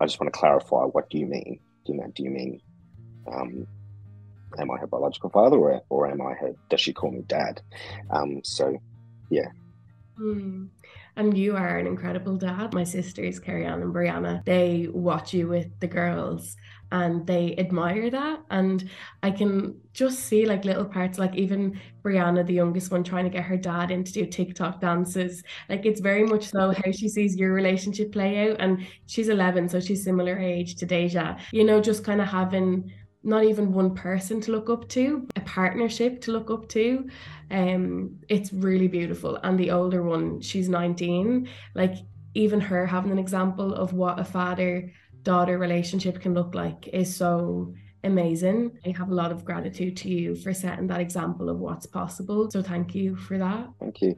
I 0.00 0.06
just 0.06 0.20
want 0.20 0.32
to 0.32 0.38
clarify. 0.38 0.82
What 0.82 1.08
do 1.10 1.18
you 1.18 1.26
mean? 1.26 1.60
Do 1.84 1.92
you 1.92 2.00
know? 2.00 2.12
Do 2.14 2.22
you 2.24 2.30
mean? 2.30 2.60
Um, 3.32 3.66
am 4.58 4.70
I 4.70 4.78
her 4.78 4.86
biological 4.86 5.30
father, 5.30 5.56
or, 5.56 5.82
or 5.88 6.10
am 6.10 6.20
I 6.20 6.34
her? 6.34 6.54
Does 6.68 6.80
she 6.80 6.92
call 6.92 7.10
me 7.10 7.22
dad? 7.26 7.60
Um, 8.10 8.40
so, 8.44 8.76
yeah. 9.30 9.48
Mm. 10.18 10.68
And 11.16 11.36
you 11.36 11.56
are 11.56 11.78
an 11.78 11.86
incredible 11.86 12.36
dad. 12.36 12.74
My 12.74 12.84
sisters, 12.84 13.38
Carrie 13.38 13.64
Ann 13.64 13.80
and 13.80 13.94
Brianna, 13.94 14.44
they 14.44 14.88
watch 14.92 15.32
you 15.32 15.48
with 15.48 15.68
the 15.80 15.86
girls 15.86 16.56
and 16.92 17.26
they 17.26 17.56
admire 17.56 18.10
that. 18.10 18.40
And 18.50 18.88
I 19.22 19.30
can 19.30 19.80
just 19.94 20.20
see 20.20 20.44
like 20.44 20.66
little 20.66 20.84
parts, 20.84 21.18
like 21.18 21.34
even 21.34 21.80
Brianna, 22.04 22.46
the 22.46 22.52
youngest 22.52 22.90
one, 22.92 23.02
trying 23.02 23.24
to 23.24 23.30
get 23.30 23.44
her 23.44 23.56
dad 23.56 23.90
in 23.90 24.04
to 24.04 24.12
do 24.12 24.26
TikTok 24.26 24.80
dances. 24.80 25.42
Like 25.70 25.86
it's 25.86 26.00
very 26.00 26.24
much 26.24 26.50
so 26.50 26.72
how 26.72 26.92
she 26.92 27.08
sees 27.08 27.34
your 27.34 27.54
relationship 27.54 28.12
play 28.12 28.50
out. 28.50 28.60
And 28.60 28.86
she's 29.06 29.30
11, 29.30 29.70
so 29.70 29.80
she's 29.80 30.04
similar 30.04 30.38
age 30.38 30.76
to 30.76 30.86
Deja. 30.86 31.38
You 31.50 31.64
know, 31.64 31.80
just 31.80 32.04
kind 32.04 32.20
of 32.20 32.28
having 32.28 32.92
not 33.26 33.44
even 33.44 33.72
one 33.72 33.94
person 33.94 34.40
to 34.40 34.52
look 34.52 34.70
up 34.70 34.88
to, 34.88 35.26
a 35.34 35.40
partnership 35.40 36.20
to 36.22 36.30
look 36.30 36.48
up 36.48 36.68
to. 36.68 37.08
Um, 37.50 38.20
it's 38.28 38.52
really 38.52 38.86
beautiful. 38.86 39.36
And 39.42 39.58
the 39.58 39.72
older 39.72 40.02
one, 40.02 40.40
she's 40.40 40.68
19. 40.68 41.48
Like 41.74 41.96
even 42.34 42.60
her 42.60 42.86
having 42.86 43.10
an 43.10 43.18
example 43.18 43.74
of 43.74 43.92
what 43.92 44.20
a 44.20 44.24
father 44.24 44.92
daughter 45.24 45.58
relationship 45.58 46.20
can 46.20 46.34
look 46.34 46.54
like 46.54 46.88
is 46.92 47.14
so 47.14 47.74
amazing. 48.04 48.78
I 48.86 48.90
have 48.96 49.10
a 49.10 49.14
lot 49.14 49.32
of 49.32 49.44
gratitude 49.44 49.96
to 49.98 50.08
you 50.08 50.36
for 50.36 50.54
setting 50.54 50.86
that 50.86 51.00
example 51.00 51.48
of 51.48 51.58
what's 51.58 51.86
possible. 51.86 52.48
So 52.48 52.62
thank 52.62 52.94
you 52.94 53.16
for 53.16 53.38
that. 53.38 53.68
Thank 53.80 54.02
you. 54.02 54.16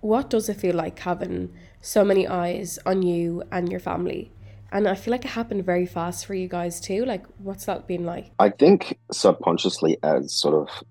What 0.00 0.28
does 0.28 0.48
it 0.48 0.56
feel 0.56 0.74
like 0.74 0.98
having 0.98 1.52
so 1.80 2.04
many 2.04 2.26
eyes 2.26 2.80
on 2.84 3.02
you 3.02 3.44
and 3.52 3.70
your 3.70 3.80
family? 3.80 4.32
And 4.72 4.86
I 4.86 4.94
feel 4.94 5.12
like 5.12 5.24
it 5.24 5.30
happened 5.30 5.64
very 5.64 5.86
fast 5.86 6.26
for 6.26 6.34
you 6.34 6.48
guys 6.48 6.80
too. 6.80 7.04
Like, 7.04 7.26
what's 7.38 7.64
that 7.66 7.86
been 7.86 8.04
like? 8.04 8.30
I 8.38 8.50
think 8.50 8.98
subconsciously, 9.12 9.98
as 10.02 10.32
sort 10.32 10.54
of 10.54 10.84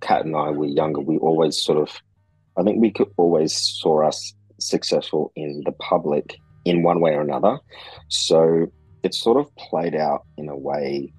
Kat 0.00 0.24
and 0.24 0.36
I 0.36 0.50
were 0.50 0.66
younger, 0.66 1.00
we 1.00 1.18
always 1.18 1.60
sort 1.60 1.78
of, 1.78 1.96
I 2.58 2.62
think 2.62 2.80
we 2.80 2.90
could 2.90 3.12
always 3.16 3.54
saw 3.80 4.06
us 4.06 4.34
successful 4.58 5.32
in 5.36 5.62
the 5.64 5.72
public 5.72 6.36
in 6.64 6.82
one 6.82 7.00
way 7.00 7.12
or 7.12 7.20
another. 7.20 7.58
So 8.08 8.66
it 9.02 9.14
sort 9.14 9.38
of 9.38 9.54
played 9.56 9.94
out 9.94 10.24
in 10.36 10.48
a 10.48 10.56
way 10.56 11.12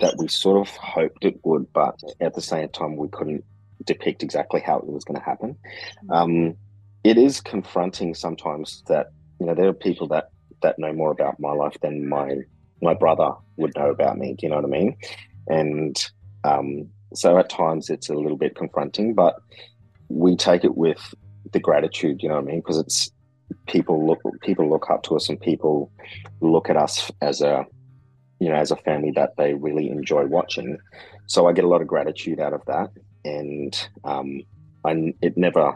that 0.00 0.16
we 0.18 0.28
sort 0.28 0.66
of 0.66 0.74
hoped 0.76 1.24
it 1.24 1.38
would, 1.44 1.72
but 1.72 1.98
at 2.20 2.34
the 2.34 2.40
same 2.40 2.68
time, 2.68 2.96
we 2.96 3.08
couldn't 3.08 3.44
depict 3.84 4.22
exactly 4.22 4.60
how 4.60 4.78
it 4.78 4.86
was 4.86 5.04
going 5.04 5.18
to 5.18 5.24
happen. 5.24 5.56
Mm. 6.04 6.14
Um, 6.14 6.56
it 7.04 7.18
is 7.18 7.40
confronting 7.40 8.14
sometimes 8.14 8.82
that, 8.88 9.08
you 9.40 9.46
know, 9.46 9.54
there 9.54 9.68
are 9.68 9.72
people 9.72 10.08
that 10.08 10.30
that 10.62 10.78
know 10.78 10.92
more 10.92 11.10
about 11.10 11.40
my 11.40 11.52
life 11.52 11.76
than 11.82 12.08
my 12.08 12.36
my 12.80 12.94
brother 12.94 13.30
would 13.56 13.74
know 13.76 13.90
about 13.90 14.18
me. 14.18 14.34
Do 14.34 14.46
you 14.46 14.50
know 14.50 14.56
what 14.56 14.64
I 14.64 14.68
mean? 14.68 14.96
And 15.48 16.10
um, 16.44 16.88
so 17.14 17.38
at 17.38 17.48
times 17.48 17.90
it's 17.90 18.08
a 18.08 18.14
little 18.14 18.36
bit 18.36 18.56
confronting, 18.56 19.14
but 19.14 19.36
we 20.08 20.36
take 20.36 20.64
it 20.64 20.76
with 20.76 21.14
the 21.52 21.60
gratitude, 21.60 22.22
you 22.22 22.28
know 22.28 22.36
what 22.36 22.44
I 22.44 22.46
mean? 22.46 22.60
Because 22.60 22.78
it's 22.78 23.10
people 23.66 24.06
look 24.06 24.20
people 24.40 24.68
look 24.68 24.90
up 24.90 25.02
to 25.04 25.16
us 25.16 25.28
and 25.28 25.40
people 25.40 25.90
look 26.40 26.70
at 26.70 26.76
us 26.76 27.10
as 27.20 27.42
a 27.42 27.66
you 28.38 28.48
know 28.48 28.54
as 28.54 28.70
a 28.70 28.76
family 28.76 29.12
that 29.14 29.36
they 29.36 29.54
really 29.54 29.88
enjoy 29.90 30.24
watching. 30.26 30.78
So 31.26 31.46
I 31.46 31.52
get 31.52 31.64
a 31.64 31.68
lot 31.68 31.82
of 31.82 31.86
gratitude 31.86 32.40
out 32.40 32.52
of 32.52 32.64
that, 32.66 32.90
and 33.24 33.88
um, 34.04 34.42
I 34.84 35.14
it 35.22 35.36
never 35.36 35.74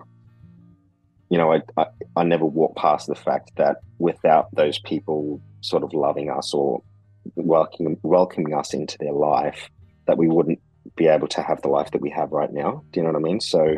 you 1.29 1.39
know 1.39 1.53
I, 1.53 1.63
I 1.77 1.87
I 2.17 2.25
never 2.25 2.45
walk 2.45 2.77
past 2.77 3.07
the 3.07 3.15
fact 3.15 3.53
that 3.57 3.79
without 3.99 4.55
those 4.55 4.79
people 4.79 5.41
sort 5.61 5.83
of 5.83 5.93
loving 5.93 6.31
us 6.31 6.55
or 6.55 6.83
welcoming 7.35 7.99
welcoming 8.03 8.55
us 8.55 8.75
into 8.75 8.97
their 8.99 9.13
life, 9.13 9.69
that 10.07 10.19
we 10.19 10.29
wouldn't 10.29 10.61
be 10.97 11.09
able 11.09 11.29
to 11.29 11.43
have 11.43 11.61
the 11.63 11.69
life 11.69 11.91
that 11.91 12.01
we 12.01 12.11
have 12.11 12.31
right 12.31 12.53
now. 12.53 12.85
Do 12.93 13.01
you 13.01 13.05
know 13.05 13.13
what 13.13 13.19
I 13.19 13.23
mean? 13.23 13.41
So 13.41 13.77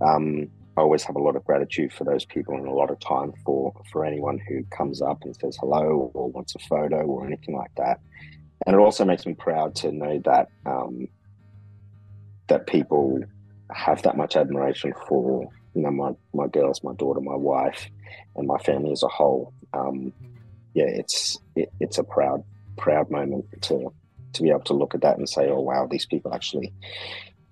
um, 0.00 0.50
I 0.76 0.80
always 0.80 1.02
have 1.04 1.16
a 1.16 1.22
lot 1.22 1.36
of 1.36 1.44
gratitude 1.44 1.92
for 1.92 2.04
those 2.04 2.24
people 2.24 2.54
and 2.54 2.66
a 2.66 2.72
lot 2.72 2.90
of 2.90 3.00
time 3.00 3.32
for 3.44 3.72
for 3.90 4.04
anyone 4.04 4.38
who 4.48 4.64
comes 4.76 5.00
up 5.00 5.22
and 5.22 5.34
says 5.36 5.56
hello 5.60 6.10
or 6.14 6.30
wants 6.30 6.54
a 6.54 6.58
photo 6.58 7.02
or 7.02 7.26
anything 7.26 7.56
like 7.56 7.74
that. 7.76 8.00
And 8.66 8.74
it 8.74 8.78
also 8.78 9.04
makes 9.04 9.26
me 9.26 9.34
proud 9.34 9.74
to 9.76 9.92
know 9.92 10.20
that 10.24 10.48
um, 10.66 11.08
that 12.48 12.66
people 12.66 13.20
have 13.70 14.02
that 14.02 14.16
much 14.16 14.36
admiration 14.36 14.92
for 15.08 15.48
you 15.74 15.82
know 15.82 15.90
my 15.90 16.12
my 16.32 16.46
girls, 16.48 16.82
my 16.82 16.94
daughter, 16.94 17.20
my 17.20 17.36
wife, 17.36 17.88
and 18.36 18.46
my 18.46 18.58
family 18.58 18.92
as 18.92 19.02
a 19.02 19.08
whole. 19.08 19.52
Um, 19.72 20.12
yeah, 20.74 20.86
it's 20.86 21.38
it, 21.56 21.70
it's 21.80 21.98
a 21.98 22.04
proud 22.04 22.44
proud 22.76 23.10
moment 23.10 23.46
to 23.62 23.92
to 24.32 24.42
be 24.42 24.50
able 24.50 24.60
to 24.60 24.74
look 24.74 24.94
at 24.94 25.00
that 25.02 25.18
and 25.18 25.28
say, 25.28 25.48
oh 25.48 25.60
wow, 25.60 25.86
these 25.90 26.06
people 26.06 26.34
actually 26.34 26.72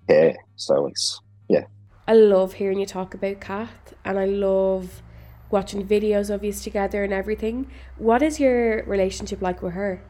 care. 0.07 0.35
So 0.55 0.87
it's 0.87 1.19
yeah, 1.49 1.65
I 2.07 2.13
love 2.13 2.53
hearing 2.53 2.79
you 2.79 2.85
talk 2.85 3.13
about 3.13 3.41
Kath 3.41 3.93
and 4.05 4.17
I 4.19 4.25
love 4.25 5.01
watching 5.49 5.87
videos 5.87 6.33
of 6.33 6.43
you 6.43 6.51
together 6.51 7.03
and 7.03 7.13
everything. 7.13 7.69
What 7.97 8.21
is 8.21 8.39
your 8.39 8.83
relationship 8.85 9.41
like 9.41 9.61
with 9.61 9.73
her? 9.73 10.01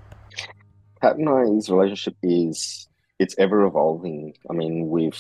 Kat 1.02 1.17
and 1.17 1.30
I's 1.30 1.69
relationship 1.69 2.15
is 2.23 2.88
it's 3.19 3.36
ever 3.38 3.65
evolving. 3.65 4.34
I 4.49 4.54
mean, 4.54 4.89
we've 4.89 5.19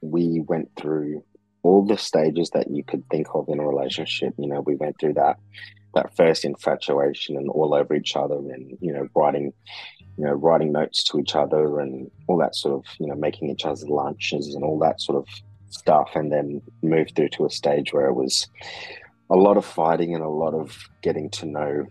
we 0.00 0.40
went 0.46 0.70
through 0.76 1.24
all 1.64 1.84
the 1.84 1.98
stages 1.98 2.50
that 2.50 2.70
you 2.70 2.84
could 2.84 3.02
think 3.10 3.26
of 3.34 3.48
in 3.48 3.58
a 3.58 3.66
relationship. 3.66 4.34
You 4.38 4.46
know, 4.46 4.60
we 4.60 4.76
went 4.76 5.00
through 5.00 5.14
that 5.14 5.38
that 5.94 6.16
first 6.16 6.44
infatuation 6.44 7.36
and 7.36 7.48
all 7.48 7.72
over 7.72 7.94
each 7.94 8.16
other 8.16 8.34
and, 8.34 8.76
you 8.80 8.92
know, 8.92 9.08
writing 9.14 9.52
you 10.16 10.24
know, 10.24 10.32
writing 10.32 10.70
notes 10.70 11.02
to 11.02 11.18
each 11.18 11.34
other 11.34 11.80
and 11.80 12.08
all 12.28 12.38
that 12.38 12.54
sort 12.54 12.74
of, 12.74 12.84
you 13.00 13.06
know, 13.06 13.16
making 13.16 13.50
each 13.50 13.64
other's 13.64 13.88
lunches 13.88 14.54
and 14.54 14.62
all 14.62 14.78
that 14.78 15.00
sort 15.00 15.18
of 15.18 15.26
stuff 15.70 16.10
and 16.14 16.30
then 16.30 16.62
moved 16.82 17.16
through 17.16 17.28
to 17.28 17.44
a 17.44 17.50
stage 17.50 17.92
where 17.92 18.06
it 18.06 18.14
was 18.14 18.46
a 19.30 19.34
lot 19.34 19.56
of 19.56 19.64
fighting 19.64 20.14
and 20.14 20.22
a 20.22 20.28
lot 20.28 20.54
of 20.54 20.88
getting 21.02 21.28
to 21.30 21.46
know 21.46 21.86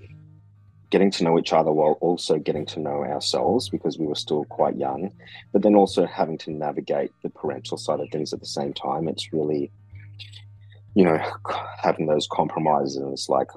getting 0.93 1.09
to 1.09 1.23
know 1.23 1.39
each 1.39 1.53
other 1.53 1.71
while 1.71 1.97
also 2.01 2.37
getting 2.37 2.67
to 2.67 2.79
know 2.79 3.03
ourselves 3.03 3.67
because 3.67 3.97
we 3.97 4.05
were 4.05 4.13
still 4.13 4.45
quite 4.45 4.77
young 4.77 5.11
but 5.51 5.63
then 5.63 5.73
also 5.73 6.05
having 6.05 6.37
to 6.37 6.51
navigate 6.51 7.11
the 7.23 7.31
parental 7.31 7.77
side 7.77 7.99
of 7.99 8.07
things 8.11 8.31
at 8.31 8.39
the 8.39 8.45
same 8.45 8.71
time. 8.73 9.07
It's 9.07 9.33
really 9.33 9.71
you 10.93 11.03
know 11.03 11.17
having 11.81 12.05
those 12.05 12.27
compromises 12.31 12.97
and 12.97 13.11
it's 13.11 13.27
like 13.27 13.47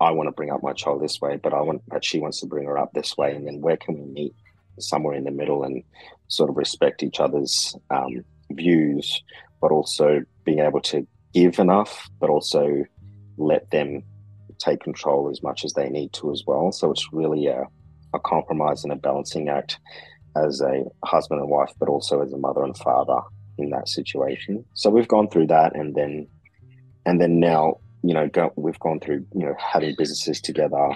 i 0.00 0.12
want 0.12 0.28
to 0.28 0.36
bring 0.38 0.52
up 0.52 0.62
my 0.62 0.72
child 0.72 1.02
this 1.02 1.20
way 1.20 1.36
but 1.36 1.52
i 1.52 1.60
want 1.60 1.82
but 1.88 2.04
she 2.04 2.20
wants 2.20 2.38
to 2.38 2.46
bring 2.46 2.66
her 2.66 2.78
up 2.78 2.92
this 2.92 3.16
way. 3.16 3.34
And 3.34 3.44
then 3.44 3.60
where 3.60 3.76
can 3.76 3.98
we 3.98 4.04
meet? 4.04 4.34
Somewhere 4.78 5.16
in 5.16 5.24
the 5.24 5.32
middle 5.32 5.64
and 5.64 5.82
sort 6.28 6.50
of 6.50 6.56
respect 6.56 7.02
each 7.02 7.18
other's 7.18 7.74
um, 7.90 8.24
views 8.52 9.24
but 9.60 9.72
also 9.72 10.22
being 10.44 10.60
able 10.60 10.82
to 10.82 11.04
give 11.34 11.58
enough, 11.58 12.08
but 12.20 12.30
also 12.30 12.84
let 13.38 13.70
them 13.70 14.04
take 14.66 14.82
control 14.82 15.30
as 15.30 15.42
much 15.42 15.64
as 15.64 15.72
they 15.72 15.88
need 15.88 16.12
to 16.14 16.32
as 16.32 16.42
well. 16.46 16.72
So 16.72 16.90
it's 16.90 17.08
really 17.12 17.46
a, 17.46 17.66
a 18.14 18.18
compromise 18.20 18.84
and 18.84 18.92
a 18.92 18.96
balancing 18.96 19.48
act 19.48 19.78
as 20.36 20.60
a 20.60 20.84
husband 21.04 21.40
and 21.40 21.50
wife, 21.50 21.72
but 21.78 21.88
also 21.88 22.22
as 22.22 22.32
a 22.32 22.38
mother 22.38 22.64
and 22.64 22.76
father 22.76 23.20
in 23.58 23.70
that 23.70 23.88
situation. 23.88 24.64
So 24.74 24.90
we've 24.90 25.08
gone 25.08 25.28
through 25.28 25.46
that, 25.48 25.74
and 25.74 25.94
then 25.94 26.28
and 27.04 27.20
then 27.20 27.40
now 27.40 27.78
you 28.02 28.14
know 28.14 28.28
go, 28.28 28.52
we've 28.56 28.78
gone 28.78 29.00
through 29.00 29.26
you 29.34 29.46
know 29.46 29.54
having 29.58 29.94
businesses 29.96 30.40
together, 30.40 30.88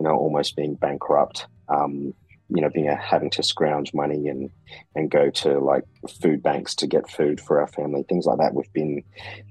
you 0.00 0.04
know 0.06 0.14
almost 0.14 0.56
being 0.56 0.74
bankrupt. 0.74 1.46
Um, 1.68 2.14
you 2.50 2.60
know, 2.60 2.68
being 2.68 2.88
a, 2.88 2.94
having 2.94 3.30
to 3.30 3.42
scrounge 3.42 3.94
money 3.94 4.28
and 4.28 4.50
and 4.94 5.10
go 5.10 5.30
to 5.30 5.58
like 5.58 5.84
food 6.20 6.42
banks 6.42 6.74
to 6.76 6.86
get 6.86 7.10
food 7.10 7.40
for 7.40 7.58
our 7.58 7.66
family, 7.66 8.04
things 8.08 8.26
like 8.26 8.38
that. 8.38 8.54
We've 8.54 8.72
been 8.72 9.02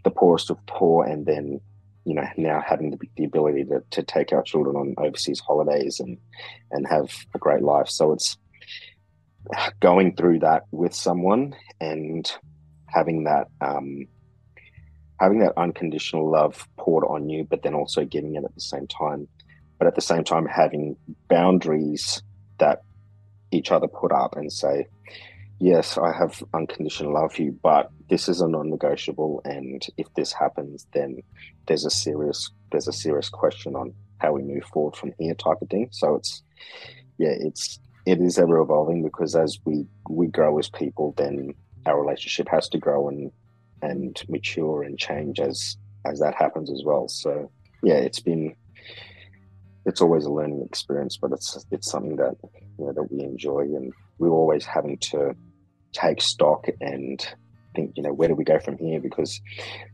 the 0.03 0.11
poorest 0.11 0.51
of 0.51 0.63
poor, 0.67 1.03
and 1.03 1.25
then 1.25 1.59
you 2.05 2.13
know 2.13 2.25
now 2.37 2.61
having 2.65 2.91
the, 2.91 2.99
the 3.17 3.23
ability 3.23 3.63
to, 3.65 3.83
to 3.91 4.03
take 4.03 4.33
our 4.33 4.43
children 4.43 4.75
on 4.75 4.95
overseas 4.97 5.39
holidays 5.39 5.99
and 5.99 6.17
and 6.71 6.87
have 6.87 7.11
a 7.33 7.37
great 7.37 7.63
life. 7.63 7.89
So 7.89 8.13
it's 8.13 8.37
going 9.79 10.15
through 10.15 10.39
that 10.39 10.63
with 10.71 10.93
someone 10.93 11.55
and 11.79 12.31
having 12.87 13.25
that 13.25 13.47
um, 13.61 14.07
having 15.19 15.39
that 15.39 15.53
unconditional 15.57 16.29
love 16.29 16.67
poured 16.77 17.05
on 17.05 17.29
you, 17.29 17.43
but 17.43 17.63
then 17.63 17.73
also 17.73 18.03
giving 18.05 18.35
it 18.35 18.43
at 18.43 18.53
the 18.53 18.61
same 18.61 18.87
time. 18.87 19.27
But 19.77 19.87
at 19.87 19.95
the 19.95 20.01
same 20.01 20.23
time, 20.23 20.45
having 20.45 20.95
boundaries 21.29 22.21
that 22.59 22.81
each 23.51 23.71
other 23.71 23.87
put 23.87 24.11
up 24.11 24.35
and 24.35 24.51
say, 24.51 24.87
yes, 25.59 25.97
I 25.97 26.11
have 26.17 26.43
unconditional 26.53 27.13
love 27.13 27.33
for 27.33 27.41
you, 27.41 27.57
but 27.63 27.89
this 28.13 28.29
is 28.29 28.41
a 28.41 28.47
non-negotiable, 28.47 29.41
and 29.43 29.81
if 29.97 30.05
this 30.13 30.31
happens, 30.31 30.85
then 30.93 31.17
there's 31.65 31.83
a 31.83 31.89
serious 31.89 32.51
there's 32.71 32.87
a 32.87 32.93
serious 32.93 33.27
question 33.27 33.75
on 33.75 33.91
how 34.19 34.33
we 34.33 34.43
move 34.43 34.63
forward 34.65 34.95
from 34.95 35.13
here, 35.17 35.33
type 35.33 35.57
of 35.63 35.69
thing. 35.71 35.87
So 35.89 36.13
it's 36.17 36.43
yeah, 37.17 37.33
it's 37.39 37.79
it 38.05 38.21
is 38.21 38.37
ever 38.37 38.59
evolving 38.59 39.01
because 39.01 39.35
as 39.35 39.57
we 39.65 39.87
we 40.07 40.27
grow 40.27 40.59
as 40.59 40.69
people, 40.69 41.15
then 41.17 41.55
our 41.87 41.99
relationship 41.99 42.47
has 42.49 42.69
to 42.69 42.77
grow 42.77 43.07
and 43.07 43.31
and 43.81 44.21
mature 44.29 44.83
and 44.83 44.99
change 44.99 45.39
as 45.39 45.75
as 46.05 46.19
that 46.19 46.35
happens 46.35 46.69
as 46.71 46.83
well. 46.85 47.07
So 47.07 47.49
yeah, 47.81 47.95
it's 47.95 48.19
been 48.19 48.53
it's 49.87 50.01
always 50.01 50.25
a 50.25 50.31
learning 50.31 50.61
experience, 50.61 51.17
but 51.17 51.31
it's 51.31 51.65
it's 51.71 51.89
something 51.89 52.17
that 52.17 52.35
you 52.77 52.85
know 52.85 52.93
that 52.93 53.11
we 53.11 53.23
enjoy, 53.23 53.61
and 53.61 53.91
we're 54.19 54.29
always 54.29 54.67
having 54.67 54.99
to 54.99 55.35
take 55.93 56.21
stock 56.21 56.67
and 56.79 57.27
think, 57.73 57.93
you 57.95 58.03
know, 58.03 58.13
where 58.13 58.27
do 58.27 58.35
we 58.35 58.43
go 58.43 58.59
from 58.59 58.77
here? 58.77 58.99
Because 58.99 59.41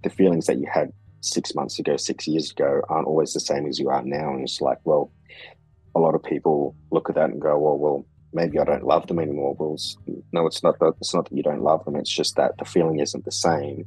the 0.03 0.09
feelings 0.09 0.45
that 0.47 0.59
you 0.59 0.67
had 0.71 0.91
six 1.21 1.53
months 1.55 1.79
ago, 1.79 1.97
six 1.97 2.27
years 2.27 2.51
ago, 2.51 2.81
aren't 2.89 3.07
always 3.07 3.33
the 3.33 3.39
same 3.39 3.67
as 3.67 3.79
you 3.79 3.89
are 3.89 4.03
now, 4.03 4.33
and 4.33 4.43
it's 4.43 4.61
like, 4.61 4.79
well, 4.83 5.11
a 5.95 5.99
lot 5.99 6.15
of 6.15 6.23
people 6.23 6.75
look 6.91 7.09
at 7.09 7.15
that 7.15 7.29
and 7.29 7.41
go, 7.41 7.57
well, 7.57 7.77
well, 7.77 8.05
maybe 8.33 8.59
I 8.59 8.63
don't 8.63 8.85
love 8.85 9.07
them 9.07 9.19
anymore. 9.19 9.55
Well, 9.57 9.77
no, 10.31 10.45
it's 10.45 10.63
not 10.63 10.79
that. 10.79 10.93
It's 11.01 11.13
not 11.13 11.29
that 11.29 11.35
you 11.35 11.43
don't 11.43 11.63
love 11.63 11.83
them. 11.85 11.95
It's 11.95 12.13
just 12.13 12.35
that 12.35 12.57
the 12.57 12.65
feeling 12.65 12.99
isn't 12.99 13.25
the 13.25 13.31
same, 13.31 13.85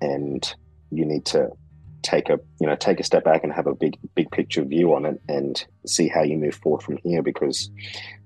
and 0.00 0.54
you 0.90 1.04
need 1.04 1.24
to 1.26 1.50
take 2.02 2.28
a 2.28 2.38
you 2.60 2.66
know 2.66 2.76
take 2.76 3.00
a 3.00 3.02
step 3.02 3.24
back 3.24 3.42
and 3.42 3.52
have 3.52 3.66
a 3.66 3.74
big 3.74 3.98
big 4.14 4.30
picture 4.30 4.62
view 4.62 4.94
on 4.94 5.04
it 5.04 5.20
and 5.28 5.66
see 5.86 6.06
how 6.06 6.22
you 6.22 6.36
move 6.36 6.54
forward 6.54 6.80
from 6.82 6.96
here 6.98 7.20
because 7.20 7.68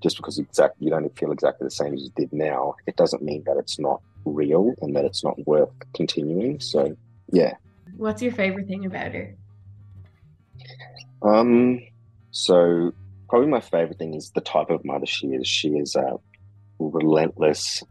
just 0.03 0.17
because 0.17 0.37
exactly 0.37 0.85
you 0.85 0.91
don't 0.91 1.17
feel 1.17 1.31
exactly 1.31 1.65
the 1.65 1.71
same 1.71 1.95
as 1.95 2.03
you 2.03 2.11
did 2.15 2.31
now 2.31 2.75
it 2.85 2.95
doesn't 2.95 3.23
mean 3.23 3.43
that 3.45 3.57
it's 3.57 3.79
not 3.79 3.99
real 4.25 4.73
and 4.81 4.95
that 4.95 5.05
it's 5.05 5.23
not 5.23 5.35
worth 5.47 5.69
continuing 5.93 6.59
so 6.59 6.95
yeah. 7.31 7.53
What's 7.97 8.21
your 8.21 8.31
favorite 8.31 8.67
thing 8.67 8.85
about 8.85 9.13
her? 9.13 9.35
Um 11.21 11.81
so 12.31 12.93
probably 13.29 13.47
my 13.47 13.61
favorite 13.61 13.97
thing 13.97 14.13
is 14.13 14.31
the 14.31 14.41
type 14.41 14.69
of 14.69 14.83
mother 14.83 15.05
she 15.05 15.27
is. 15.27 15.47
She 15.47 15.69
is 15.69 15.95
a 15.95 16.17
relentless. 16.79 17.83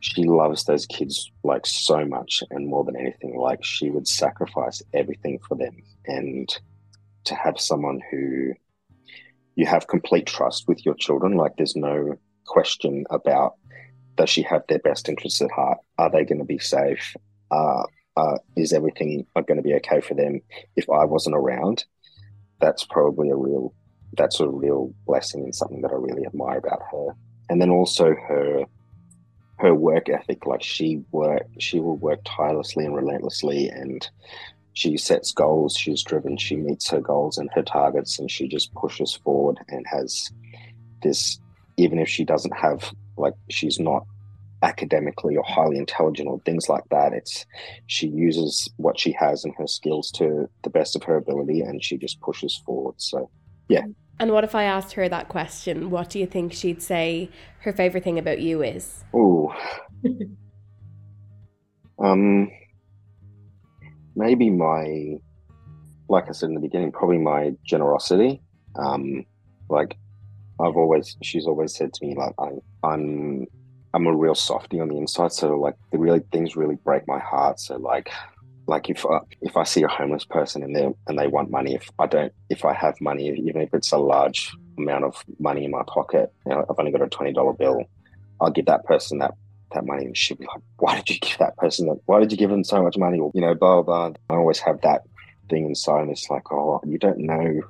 She 0.00 0.24
loves 0.24 0.64
those 0.64 0.86
kids 0.86 1.30
like 1.42 1.66
so 1.66 2.04
much 2.04 2.42
and 2.50 2.68
more 2.68 2.84
than 2.84 2.96
anything. 2.96 3.36
Like 3.38 3.64
she 3.64 3.90
would 3.90 4.06
sacrifice 4.06 4.82
everything 4.94 5.38
for 5.46 5.56
them. 5.56 5.76
And 6.06 6.48
to 7.24 7.34
have 7.34 7.60
someone 7.60 8.00
who 8.10 8.52
you 9.54 9.66
have 9.66 9.88
complete 9.88 10.26
trust 10.26 10.68
with 10.68 10.86
your 10.86 10.94
children 10.94 11.34
like 11.34 11.52
there's 11.56 11.74
no 11.74 12.16
question 12.46 13.04
about 13.10 13.54
does 14.18 14.28
she 14.28 14.42
have 14.42 14.62
their 14.68 14.78
best 14.80 15.08
interests 15.08 15.40
at 15.40 15.50
heart 15.50 15.78
are 15.96 16.10
they 16.10 16.24
going 16.24 16.38
to 16.38 16.44
be 16.44 16.58
safe 16.58 17.16
uh, 17.50 17.82
uh, 18.16 18.36
is 18.56 18.72
everything 18.72 19.24
going 19.46 19.56
to 19.56 19.62
be 19.62 19.74
okay 19.74 20.00
for 20.00 20.14
them 20.14 20.40
if 20.76 20.88
i 20.90 21.04
wasn't 21.04 21.34
around 21.34 21.84
that's 22.60 22.84
probably 22.84 23.30
a 23.30 23.36
real 23.36 23.72
that's 24.16 24.40
a 24.40 24.48
real 24.48 24.92
blessing 25.06 25.42
and 25.42 25.54
something 25.54 25.80
that 25.80 25.92
i 25.92 25.94
really 25.94 26.26
admire 26.26 26.58
about 26.58 26.82
her 26.90 27.14
and 27.48 27.62
then 27.62 27.70
also 27.70 28.14
her 28.14 28.64
her 29.58 29.74
work 29.74 30.08
ethic. 30.08 30.46
Like 30.46 30.62
she 30.62 31.02
work, 31.10 31.46
she 31.58 31.80
will 31.80 31.96
work 31.96 32.20
tirelessly 32.24 32.84
and 32.84 32.94
relentlessly, 32.94 33.68
and 33.68 34.08
she 34.72 34.96
sets 34.96 35.32
goals. 35.32 35.76
She's 35.76 36.02
driven. 36.02 36.36
She 36.36 36.56
meets 36.56 36.88
her 36.90 37.00
goals 37.00 37.38
and 37.38 37.50
her 37.54 37.62
targets, 37.62 38.18
and 38.18 38.30
she 38.30 38.48
just 38.48 38.72
pushes 38.74 39.14
forward 39.14 39.58
and 39.68 39.86
has 39.86 40.30
this. 41.02 41.38
Even 41.76 42.00
if 42.00 42.08
she 42.08 42.24
doesn't 42.24 42.56
have 42.56 42.92
like 43.18 43.34
she's 43.50 43.78
not 43.78 44.06
academically 44.62 45.36
or 45.36 45.44
highly 45.44 45.78
intelligent 45.78 46.28
or 46.28 46.40
things 46.40 46.68
like 46.68 46.84
that. 46.90 47.12
It's 47.12 47.46
she 47.86 48.08
uses 48.08 48.70
what 48.76 48.98
she 48.98 49.12
has 49.12 49.44
and 49.44 49.54
her 49.56 49.66
skills 49.66 50.10
to 50.12 50.48
the 50.62 50.70
best 50.70 50.96
of 50.96 51.02
her 51.04 51.16
ability, 51.16 51.60
and 51.60 51.82
she 51.82 51.96
just 51.96 52.20
pushes 52.20 52.56
forward. 52.64 52.94
So, 52.98 53.30
yeah. 53.68 53.84
And 54.20 54.32
what 54.32 54.44
if 54.44 54.54
I 54.54 54.64
asked 54.64 54.94
her 54.94 55.08
that 55.08 55.28
question? 55.28 55.90
What 55.90 56.10
do 56.10 56.18
you 56.18 56.26
think 56.26 56.52
she'd 56.52 56.82
say 56.82 57.30
her 57.60 57.72
favorite 57.72 58.02
thing 58.02 58.18
about 58.18 58.40
you 58.40 58.62
is? 58.62 59.04
Oh, 59.14 59.54
um, 62.00 62.50
maybe 64.16 64.50
my, 64.50 65.18
like 66.08 66.28
I 66.28 66.32
said 66.32 66.48
in 66.48 66.56
the 66.56 66.60
beginning, 66.60 66.90
probably 66.90 67.18
my 67.18 67.52
generosity. 67.64 68.42
Um, 68.74 69.24
like 69.68 69.96
I've 70.60 70.76
always, 70.76 71.16
she's 71.22 71.46
always 71.46 71.74
said 71.74 71.92
to 71.94 72.06
me, 72.06 72.14
like 72.14 72.34
I, 72.38 72.50
I'm 72.82 73.46
I'm 73.94 74.06
a 74.06 74.14
real 74.14 74.34
softy 74.34 74.80
on 74.80 74.88
the 74.88 74.98
inside, 74.98 75.32
so 75.32 75.56
like 75.56 75.74
the 75.92 75.98
really 75.98 76.20
things 76.32 76.56
really 76.56 76.76
break 76.76 77.06
my 77.06 77.18
heart. 77.18 77.58
So 77.60 77.76
like 77.76 78.10
like 78.66 78.90
if 78.90 79.04
I, 79.06 79.20
if 79.40 79.56
I 79.56 79.64
see 79.64 79.82
a 79.82 79.88
homeless 79.88 80.24
person 80.24 80.62
and 80.62 80.76
they 80.76 80.88
and 81.06 81.18
they 81.18 81.26
want 81.26 81.50
money, 81.50 81.74
if 81.74 81.88
I 81.98 82.06
don't, 82.06 82.32
if 82.50 82.64
I 82.64 82.74
have 82.74 83.00
money, 83.00 83.28
even 83.28 83.62
if 83.62 83.72
it's 83.72 83.92
a 83.92 83.98
large 83.98 84.52
amount 84.76 85.04
of 85.04 85.24
money 85.38 85.64
in 85.64 85.70
my 85.70 85.82
pocket, 85.86 86.32
you 86.46 86.52
know, 86.52 86.66
I've 86.68 86.78
only 86.78 86.92
got 86.92 87.02
a 87.02 87.08
twenty 87.08 87.32
dollar 87.32 87.54
bill, 87.54 87.82
I'll 88.40 88.50
give 88.50 88.66
that 88.66 88.84
person 88.84 89.18
that 89.18 89.34
that 89.72 89.86
money, 89.86 90.04
and 90.04 90.16
she'll 90.16 90.36
be 90.36 90.44
like, 90.46 90.62
"Why 90.78 90.96
did 90.96 91.10
you 91.10 91.18
give 91.20 91.38
that 91.38 91.56
person 91.56 91.88
that? 91.88 91.98
Why 92.06 92.20
did 92.20 92.30
you 92.30 92.38
give 92.38 92.50
them 92.50 92.64
so 92.64 92.82
much 92.82 92.98
money?" 92.98 93.18
Or 93.18 93.30
you 93.34 93.40
know, 93.40 93.54
blah 93.54 93.82
blah. 93.82 94.12
I 94.28 94.34
always 94.34 94.58
have 94.60 94.80
that 94.82 95.02
thing 95.48 95.66
inside, 95.66 96.02
and 96.02 96.10
it's 96.10 96.28
like, 96.28 96.52
oh, 96.52 96.80
you 96.86 96.98
don't 96.98 97.18
know 97.18 97.62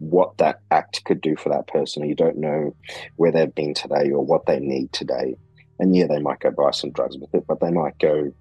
what 0.00 0.36
that 0.38 0.60
act 0.70 1.04
could 1.04 1.20
do 1.20 1.36
for 1.36 1.50
that 1.50 1.66
person, 1.68 2.08
you 2.08 2.14
don't 2.14 2.38
know 2.38 2.74
where 3.16 3.30
they've 3.30 3.54
been 3.54 3.74
today 3.74 4.10
or 4.10 4.24
what 4.24 4.46
they 4.46 4.58
need 4.58 4.92
today. 4.92 5.36
And 5.78 5.94
yeah, 5.94 6.06
they 6.06 6.18
might 6.18 6.40
go 6.40 6.50
buy 6.50 6.72
some 6.72 6.90
drugs 6.90 7.16
with 7.16 7.32
it, 7.34 7.44
but 7.46 7.60
they 7.60 7.70
might 7.70 7.98
go, 7.98 8.32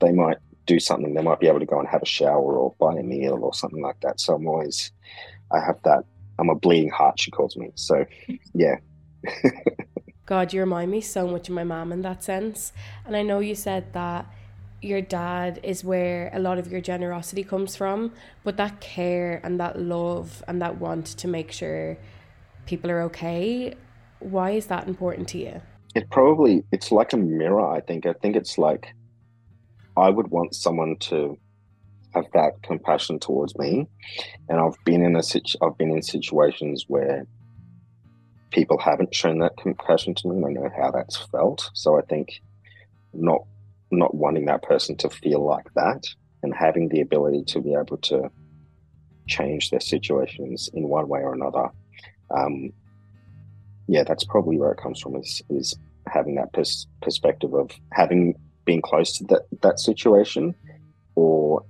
they 0.00 0.12
might 0.12 0.36
do 0.66 0.78
something. 0.78 1.14
They 1.14 1.22
might 1.22 1.40
be 1.40 1.48
able 1.48 1.60
to 1.60 1.66
go 1.66 1.80
and 1.80 1.88
have 1.88 2.02
a 2.02 2.06
shower 2.06 2.58
or 2.58 2.74
buy 2.78 2.94
a 2.94 3.02
meal 3.02 3.38
or 3.42 3.54
something 3.54 3.82
like 3.82 4.00
that. 4.02 4.20
So 4.20 4.34
I'm 4.34 4.46
always, 4.46 4.92
I 5.50 5.60
have 5.60 5.82
that. 5.84 6.04
I'm 6.38 6.50
a 6.50 6.54
bleeding 6.54 6.90
heart, 6.90 7.18
she 7.18 7.30
calls 7.30 7.56
me. 7.56 7.70
So 7.74 8.04
yeah. 8.54 8.76
God, 10.26 10.52
you 10.52 10.60
remind 10.60 10.90
me 10.90 11.00
so 11.00 11.26
much 11.26 11.48
of 11.48 11.54
my 11.54 11.64
mom 11.64 11.92
in 11.92 12.02
that 12.02 12.22
sense. 12.22 12.72
And 13.06 13.16
I 13.16 13.22
know 13.22 13.38
you 13.40 13.54
said 13.54 13.92
that 13.94 14.26
your 14.82 15.00
dad 15.00 15.60
is 15.62 15.82
where 15.84 16.30
a 16.32 16.38
lot 16.38 16.58
of 16.58 16.70
your 16.70 16.80
generosity 16.80 17.42
comes 17.42 17.76
from, 17.76 18.12
but 18.44 18.56
that 18.56 18.80
care 18.80 19.40
and 19.42 19.58
that 19.60 19.80
love 19.80 20.44
and 20.46 20.60
that 20.62 20.78
want 20.78 21.06
to 21.06 21.28
make 21.28 21.50
sure 21.52 21.96
people 22.66 22.90
are 22.90 23.02
okay, 23.02 23.74
why 24.20 24.50
is 24.50 24.66
that 24.66 24.86
important 24.88 25.28
to 25.28 25.38
you? 25.38 25.60
it 25.96 26.10
probably 26.10 26.62
it's 26.72 26.92
like 26.92 27.14
a 27.14 27.16
mirror 27.16 27.66
i 27.66 27.80
think. 27.80 28.04
I 28.06 28.12
think 28.12 28.36
it's 28.36 28.58
like 28.58 28.92
i 29.96 30.10
would 30.10 30.28
want 30.28 30.54
someone 30.54 30.96
to 31.08 31.38
have 32.14 32.26
that 32.34 32.52
compassion 32.62 33.18
towards 33.18 33.56
me. 33.56 33.86
And 34.48 34.60
i've 34.60 34.76
been 34.84 35.02
in 35.02 35.16
a 35.16 35.22
situ- 35.22 35.58
i've 35.62 35.78
been 35.78 35.90
in 35.90 36.02
situations 36.02 36.84
where 36.86 37.26
people 38.50 38.78
haven't 38.78 39.14
shown 39.14 39.38
that 39.38 39.56
compassion 39.56 40.14
to 40.16 40.28
me 40.28 40.36
and 40.36 40.46
i 40.46 40.50
know 40.50 40.70
how 40.76 40.90
that's 40.90 41.16
felt. 41.16 41.70
So 41.72 41.98
i 41.98 42.02
think 42.02 42.28
not 43.14 43.42
not 43.90 44.14
wanting 44.14 44.46
that 44.46 44.62
person 44.62 44.96
to 44.96 45.10
feel 45.10 45.44
like 45.44 45.72
that 45.74 46.02
and 46.42 46.54
having 46.54 46.88
the 46.88 47.00
ability 47.00 47.44
to 47.44 47.60
be 47.60 47.74
able 47.74 47.96
to 47.98 48.30
change 49.28 49.70
their 49.70 49.80
situations 49.80 50.68
in 50.74 50.88
one 50.88 51.08
way 51.08 51.20
or 51.20 51.34
another 51.34 51.68
um, 52.30 52.72
yeah, 53.88 54.02
that's 54.04 54.24
probably 54.24 54.58
where 54.58 54.72
it 54.72 54.78
comes 54.78 55.00
from. 55.00 55.16
Is 55.16 55.42
is 55.48 55.76
having 56.08 56.36
that 56.36 56.52
pers- 56.52 56.86
perspective 57.02 57.54
of 57.54 57.70
having 57.92 58.34
been 58.64 58.82
close 58.82 59.16
to 59.18 59.24
that 59.24 59.42
that 59.62 59.78
situation, 59.78 60.54
or 61.14 61.64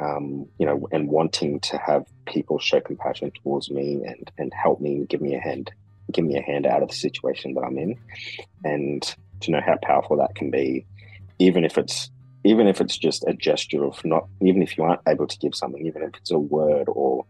um, 0.00 0.46
you 0.58 0.66
know, 0.66 0.88
and 0.92 1.08
wanting 1.08 1.60
to 1.60 1.78
have 1.78 2.06
people 2.26 2.58
show 2.58 2.80
compassion 2.80 3.30
towards 3.42 3.70
me 3.70 4.02
and 4.04 4.30
and 4.38 4.52
help 4.52 4.80
me, 4.80 5.06
give 5.08 5.20
me 5.20 5.34
a 5.34 5.40
hand, 5.40 5.70
give 6.12 6.24
me 6.24 6.36
a 6.36 6.42
hand 6.42 6.66
out 6.66 6.82
of 6.82 6.88
the 6.88 6.94
situation 6.94 7.54
that 7.54 7.62
I'm 7.62 7.78
in, 7.78 7.96
and 8.64 9.02
to 9.40 9.50
know 9.50 9.60
how 9.64 9.76
powerful 9.82 10.16
that 10.16 10.34
can 10.34 10.50
be, 10.50 10.84
even 11.38 11.64
if 11.64 11.78
it's 11.78 12.10
even 12.44 12.68
if 12.68 12.80
it's 12.80 12.96
just 12.96 13.24
a 13.26 13.32
gesture 13.32 13.84
of 13.84 14.02
not 14.04 14.28
even 14.40 14.62
if 14.62 14.78
you 14.78 14.84
aren't 14.84 15.00
able 15.08 15.26
to 15.26 15.38
give 15.38 15.54
something, 15.54 15.84
even 15.86 16.02
if 16.02 16.10
it's 16.16 16.30
a 16.30 16.38
word 16.38 16.88
or 16.88 17.24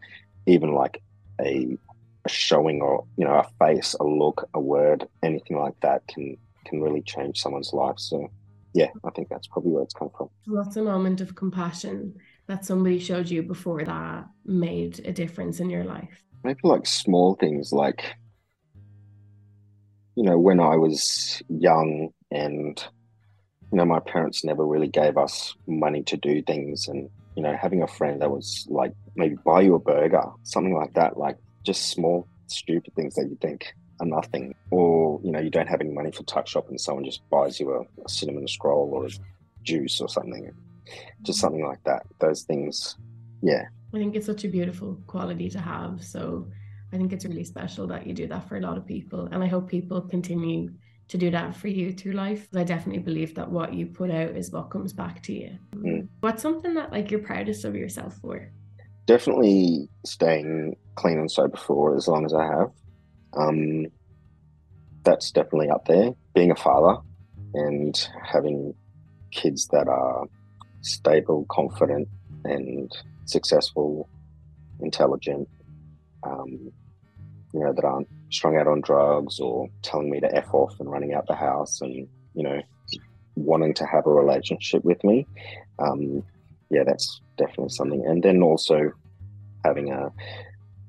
even 0.45 0.73
like 0.73 1.01
a 1.41 1.77
a 2.25 2.29
showing 2.29 2.81
or 2.81 3.05
you 3.17 3.25
know 3.25 3.35
a 3.35 3.47
face 3.65 3.95
a 3.99 4.03
look 4.03 4.47
a 4.53 4.59
word 4.59 5.07
anything 5.23 5.57
like 5.57 5.79
that 5.81 6.05
can 6.07 6.37
can 6.65 6.81
really 6.81 7.01
change 7.01 7.41
someone's 7.41 7.73
life. 7.73 7.97
So 7.97 8.29
yeah 8.73 8.89
i 9.05 9.09
think 9.11 9.29
that's 9.29 9.47
probably 9.47 9.71
where 9.71 9.83
it's 9.83 9.93
come 9.93 10.09
from. 10.15 10.29
What's 10.45 10.75
a 10.75 10.83
moment 10.83 11.21
of 11.21 11.35
compassion 11.35 12.15
that 12.47 12.65
somebody 12.65 12.99
showed 12.99 13.29
you 13.29 13.43
before 13.43 13.83
that 13.83 14.25
made 14.45 15.05
a 15.05 15.11
difference 15.11 15.59
in 15.59 15.69
your 15.69 15.83
life. 15.83 16.23
Maybe 16.43 16.59
like 16.63 16.85
small 16.85 17.35
things 17.35 17.71
like 17.71 18.03
you 20.15 20.23
know 20.23 20.37
when 20.37 20.59
i 20.59 20.75
was 20.75 21.41
young 21.47 22.09
and 22.31 22.83
you 23.71 23.77
know 23.77 23.85
my 23.85 23.99
parents 23.99 24.43
never 24.43 24.65
really 24.65 24.87
gave 24.87 25.17
us 25.17 25.55
money 25.67 26.03
to 26.03 26.17
do 26.17 26.41
things 26.41 26.87
and 26.87 27.09
you 27.35 27.43
know 27.43 27.55
having 27.55 27.83
a 27.83 27.87
friend 27.87 28.21
that 28.21 28.31
was 28.31 28.65
like 28.69 28.93
maybe 29.15 29.35
buy 29.45 29.61
you 29.61 29.75
a 29.75 29.79
burger 29.79 30.23
something 30.43 30.75
like 30.75 30.93
that 30.93 31.17
like 31.17 31.37
just 31.67 31.89
small, 31.89 32.25
stupid 32.47 32.95
things 32.95 33.13
that 33.15 33.27
you 33.29 33.37
think 33.41 33.75
are 33.99 34.07
nothing. 34.07 34.55
Or, 34.71 35.19
you 35.23 35.31
know, 35.31 35.39
you 35.39 35.51
don't 35.51 35.67
have 35.67 35.81
any 35.81 35.91
money 35.91 36.11
for 36.11 36.23
tuck 36.23 36.47
shop 36.47 36.69
and 36.69 36.79
someone 36.79 37.03
just 37.03 37.29
buys 37.29 37.59
you 37.59 37.71
a, 37.73 37.81
a 38.03 38.09
cinnamon 38.09 38.47
scroll 38.47 38.89
or 38.93 39.05
a 39.05 39.09
juice 39.63 39.99
or 39.99 40.07
something. 40.07 40.49
Just 41.21 41.37
mm-hmm. 41.37 41.45
something 41.45 41.65
like 41.65 41.83
that. 41.83 42.03
Those 42.19 42.43
things, 42.43 42.95
yeah. 43.43 43.65
I 43.93 43.97
think 43.97 44.15
it's 44.15 44.25
such 44.25 44.45
a 44.45 44.47
beautiful 44.47 44.97
quality 45.07 45.49
to 45.49 45.59
have. 45.59 46.03
So 46.03 46.47
I 46.93 46.97
think 46.97 47.11
it's 47.11 47.25
really 47.25 47.43
special 47.43 47.85
that 47.87 48.07
you 48.07 48.13
do 48.13 48.27
that 48.27 48.47
for 48.47 48.55
a 48.55 48.61
lot 48.61 48.77
of 48.77 48.85
people. 48.85 49.27
And 49.31 49.43
I 49.43 49.47
hope 49.47 49.67
people 49.67 50.01
continue 50.01 50.71
to 51.09 51.17
do 51.17 51.31
that 51.31 51.55
for 51.55 51.67
you 51.67 51.93
through 51.93 52.13
life. 52.13 52.47
I 52.53 52.63
definitely 52.63 53.01
believe 53.01 53.35
that 53.35 53.49
what 53.49 53.73
you 53.73 53.85
put 53.85 54.11
out 54.11 54.35
is 54.35 54.51
what 54.51 54.69
comes 54.69 54.93
back 54.93 55.23
to 55.23 55.33
you. 55.33 55.57
Mm. 55.75 56.07
What's 56.19 56.41
something 56.41 56.73
that 56.73 56.91
like 56.91 57.11
you're 57.11 57.21
proudest 57.21 57.65
of 57.65 57.75
yourself 57.75 58.15
for? 58.17 58.51
definitely 59.07 59.89
staying 60.05 60.75
clean 60.95 61.17
and 61.17 61.31
sober 61.31 61.57
for 61.57 61.95
as 61.95 62.07
long 62.07 62.25
as 62.25 62.33
I 62.33 62.45
have. 62.45 62.71
Um, 63.33 63.87
that's 65.03 65.31
definitely 65.31 65.69
up 65.69 65.85
there. 65.85 66.11
Being 66.35 66.51
a 66.51 66.55
father 66.55 66.97
and 67.55 68.07
having 68.23 68.75
kids 69.31 69.67
that 69.69 69.87
are 69.87 70.25
stable, 70.81 71.45
confident, 71.49 72.07
and 72.43 72.91
successful, 73.25 74.07
intelligent, 74.81 75.47
um, 76.23 76.71
you 77.53 77.61
know, 77.61 77.73
that 77.73 77.85
aren't 77.85 78.09
strung 78.29 78.57
out 78.57 78.67
on 78.67 78.81
drugs 78.81 79.39
or 79.39 79.69
telling 79.81 80.09
me 80.09 80.19
to 80.19 80.35
F 80.35 80.53
off 80.53 80.79
and 80.79 80.91
running 80.91 81.13
out 81.13 81.27
the 81.27 81.35
house 81.35 81.81
and, 81.81 82.07
you 82.33 82.43
know, 82.43 82.61
wanting 83.35 83.73
to 83.75 83.85
have 83.85 84.05
a 84.05 84.11
relationship 84.11 84.83
with 84.83 85.03
me. 85.03 85.25
Um, 85.79 86.23
yeah, 86.69 86.83
that's 86.85 87.21
definitely 87.37 87.69
something. 87.69 88.05
And 88.05 88.21
then 88.21 88.41
also 88.41 88.91
having 89.63 89.91
a 89.91 90.11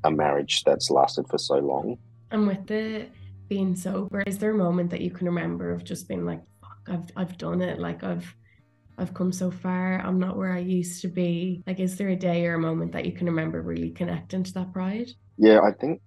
a 0.05 0.11
marriage 0.11 0.63
that's 0.65 0.91
lasted 0.91 1.27
for 1.29 1.39
so 1.39 1.57
long. 1.59 1.99
And 2.31 2.47
with 2.47 2.67
the 2.67 3.07
being 3.49 3.75
sober, 3.75 4.23
is 4.27 4.39
there 4.39 4.53
a 4.53 4.57
moment 4.57 4.91
that 4.91 5.01
you 5.01 5.11
can 5.11 5.27
remember 5.27 5.73
of 5.73 5.85
just 5.85 6.09
being 6.09 6.25
like, 6.25 6.43
"Fuck, 6.61 6.89
I've 6.89 7.11
I've 7.17 7.39
done 7.39 7.63
it. 7.63 7.79
Like 7.79 8.05
I've 8.05 8.35
I've 8.97 9.15
come 9.15 9.33
so 9.33 9.51
far. 9.51 10.01
I'm 10.01 10.19
not 10.19 10.37
where 10.37 10.53
I 10.53 10.59
used 10.59 11.03
to 11.03 11.09
be." 11.09 11.63
Like, 11.67 11.81
is 11.81 11.97
there 11.97 12.09
a 12.09 12.17
day 12.17 12.47
or 12.47 12.55
a 12.55 12.61
moment 12.61 12.93
that 12.93 13.07
you 13.07 13.13
can 13.13 13.27
remember 13.27 13.61
really 13.63 13.91
connecting 13.91 14.45
to 14.45 14.55
that 14.55 14.73
pride? 14.73 15.09
Yeah, 15.37 15.61
I 15.61 15.73
think 15.73 16.01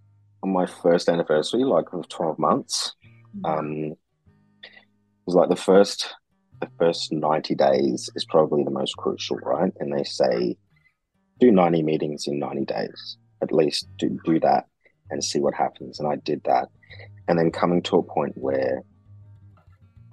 on 0.43 0.51
my 0.51 0.65
first 0.65 1.09
anniversary, 1.09 1.63
like 1.63 1.93
of 1.93 2.07
twelve 2.07 2.39
months, 2.39 2.93
mm-hmm. 3.35 3.45
um, 3.45 3.75
it 4.63 5.25
was 5.25 5.35
like 5.35 5.49
the 5.49 5.55
first 5.55 6.13
the 6.61 6.69
first 6.79 7.11
90 7.11 7.55
days 7.55 8.09
is 8.15 8.23
probably 8.25 8.63
the 8.63 8.69
most 8.71 8.95
crucial, 8.95 9.37
right? 9.37 9.73
And 9.79 9.91
they 9.91 10.03
say 10.03 10.55
do 11.39 11.51
90 11.51 11.83
meetings 11.83 12.27
in 12.27 12.39
90 12.39 12.65
days, 12.65 13.17
at 13.41 13.51
least 13.51 13.87
do, 13.97 14.17
do 14.23 14.39
that 14.39 14.67
and 15.09 15.23
see 15.23 15.39
what 15.39 15.53
happens. 15.53 15.99
And 15.99 16.07
I 16.07 16.15
did 16.17 16.41
that. 16.45 16.69
And 17.27 17.37
then 17.37 17.51
coming 17.51 17.81
to 17.83 17.97
a 17.97 18.03
point 18.03 18.33
where 18.35 18.83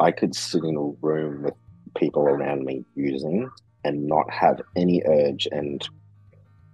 I 0.01 0.11
could 0.11 0.35
sit 0.35 0.65
in 0.65 0.77
a 0.77 1.07
room 1.07 1.43
with 1.43 1.55
people 1.97 2.23
around 2.23 2.65
me 2.65 2.85
using 2.95 3.51
and 3.85 4.07
not 4.07 4.31
have 4.31 4.61
any 4.77 5.03
urge 5.07 5.47
and 5.53 5.87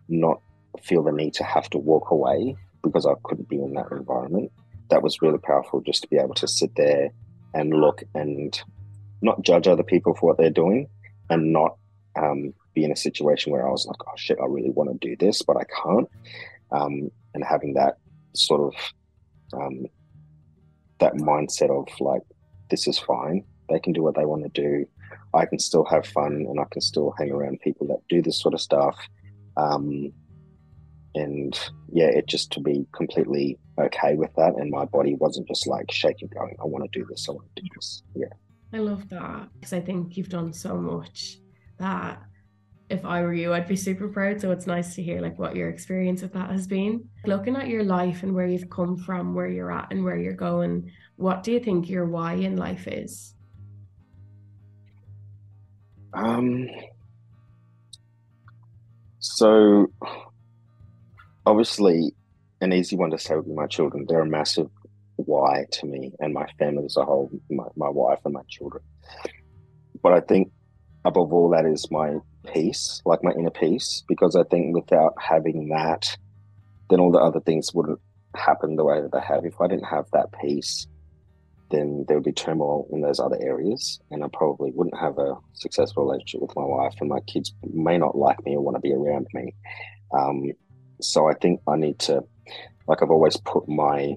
not 0.08 0.40
feel 0.82 1.02
the 1.02 1.12
need 1.12 1.34
to 1.34 1.44
have 1.44 1.68
to 1.70 1.78
walk 1.78 2.10
away 2.10 2.56
because 2.84 3.06
I 3.06 3.14
couldn't 3.24 3.48
be 3.48 3.56
in 3.56 3.74
that 3.74 3.90
environment. 3.90 4.52
That 4.90 5.02
was 5.02 5.22
really 5.22 5.38
powerful 5.38 5.80
just 5.80 6.02
to 6.02 6.08
be 6.08 6.18
able 6.18 6.34
to 6.34 6.48
sit 6.48 6.74
there 6.76 7.10
and 7.54 7.72
look 7.72 8.02
and 8.14 8.60
not 9.22 9.42
judge 9.42 9.66
other 9.66 9.82
people 9.82 10.14
for 10.14 10.28
what 10.28 10.38
they're 10.38 10.50
doing 10.50 10.88
and 11.30 11.52
not 11.52 11.76
um, 12.16 12.52
be 12.74 12.84
in 12.84 12.92
a 12.92 12.96
situation 12.96 13.52
where 13.52 13.66
I 13.66 13.70
was 13.70 13.86
like, 13.86 13.96
oh 14.06 14.12
shit, 14.16 14.38
I 14.40 14.46
really 14.46 14.70
want 14.70 14.90
to 14.90 15.08
do 15.08 15.16
this, 15.16 15.42
but 15.42 15.56
I 15.56 15.64
can't. 15.64 16.08
Um, 16.70 17.10
and 17.32 17.42
having 17.44 17.74
that 17.74 17.96
sort 18.34 18.60
of 18.60 18.74
um, 19.58 19.86
that 20.98 21.14
mindset 21.14 21.70
of 21.70 21.88
like, 22.00 22.22
this 22.70 22.86
is 22.86 22.98
fine. 22.98 23.44
they 23.68 23.78
can 23.78 23.92
do 23.92 24.02
what 24.02 24.14
they 24.16 24.24
want 24.24 24.42
to 24.42 24.60
do. 24.60 24.86
I 25.32 25.46
can 25.46 25.58
still 25.58 25.84
have 25.84 26.06
fun 26.06 26.46
and 26.48 26.60
I 26.60 26.64
can 26.70 26.80
still 26.80 27.14
hang 27.18 27.30
around 27.30 27.60
people 27.60 27.86
that 27.88 28.06
do 28.08 28.22
this 28.22 28.40
sort 28.40 28.54
of 28.54 28.60
stuff. 28.60 28.96
Um, 29.56 30.12
and 31.14 31.58
yeah, 31.92 32.06
it 32.06 32.26
just 32.26 32.52
to 32.52 32.60
be 32.60 32.86
completely 32.92 33.58
okay 33.78 34.14
with 34.14 34.34
that. 34.36 34.54
And 34.56 34.70
my 34.70 34.84
body 34.84 35.14
wasn't 35.14 35.48
just 35.48 35.66
like 35.66 35.90
shaking, 35.90 36.28
going, 36.28 36.56
I 36.60 36.66
want 36.66 36.90
to 36.90 36.98
do 36.98 37.06
this, 37.08 37.28
I 37.28 37.32
want 37.32 37.46
to 37.56 37.62
do 37.62 37.68
this. 37.74 38.02
Yeah. 38.14 38.26
I 38.72 38.78
love 38.78 39.08
that 39.10 39.48
because 39.54 39.72
I 39.72 39.80
think 39.80 40.16
you've 40.16 40.28
done 40.28 40.52
so 40.52 40.76
much 40.76 41.38
that 41.78 42.20
if 42.90 43.04
I 43.04 43.22
were 43.22 43.32
you, 43.32 43.54
I'd 43.54 43.68
be 43.68 43.76
super 43.76 44.08
proud. 44.08 44.40
So 44.40 44.50
it's 44.50 44.66
nice 44.66 44.94
to 44.96 45.02
hear 45.02 45.20
like 45.20 45.38
what 45.38 45.56
your 45.56 45.68
experience 45.68 46.22
with 46.22 46.32
that 46.32 46.50
has 46.50 46.66
been. 46.66 47.08
Looking 47.24 47.56
at 47.56 47.68
your 47.68 47.84
life 47.84 48.22
and 48.22 48.34
where 48.34 48.46
you've 48.46 48.70
come 48.70 48.96
from, 48.96 49.34
where 49.34 49.48
you're 49.48 49.72
at 49.72 49.90
and 49.90 50.04
where 50.04 50.16
you're 50.16 50.32
going, 50.32 50.90
what 51.16 51.42
do 51.42 51.52
you 51.52 51.60
think 51.60 51.88
your 51.88 52.06
why 52.06 52.34
in 52.34 52.56
life 52.56 52.86
is? 52.86 53.34
Um 56.12 56.68
so 59.18 59.90
obviously 61.46 62.12
an 62.60 62.72
easy 62.72 62.96
one 62.96 63.10
to 63.10 63.18
say 63.18 63.34
would 63.34 63.46
be 63.46 63.52
my 63.52 63.66
children. 63.66 64.06
They're 64.08 64.20
a 64.20 64.26
massive 64.26 64.70
why 65.16 65.64
to 65.70 65.86
me 65.86 66.12
and 66.20 66.34
my 66.34 66.46
family 66.58 66.84
as 66.86 66.96
a 66.96 67.04
whole, 67.04 67.30
my, 67.50 67.64
my 67.76 67.88
wife 67.88 68.18
and 68.24 68.34
my 68.34 68.42
children. 68.48 68.82
But 70.02 70.12
I 70.12 70.20
think 70.20 70.50
above 71.04 71.32
all 71.32 71.50
that 71.50 71.66
is 71.66 71.90
my 71.90 72.16
peace, 72.52 73.02
like 73.04 73.22
my 73.22 73.32
inner 73.32 73.50
peace, 73.50 74.02
because 74.08 74.36
I 74.36 74.42
think 74.44 74.74
without 74.74 75.14
having 75.18 75.68
that, 75.68 76.16
then 76.90 77.00
all 77.00 77.12
the 77.12 77.18
other 77.18 77.40
things 77.40 77.72
wouldn't 77.74 78.00
happen 78.34 78.76
the 78.76 78.84
way 78.84 79.00
that 79.00 79.12
they 79.12 79.20
have. 79.20 79.44
If 79.44 79.60
I 79.60 79.68
didn't 79.68 79.86
have 79.86 80.06
that 80.12 80.28
peace, 80.40 80.86
then 81.70 82.04
there 82.06 82.16
would 82.16 82.24
be 82.24 82.32
turmoil 82.32 82.86
in 82.92 83.00
those 83.00 83.20
other 83.20 83.38
areas, 83.40 83.98
and 84.10 84.22
I 84.22 84.28
probably 84.32 84.70
wouldn't 84.74 84.98
have 84.98 85.18
a 85.18 85.36
successful 85.54 86.04
relationship 86.04 86.42
with 86.42 86.56
my 86.56 86.64
wife, 86.64 86.94
and 87.00 87.08
my 87.08 87.20
kids 87.20 87.54
may 87.62 87.98
not 87.98 88.16
like 88.16 88.44
me 88.44 88.54
or 88.54 88.60
want 88.60 88.76
to 88.76 88.80
be 88.80 88.92
around 88.92 89.26
me. 89.32 89.54
Um, 90.12 90.52
so 91.00 91.28
I 91.28 91.34
think 91.34 91.60
I 91.66 91.76
need 91.76 91.98
to, 92.00 92.24
like 92.86 93.02
I've 93.02 93.10
always 93.10 93.36
put 93.36 93.68
my 93.68 94.14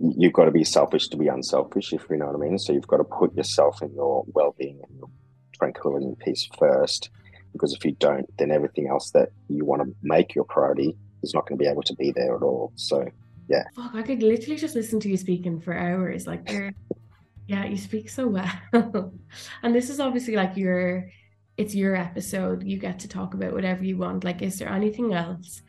you've 0.00 0.32
got 0.32 0.44
to 0.44 0.50
be 0.50 0.64
selfish 0.64 1.08
to 1.08 1.16
be 1.16 1.28
unselfish, 1.28 1.92
if 1.92 2.04
you 2.10 2.16
know 2.16 2.26
what 2.26 2.36
I 2.36 2.38
mean. 2.38 2.58
So 2.58 2.72
you've 2.72 2.86
got 2.86 2.98
to 2.98 3.04
put 3.04 3.34
yourself 3.34 3.80
and 3.82 3.94
your 3.94 4.24
well 4.28 4.54
being 4.58 4.80
and 4.86 4.98
your 4.98 5.08
tranquility 5.52 6.06
and 6.06 6.18
peace 6.18 6.48
first. 6.58 7.10
Because 7.52 7.72
if 7.72 7.84
you 7.84 7.92
don't, 7.92 8.26
then 8.38 8.50
everything 8.50 8.88
else 8.88 9.10
that 9.12 9.30
you 9.48 9.64
want 9.64 9.82
to 9.82 9.94
make 10.02 10.34
your 10.34 10.44
priority 10.44 10.94
is 11.22 11.32
not 11.32 11.48
going 11.48 11.58
to 11.58 11.62
be 11.62 11.70
able 11.70 11.82
to 11.82 11.94
be 11.94 12.12
there 12.12 12.36
at 12.36 12.42
all. 12.42 12.72
So, 12.74 13.08
yeah. 13.48 13.64
Fuck, 13.74 13.94
I 13.94 14.02
could 14.02 14.22
literally 14.22 14.56
just 14.56 14.74
listen 14.74 15.00
to 15.00 15.08
you 15.08 15.16
speaking 15.16 15.60
for 15.60 15.74
hours. 15.74 16.26
Like, 16.26 16.50
yeah, 17.46 17.64
you 17.64 17.78
speak 17.78 18.10
so 18.10 18.26
well. 18.28 18.50
and 19.62 19.74
this 19.74 19.88
is 19.88 20.00
obviously 20.00 20.36
like 20.36 20.56
your, 20.56 21.08
it's 21.56 21.74
your 21.74 21.96
episode. 21.96 22.64
You 22.64 22.78
get 22.78 22.98
to 23.00 23.08
talk 23.08 23.34
about 23.34 23.52
whatever 23.52 23.84
you 23.84 23.96
want. 23.96 24.24
Like, 24.24 24.42
is 24.42 24.58
there 24.58 24.68
anything 24.68 25.14
else 25.14 25.62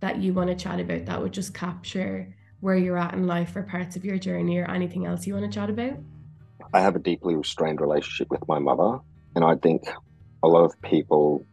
that 0.00 0.18
you 0.18 0.34
want 0.34 0.50
to 0.50 0.56
chat 0.56 0.80
about 0.80 1.06
that 1.06 1.22
would 1.22 1.32
just 1.32 1.54
capture 1.54 2.34
where 2.60 2.76
you're 2.76 2.98
at 2.98 3.14
in 3.14 3.26
life 3.26 3.56
or 3.56 3.62
parts 3.62 3.96
of 3.96 4.04
your 4.04 4.18
journey 4.18 4.58
or 4.58 4.70
anything 4.70 5.06
else 5.06 5.26
you 5.26 5.34
want 5.34 5.50
to 5.50 5.58
chat 5.58 5.70
about? 5.70 5.98
I 6.74 6.80
have 6.80 6.96
a 6.96 7.00
deeply 7.00 7.34
restrained 7.34 7.80
relationship 7.80 8.30
with 8.30 8.46
my 8.46 8.58
mother. 8.58 8.98
And 9.34 9.44
I 9.44 9.56
think 9.56 9.82
a 10.42 10.48
lot 10.48 10.64
of 10.64 10.80
people, 10.82 11.46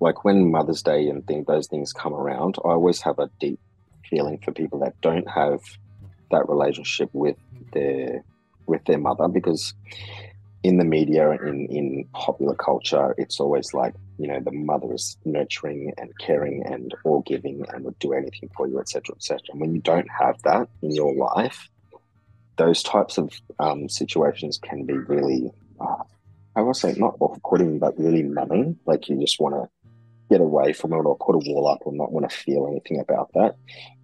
like 0.00 0.24
when 0.24 0.50
Mother's 0.50 0.82
Day 0.82 1.08
and 1.08 1.26
think 1.26 1.46
those 1.46 1.68
things 1.68 1.92
come 1.92 2.14
around, 2.14 2.56
I 2.64 2.70
always 2.70 3.00
have 3.02 3.18
a 3.18 3.30
deep 3.38 3.60
feeling 4.08 4.38
for 4.38 4.52
people 4.52 4.80
that 4.80 5.00
don't 5.00 5.28
have 5.28 5.60
that 6.30 6.48
relationship 6.48 7.10
with 7.12 7.36
their 7.72 8.24
with 8.66 8.84
their 8.84 8.98
mother 8.98 9.28
because 9.28 9.74
in 10.62 10.78
the 10.78 10.84
media 10.84 11.30
in 11.30 11.66
in 11.66 12.04
popular 12.12 12.54
culture 12.54 13.14
it's 13.18 13.40
always 13.40 13.74
like 13.74 13.94
you 14.18 14.28
know 14.28 14.40
the 14.40 14.52
mother 14.52 14.94
is 14.94 15.16
nurturing 15.24 15.92
and 15.98 16.16
caring 16.18 16.62
and 16.66 16.94
all 17.04 17.22
giving 17.22 17.64
and 17.72 17.84
would 17.84 17.98
do 17.98 18.12
anything 18.12 18.48
for 18.56 18.68
you 18.68 18.78
etc 18.78 19.14
etc 19.16 19.40
and 19.50 19.60
when 19.60 19.74
you 19.74 19.80
don't 19.80 20.08
have 20.10 20.40
that 20.42 20.68
in 20.82 20.90
your 20.92 21.14
life 21.14 21.68
those 22.56 22.82
types 22.82 23.18
of 23.18 23.32
um, 23.58 23.88
situations 23.88 24.58
can 24.58 24.84
be 24.84 24.92
really 24.92 25.50
uh, 25.80 26.02
i 26.54 26.60
will 26.60 26.74
say 26.74 26.94
not 26.96 27.16
off-putting 27.20 27.78
but 27.78 27.98
really 27.98 28.22
numbing. 28.22 28.78
Like 28.86 29.08
you 29.08 29.18
just 29.18 29.40
want 29.40 29.54
to 29.54 29.68
get 30.30 30.40
away 30.40 30.72
from 30.72 30.92
it 30.92 30.96
or 30.96 31.16
put 31.16 31.34
a 31.34 31.50
wall 31.50 31.66
up 31.66 31.80
or 31.84 31.92
not 31.92 32.12
want 32.12 32.28
to 32.28 32.36
feel 32.36 32.66
anything 32.68 33.00
about 33.00 33.30
that. 33.34 33.56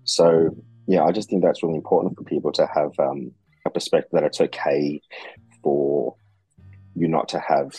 So 0.04 0.56
yeah 0.88 1.04
i 1.04 1.12
just 1.12 1.28
think 1.28 1.42
that's 1.42 1.62
really 1.62 1.76
important 1.76 2.16
for 2.16 2.24
people 2.24 2.50
to 2.50 2.66
have 2.66 2.98
um, 2.98 3.30
a 3.64 3.70
perspective 3.70 4.10
that 4.12 4.24
it's 4.24 4.40
okay 4.40 5.00
for 5.62 6.16
you 6.98 7.08
not 7.08 7.28
to 7.28 7.40
have 7.40 7.72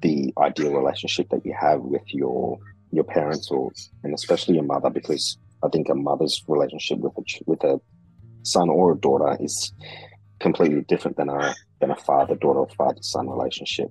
the 0.00 0.32
ideal 0.38 0.72
relationship 0.72 1.28
that 1.30 1.44
you 1.44 1.54
have 1.58 1.80
with 1.80 2.02
your 2.08 2.58
your 2.90 3.04
parents 3.04 3.50
or 3.50 3.70
and 4.02 4.14
especially 4.14 4.54
your 4.54 4.64
mother 4.64 4.90
because 4.90 5.38
I 5.62 5.68
think 5.68 5.88
a 5.88 5.94
mother's 5.94 6.42
relationship 6.46 6.98
with 6.98 7.12
a 7.18 7.22
with 7.46 7.64
a 7.64 7.80
son 8.42 8.68
or 8.68 8.92
a 8.92 8.96
daughter 8.96 9.36
is 9.40 9.72
completely 10.40 10.82
different 10.82 11.16
than 11.16 11.28
a 11.28 11.54
than 11.80 11.90
a 11.90 11.96
father 11.96 12.36
daughter 12.36 12.60
or 12.60 12.68
father 12.68 13.02
son 13.02 13.28
relationship, 13.28 13.90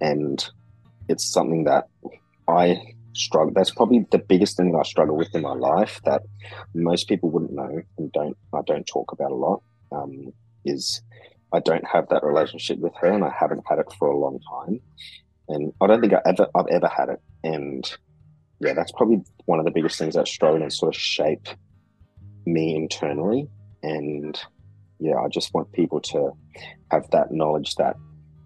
and 0.00 0.44
it's 1.08 1.24
something 1.24 1.64
that 1.64 1.88
I 2.48 2.80
struggle. 3.14 3.52
That's 3.54 3.70
probably 3.70 4.06
the 4.10 4.18
biggest 4.18 4.56
thing 4.56 4.74
I 4.78 4.82
struggle 4.84 5.16
with 5.16 5.34
in 5.34 5.42
my 5.42 5.54
life 5.54 6.00
that 6.04 6.22
most 6.74 7.08
people 7.08 7.30
wouldn't 7.30 7.52
know 7.52 7.82
and 7.98 8.12
don't 8.12 8.36
I 8.54 8.60
don't 8.66 8.86
talk 8.86 9.12
about 9.12 9.32
a 9.32 9.34
lot. 9.34 9.62
Um, 9.90 10.32
is 10.64 11.02
I 11.52 11.60
don't 11.60 11.86
have 11.86 12.08
that 12.08 12.24
relationship 12.24 12.78
with 12.78 12.94
her, 13.00 13.08
and 13.08 13.24
I 13.24 13.30
haven't 13.38 13.64
had 13.68 13.78
it 13.78 13.92
for 13.98 14.08
a 14.08 14.16
long 14.16 14.40
time. 14.40 14.80
And 15.48 15.72
I 15.80 15.86
don't 15.86 16.00
think 16.00 16.14
I 16.14 16.20
ever 16.26 16.48
I've 16.54 16.66
ever 16.70 16.88
had 16.88 17.08
it. 17.10 17.20
And 17.44 17.90
yeah, 18.60 18.74
that's 18.74 18.92
probably 18.92 19.22
one 19.46 19.58
of 19.58 19.64
the 19.64 19.70
biggest 19.70 19.98
things 19.98 20.14
that 20.14 20.28
struggled 20.28 20.62
and 20.62 20.72
sort 20.72 20.94
of 20.94 21.00
shaped 21.00 21.56
me 22.46 22.76
internally. 22.76 23.48
And 23.82 24.40
yeah, 24.98 25.16
I 25.16 25.28
just 25.28 25.52
want 25.52 25.72
people 25.72 26.00
to 26.00 26.30
have 26.90 27.10
that 27.10 27.32
knowledge 27.32 27.74
that 27.74 27.96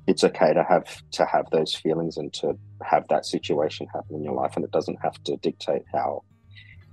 it's 0.07 0.25
okay 0.25 0.55
to 0.55 0.65
have 0.65 1.03
to 1.13 1.25
have 1.27 1.47
those 1.51 1.75
feelings 1.75 2.17
and 2.17 2.33
to 2.35 2.57
have 2.83 3.07
that 3.09 3.27
situation 3.27 3.87
happen 3.93 4.17
in 4.17 4.25
your 4.25 4.35
life, 4.35 4.53
and 4.57 4.65
it 4.65 4.71
doesn't 4.71 4.99
have 5.03 5.23
to 5.25 5.37
dictate 5.37 5.83
how 5.93 6.23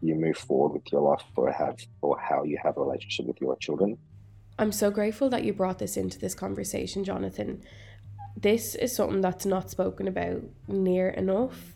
you 0.02 0.16
move 0.16 0.38
forward 0.38 0.74
with 0.74 0.92
your 0.92 1.02
life 1.02 1.24
or 1.38 1.52
have 1.52 1.78
or 2.02 2.20
how 2.20 2.44
you 2.44 2.58
have 2.62 2.76
a 2.78 2.82
relationship 2.82 3.26
with 3.26 3.40
your 3.40 3.56
children. 3.58 3.98
I'm 4.58 4.72
so 4.72 4.92
grateful 4.92 5.30
that 5.30 5.44
you 5.44 5.54
brought 5.54 5.80
this 5.80 5.98
into 5.98 6.20
this 6.20 6.36
conversation, 6.36 7.04
Jonathan. 7.04 7.64
This 8.38 8.76
is 8.76 8.96
something 8.96 9.22
that's 9.22 9.46
not 9.46 9.72
spoken 9.72 10.08
about 10.08 10.44
near 10.68 11.10
enough. 11.10 11.76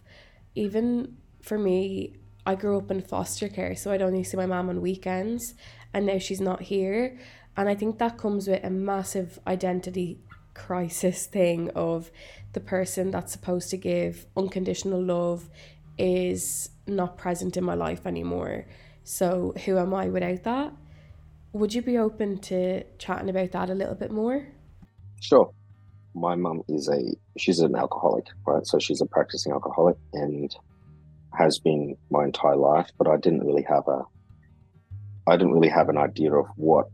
Even 0.54 1.18
for 1.42 1.58
me, 1.58 2.14
I 2.46 2.56
grew 2.56 2.78
up 2.78 2.92
in 2.92 3.02
foster 3.02 3.50
care, 3.50 3.76
so 3.76 3.92
I'd 3.92 4.02
only 4.02 4.24
see 4.24 4.38
my 4.38 4.46
mom 4.46 4.70
on 4.70 4.82
weekends, 4.82 5.56
and 5.94 6.06
now 6.06 6.20
she's 6.20 6.40
not 6.40 6.62
here. 6.62 7.18
And 7.56 7.68
I 7.68 7.76
think 7.76 7.98
that 7.98 8.18
comes 8.18 8.48
with 8.48 8.64
a 8.64 8.70
massive 8.70 9.40
identity 9.48 10.20
crisis 10.54 11.26
thing 11.26 11.70
of 11.72 12.12
the 12.54 12.60
person 12.60 13.12
that's 13.12 13.32
supposed 13.32 13.70
to 13.72 13.78
give 13.78 14.26
unconditional 14.36 15.02
love 15.02 15.50
is 15.98 16.70
not 16.86 17.18
present 17.18 17.58
in 17.58 17.64
my 17.64 17.74
life 17.74 18.06
anymore. 18.06 18.66
So, 19.04 19.54
who 19.66 19.78
am 19.78 19.94
I 19.94 20.10
without 20.10 20.44
that? 20.44 20.74
Would 21.58 21.74
you 21.74 21.82
be 21.82 21.98
open 21.98 22.38
to 22.42 22.84
chatting 23.00 23.30
about 23.30 23.52
that 23.54 23.72
a 23.72 23.74
little 23.74 23.96
bit 23.96 24.12
more? 24.12 24.46
Sure. 25.20 25.52
My 26.14 26.36
mum 26.36 26.62
is 26.68 26.88
a 26.88 27.16
she's 27.40 27.60
an 27.60 27.76
alcoholic, 27.76 28.28
right? 28.46 28.66
So 28.66 28.78
she's 28.78 29.02
a 29.02 29.08
practicing 29.08 29.52
alcoholic 29.52 29.98
and 30.14 30.56
has 31.34 31.58
been 31.58 31.98
my 32.12 32.26
entire 32.26 32.56
life, 32.56 32.92
but 33.00 33.08
I 33.08 33.18
didn't 33.18 33.44
really 33.44 33.64
have 33.64 33.88
a 33.88 34.04
I 35.26 35.36
didn't 35.36 35.54
really 35.54 35.70
have 35.70 35.90
an 35.90 35.98
idea 35.98 36.32
of 36.32 36.46
what 36.58 36.90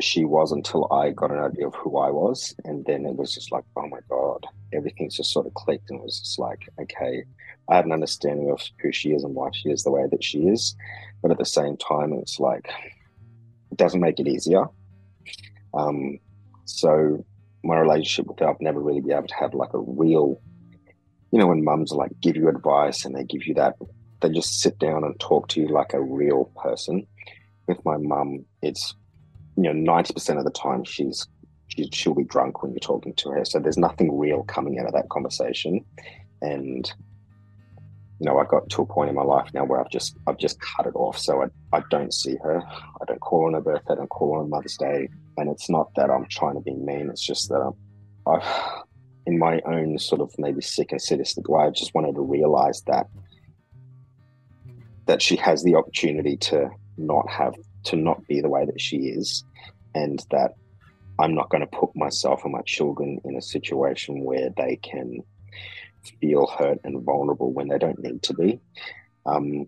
she 0.00 0.24
was 0.24 0.50
until 0.50 0.92
I 0.92 1.10
got 1.10 1.30
an 1.30 1.38
idea 1.38 1.68
of 1.68 1.74
who 1.76 1.96
I 1.96 2.10
was. 2.10 2.56
And 2.64 2.84
then 2.86 3.06
it 3.06 3.14
was 3.14 3.32
just 3.32 3.52
like, 3.52 3.64
oh 3.76 3.86
my 3.88 4.00
God, 4.08 4.44
everything's 4.74 5.16
just 5.16 5.32
sort 5.32 5.46
of 5.46 5.54
clicked. 5.54 5.90
And 5.90 6.00
it 6.00 6.02
was 6.02 6.18
just 6.18 6.40
like, 6.40 6.68
okay, 6.80 7.22
I 7.70 7.76
have 7.76 7.86
an 7.86 7.92
understanding 7.92 8.50
of 8.50 8.60
who 8.82 8.90
she 8.90 9.10
is 9.10 9.22
and 9.22 9.34
why 9.34 9.50
she 9.52 9.70
is 9.70 9.84
the 9.84 9.92
way 9.92 10.06
that 10.10 10.24
she 10.24 10.40
is. 10.40 10.74
But 11.22 11.30
at 11.30 11.38
the 11.38 11.46
same 11.46 11.76
time, 11.76 12.12
it's 12.12 12.40
like, 12.40 12.68
doesn't 13.76 14.00
make 14.00 14.18
it 14.20 14.28
easier. 14.28 14.66
Um, 15.74 16.18
so 16.64 17.24
my 17.62 17.78
relationship 17.78 18.26
with 18.26 18.38
her, 18.38 18.48
I've 18.48 18.60
never 18.60 18.80
really 18.80 19.00
been 19.00 19.16
able 19.16 19.28
to 19.28 19.34
have 19.34 19.54
like 19.54 19.74
a 19.74 19.78
real, 19.78 20.40
you 21.32 21.38
know, 21.38 21.48
when 21.48 21.64
mums 21.64 21.92
like 21.92 22.12
give 22.20 22.36
you 22.36 22.48
advice 22.48 23.04
and 23.04 23.14
they 23.14 23.24
give 23.24 23.46
you 23.46 23.54
that, 23.54 23.76
they 24.20 24.30
just 24.30 24.60
sit 24.60 24.78
down 24.78 25.04
and 25.04 25.18
talk 25.20 25.48
to 25.48 25.60
you 25.60 25.68
like 25.68 25.92
a 25.92 26.00
real 26.00 26.46
person. 26.62 27.06
With 27.66 27.84
my 27.84 27.96
mum, 27.96 28.44
it's 28.62 28.94
you 29.56 29.64
know 29.64 29.72
ninety 29.72 30.14
percent 30.14 30.38
of 30.38 30.44
the 30.44 30.52
time 30.52 30.84
she's 30.84 31.26
she, 31.68 31.88
she'll 31.92 32.14
be 32.14 32.22
drunk 32.24 32.62
when 32.62 32.72
you're 32.72 32.78
talking 32.78 33.12
to 33.14 33.30
her, 33.30 33.44
so 33.44 33.58
there's 33.58 33.76
nothing 33.76 34.16
real 34.16 34.44
coming 34.44 34.78
out 34.78 34.86
of 34.86 34.92
that 34.92 35.08
conversation, 35.08 35.84
and 36.40 36.92
you 38.18 38.26
know, 38.26 38.38
I 38.38 38.44
got 38.44 38.68
to 38.70 38.82
a 38.82 38.86
point 38.86 39.10
in 39.10 39.14
my 39.14 39.22
life 39.22 39.50
now 39.52 39.64
where 39.64 39.80
I've 39.80 39.90
just 39.90 40.16
I've 40.26 40.38
just 40.38 40.58
cut 40.60 40.86
it 40.86 40.94
off. 40.94 41.18
So 41.18 41.42
I, 41.42 41.76
I 41.76 41.82
don't 41.90 42.14
see 42.14 42.36
her. 42.42 42.62
I 42.66 43.04
don't 43.06 43.20
call 43.20 43.46
on 43.46 43.54
her 43.54 43.60
birthday. 43.60 43.92
I 43.92 43.96
don't 43.96 44.08
call 44.08 44.38
on 44.38 44.48
Mother's 44.48 44.76
Day. 44.76 45.08
And 45.36 45.50
it's 45.50 45.68
not 45.68 45.90
that 45.96 46.10
I'm 46.10 46.26
trying 46.30 46.54
to 46.54 46.60
be 46.60 46.74
mean. 46.74 47.10
It's 47.10 47.24
just 47.24 47.50
that 47.50 47.56
I'm, 47.60 47.74
I've, 48.26 48.82
in 49.26 49.38
my 49.38 49.60
own 49.66 49.98
sort 49.98 50.22
of 50.22 50.32
maybe 50.38 50.62
sick 50.62 50.92
and 50.92 51.02
sadistic 51.02 51.48
way, 51.48 51.64
I 51.64 51.70
just 51.70 51.94
wanted 51.94 52.14
to 52.14 52.22
realize 52.22 52.82
that 52.86 53.06
that 55.04 55.20
she 55.20 55.36
has 55.36 55.62
the 55.62 55.74
opportunity 55.74 56.36
to 56.36 56.70
not 56.96 57.28
have 57.28 57.54
to 57.84 57.96
not 57.96 58.26
be 58.26 58.40
the 58.40 58.48
way 58.48 58.64
that 58.64 58.80
she 58.80 58.96
is, 58.96 59.44
and 59.94 60.24
that 60.30 60.54
I'm 61.18 61.34
not 61.34 61.50
going 61.50 61.60
to 61.60 61.66
put 61.66 61.94
myself 61.94 62.44
and 62.44 62.52
my 62.52 62.62
children 62.62 63.20
in 63.24 63.36
a 63.36 63.42
situation 63.42 64.24
where 64.24 64.50
they 64.56 64.76
can 64.76 65.20
feel 66.20 66.46
hurt 66.46 66.78
and 66.84 67.02
vulnerable 67.04 67.52
when 67.52 67.68
they 67.68 67.78
don't 67.78 67.98
need 68.02 68.22
to 68.24 68.34
be. 68.34 68.60
Um, 69.24 69.66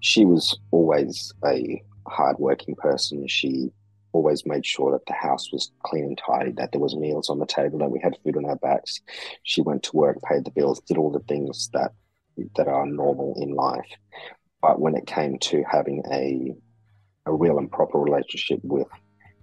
she 0.00 0.24
was 0.24 0.58
always 0.70 1.32
a 1.44 1.82
hardworking 2.06 2.76
person. 2.76 3.26
She 3.26 3.70
always 4.12 4.46
made 4.46 4.64
sure 4.64 4.92
that 4.92 5.06
the 5.06 5.12
house 5.12 5.52
was 5.52 5.72
clean 5.82 6.04
and 6.04 6.18
tidy, 6.18 6.52
that 6.52 6.72
there 6.72 6.80
was 6.80 6.96
meals 6.96 7.28
on 7.28 7.38
the 7.38 7.46
table, 7.46 7.78
that 7.78 7.90
we 7.90 8.00
had 8.00 8.16
food 8.24 8.36
on 8.36 8.44
our 8.46 8.56
backs. 8.56 9.00
She 9.42 9.60
went 9.60 9.82
to 9.84 9.96
work, 9.96 10.18
paid 10.22 10.44
the 10.44 10.50
bills, 10.50 10.80
did 10.80 10.98
all 10.98 11.10
the 11.10 11.20
things 11.20 11.68
that 11.72 11.92
that 12.56 12.68
are 12.68 12.86
normal 12.86 13.34
in 13.42 13.50
life. 13.50 13.90
But 14.62 14.80
when 14.80 14.94
it 14.94 15.06
came 15.06 15.38
to 15.38 15.64
having 15.70 16.02
a 16.12 16.54
a 17.26 17.34
real 17.34 17.58
and 17.58 17.70
proper 17.70 17.98
relationship 17.98 18.60
with 18.62 18.86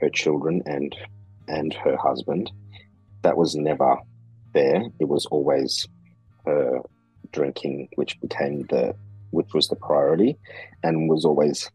her 0.01 0.09
children 0.09 0.61
and 0.65 0.95
and 1.47 1.73
her 1.73 1.97
husband, 1.97 2.51
that 3.21 3.37
was 3.37 3.55
never 3.55 3.97
there. 4.53 4.81
It 4.99 5.07
was 5.07 5.25
always 5.27 5.87
her 6.45 6.81
drinking, 7.31 7.89
which 7.95 8.19
became 8.21 8.65
the 8.69 8.95
which 9.31 9.53
was 9.53 9.67
the 9.67 9.75
priority, 9.75 10.37
and 10.83 11.09
was 11.09 11.25
always. 11.25 11.69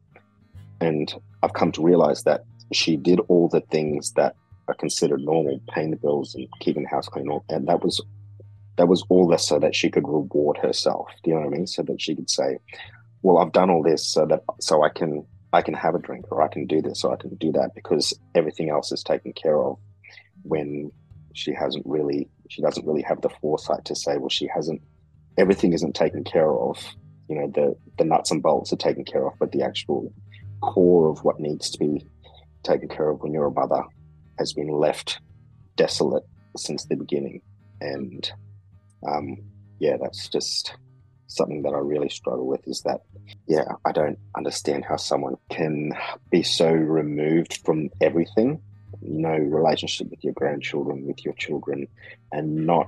And 0.80 1.12
I've 1.42 1.52
come 1.52 1.72
to 1.72 1.82
realize 1.82 2.22
that 2.24 2.44
she 2.72 2.96
did 2.96 3.20
all 3.28 3.48
the 3.48 3.60
things 3.60 4.12
that 4.12 4.34
are 4.68 4.74
considered 4.74 5.20
normal, 5.20 5.60
paying 5.68 5.90
the 5.90 5.96
bills 5.96 6.34
and 6.34 6.48
keeping 6.60 6.84
the 6.84 6.88
house 6.88 7.08
clean, 7.08 7.28
and 7.50 7.66
that 7.68 7.82
was 7.84 8.00
that 8.76 8.88
was 8.88 9.04
all 9.10 9.28
this 9.28 9.46
so 9.46 9.58
that 9.58 9.74
she 9.74 9.90
could 9.90 10.08
reward 10.08 10.56
herself. 10.56 11.08
Do 11.22 11.30
you 11.30 11.36
know 11.36 11.42
what 11.42 11.54
I 11.54 11.56
mean? 11.58 11.66
So 11.66 11.82
that 11.82 12.00
she 12.00 12.14
could 12.14 12.30
say, 12.30 12.58
"Well, 13.22 13.38
I've 13.38 13.52
done 13.52 13.68
all 13.70 13.82
this 13.82 14.06
so 14.06 14.24
that 14.26 14.42
so 14.60 14.82
I 14.82 14.88
can 14.88 15.26
I 15.52 15.62
can 15.62 15.74
have 15.74 15.94
a 15.94 15.98
drink 15.98 16.26
or 16.30 16.42
I 16.42 16.48
can 16.48 16.66
do 16.66 16.80
this 16.80 17.04
or 17.04 17.12
I 17.12 17.16
can 17.16 17.34
do 17.34 17.52
that 17.52 17.74
because 17.74 18.14
everything 18.34 18.70
else 18.70 18.90
is 18.92 19.02
taken 19.02 19.32
care 19.32 19.60
of." 19.62 19.78
When 20.42 20.90
she 21.34 21.52
hasn't 21.52 21.84
really 21.86 22.28
she 22.50 22.60
doesn't 22.62 22.84
really 22.86 23.02
have 23.02 23.20
the 23.22 23.30
foresight 23.40 23.84
to 23.84 23.94
say, 23.94 24.18
well, 24.18 24.28
she 24.28 24.48
hasn't 24.52 24.82
everything 25.38 25.72
isn't 25.72 25.94
taken 25.94 26.24
care 26.24 26.52
of. 26.52 26.76
You 27.28 27.36
know, 27.36 27.46
the 27.54 27.76
the 27.96 28.04
nuts 28.04 28.32
and 28.32 28.42
bolts 28.42 28.72
are 28.72 28.76
taken 28.76 29.04
care 29.04 29.24
of, 29.26 29.34
but 29.38 29.52
the 29.52 29.62
actual 29.62 30.12
core 30.60 31.08
of 31.08 31.24
what 31.24 31.38
needs 31.38 31.70
to 31.70 31.78
be 31.78 32.04
taken 32.64 32.88
care 32.88 33.08
of 33.08 33.20
when 33.20 33.32
you're 33.32 33.46
a 33.46 33.52
mother 33.52 33.82
has 34.38 34.52
been 34.52 34.68
left 34.68 35.20
desolate 35.76 36.24
since 36.56 36.84
the 36.84 36.96
beginning. 36.96 37.40
And 37.80 38.30
um, 39.08 39.38
yeah, 39.78 39.96
that's 40.02 40.28
just 40.28 40.74
something 41.28 41.62
that 41.62 41.72
I 41.72 41.78
really 41.78 42.08
struggle 42.08 42.48
with 42.48 42.66
is 42.66 42.82
that, 42.82 43.02
yeah, 43.46 43.64
I 43.84 43.92
don't 43.92 44.18
understand 44.36 44.84
how 44.84 44.96
someone 44.96 45.36
can 45.50 45.92
be 46.30 46.42
so 46.42 46.68
removed 46.68 47.60
from 47.64 47.90
everything 48.00 48.60
no 49.02 49.36
relationship 49.36 50.10
with 50.10 50.22
your 50.24 50.32
grandchildren, 50.34 51.06
with 51.06 51.24
your 51.24 51.34
children, 51.34 51.86
and 52.32 52.66
not 52.66 52.86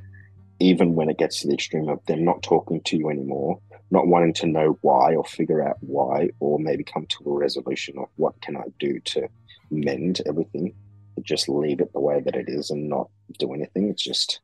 even 0.60 0.94
when 0.94 1.10
it 1.10 1.18
gets 1.18 1.40
to 1.40 1.48
the 1.48 1.54
extreme 1.54 1.88
of 1.88 2.04
them 2.06 2.24
not 2.24 2.42
talking 2.42 2.80
to 2.82 2.96
you 2.96 3.10
anymore, 3.10 3.58
not 3.90 4.06
wanting 4.06 4.32
to 4.32 4.46
know 4.46 4.78
why 4.82 5.14
or 5.14 5.24
figure 5.24 5.66
out 5.66 5.76
why, 5.80 6.30
or 6.40 6.58
maybe 6.58 6.84
come 6.84 7.06
to 7.06 7.24
a 7.26 7.32
resolution 7.32 7.98
of 7.98 8.08
what 8.16 8.40
can 8.40 8.56
I 8.56 8.64
do 8.78 9.00
to 9.00 9.28
mend 9.70 10.20
everything, 10.26 10.74
just 11.22 11.48
leave 11.48 11.80
it 11.80 11.92
the 11.92 12.00
way 12.00 12.20
that 12.20 12.36
it 12.36 12.48
is 12.48 12.70
and 12.70 12.88
not 12.88 13.10
do 13.38 13.52
anything. 13.52 13.88
It's 13.88 14.02
just, 14.02 14.40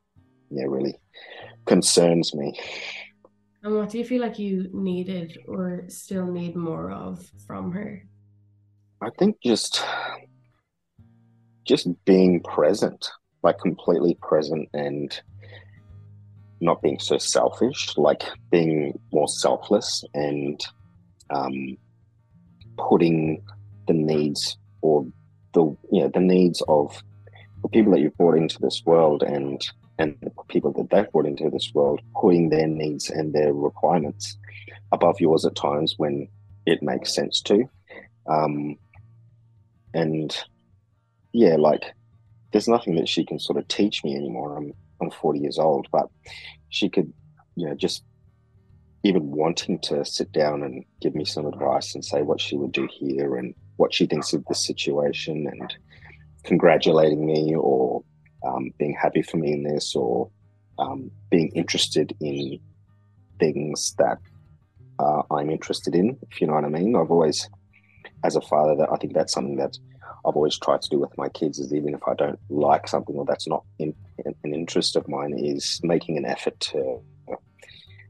yeah, 0.49 0.65
really 0.67 0.95
concerns 1.65 2.33
me. 2.33 2.59
And 3.63 3.75
what 3.75 3.89
do 3.89 3.97
you 3.97 4.05
feel 4.05 4.21
like 4.21 4.39
you 4.39 4.69
needed 4.73 5.37
or 5.47 5.83
still 5.87 6.25
need 6.25 6.55
more 6.55 6.91
of 6.91 7.25
from 7.45 7.71
her? 7.71 8.03
I 9.01 9.09
think 9.17 9.37
just 9.43 9.83
just 11.69 11.87
being 12.03 12.41
present, 12.41 13.11
like 13.43 13.59
completely 13.59 14.17
present 14.23 14.67
and 14.73 15.21
not 16.59 16.81
being 16.81 16.99
so 16.99 17.19
selfish, 17.19 17.95
like 17.95 18.23
being 18.49 18.99
more 19.13 19.27
selfless 19.27 20.03
and 20.15 20.59
um, 21.29 21.77
putting 22.75 23.43
the 23.87 23.93
needs 23.93 24.57
or 24.81 25.05
the 25.53 25.61
you 25.91 26.01
know 26.01 26.09
the 26.11 26.19
needs 26.19 26.63
of 26.67 27.03
the 27.61 27.69
people 27.69 27.91
that 27.91 27.99
you've 27.99 28.17
brought 28.17 28.37
into 28.37 28.57
this 28.59 28.81
world 28.85 29.21
and 29.21 29.61
and 29.99 30.17
the 30.21 30.31
people 30.47 30.71
that 30.73 30.89
they've 30.89 31.11
brought 31.11 31.27
into 31.27 31.51
this 31.51 31.71
world, 31.75 32.01
putting 32.19 32.49
their 32.49 32.67
needs 32.67 33.11
and 33.11 33.31
their 33.31 33.53
requirements 33.53 34.37
above 34.91 35.19
yours 35.19 35.45
at 35.45 35.55
times 35.55 35.93
when 35.97 36.27
it 36.65 36.81
makes 36.81 37.13
sense 37.13 37.41
to. 37.41 37.69
Um, 38.27 38.75
and 39.93 40.35
yeah, 41.33 41.55
like 41.55 41.93
there's 42.51 42.67
nothing 42.67 42.95
that 42.95 43.09
she 43.09 43.25
can 43.25 43.39
sort 43.39 43.57
of 43.57 43.67
teach 43.67 44.03
me 44.03 44.15
anymore. 44.15 44.57
I'm 44.57 44.73
I'm 45.01 45.11
40 45.11 45.39
years 45.39 45.57
old, 45.57 45.87
but 45.91 46.07
she 46.69 46.89
could, 46.89 47.13
you 47.55 47.67
know, 47.67 47.75
just 47.75 48.03
even 49.03 49.31
wanting 49.31 49.79
to 49.79 50.03
sit 50.03 50.31
down 50.33 50.61
and 50.61 50.83
give 51.01 51.15
me 51.15 51.23
some 51.23 51.45
advice 51.45 51.95
and 51.95 52.03
say 52.03 52.21
what 52.21 52.41
she 52.41 52.57
would 52.57 52.73
do 52.73 52.87
here 52.91 53.37
and 53.37 53.55
what 53.77 53.93
she 53.93 54.05
thinks 54.05 54.33
of 54.33 54.43
the 54.45 54.55
situation 54.55 55.47
and 55.47 55.73
congratulating 56.43 57.25
me 57.25 57.55
or 57.55 58.03
um, 58.45 58.71
being 58.77 58.95
happy 59.01 59.21
for 59.21 59.37
me 59.37 59.53
in 59.53 59.63
this 59.63 59.95
or 59.95 60.29
um, 60.79 61.09
being 61.29 61.49
interested 61.55 62.13
in 62.19 62.59
things 63.39 63.95
that 63.97 64.17
uh, 64.99 65.21
I'm 65.31 65.49
interested 65.49 65.95
in, 65.95 66.17
if 66.29 66.41
you 66.41 66.47
know 66.47 66.53
what 66.53 66.65
I 66.65 66.69
mean. 66.69 66.95
I've 66.95 67.11
always, 67.11 67.49
as 68.25 68.35
a 68.35 68.41
father, 68.41 68.75
that 68.77 68.89
I 68.91 68.97
think 68.97 69.13
that's 69.13 69.33
something 69.33 69.55
that 69.57 69.77
I've 70.25 70.35
always 70.35 70.57
tried 70.57 70.81
to 70.81 70.89
do 70.89 70.99
with 70.99 71.17
my 71.17 71.29
kids 71.29 71.59
is 71.59 71.73
even 71.73 71.93
if 71.93 72.01
I 72.07 72.13
don't 72.13 72.39
like 72.49 72.87
something 72.87 73.15
or 73.15 73.25
that's 73.25 73.47
not 73.47 73.63
in, 73.77 73.93
in, 74.25 74.35
an 74.43 74.53
interest 74.53 74.95
of 74.95 75.07
mine, 75.07 75.33
is 75.37 75.79
making 75.83 76.17
an 76.17 76.25
effort 76.25 76.59
to 76.59 77.01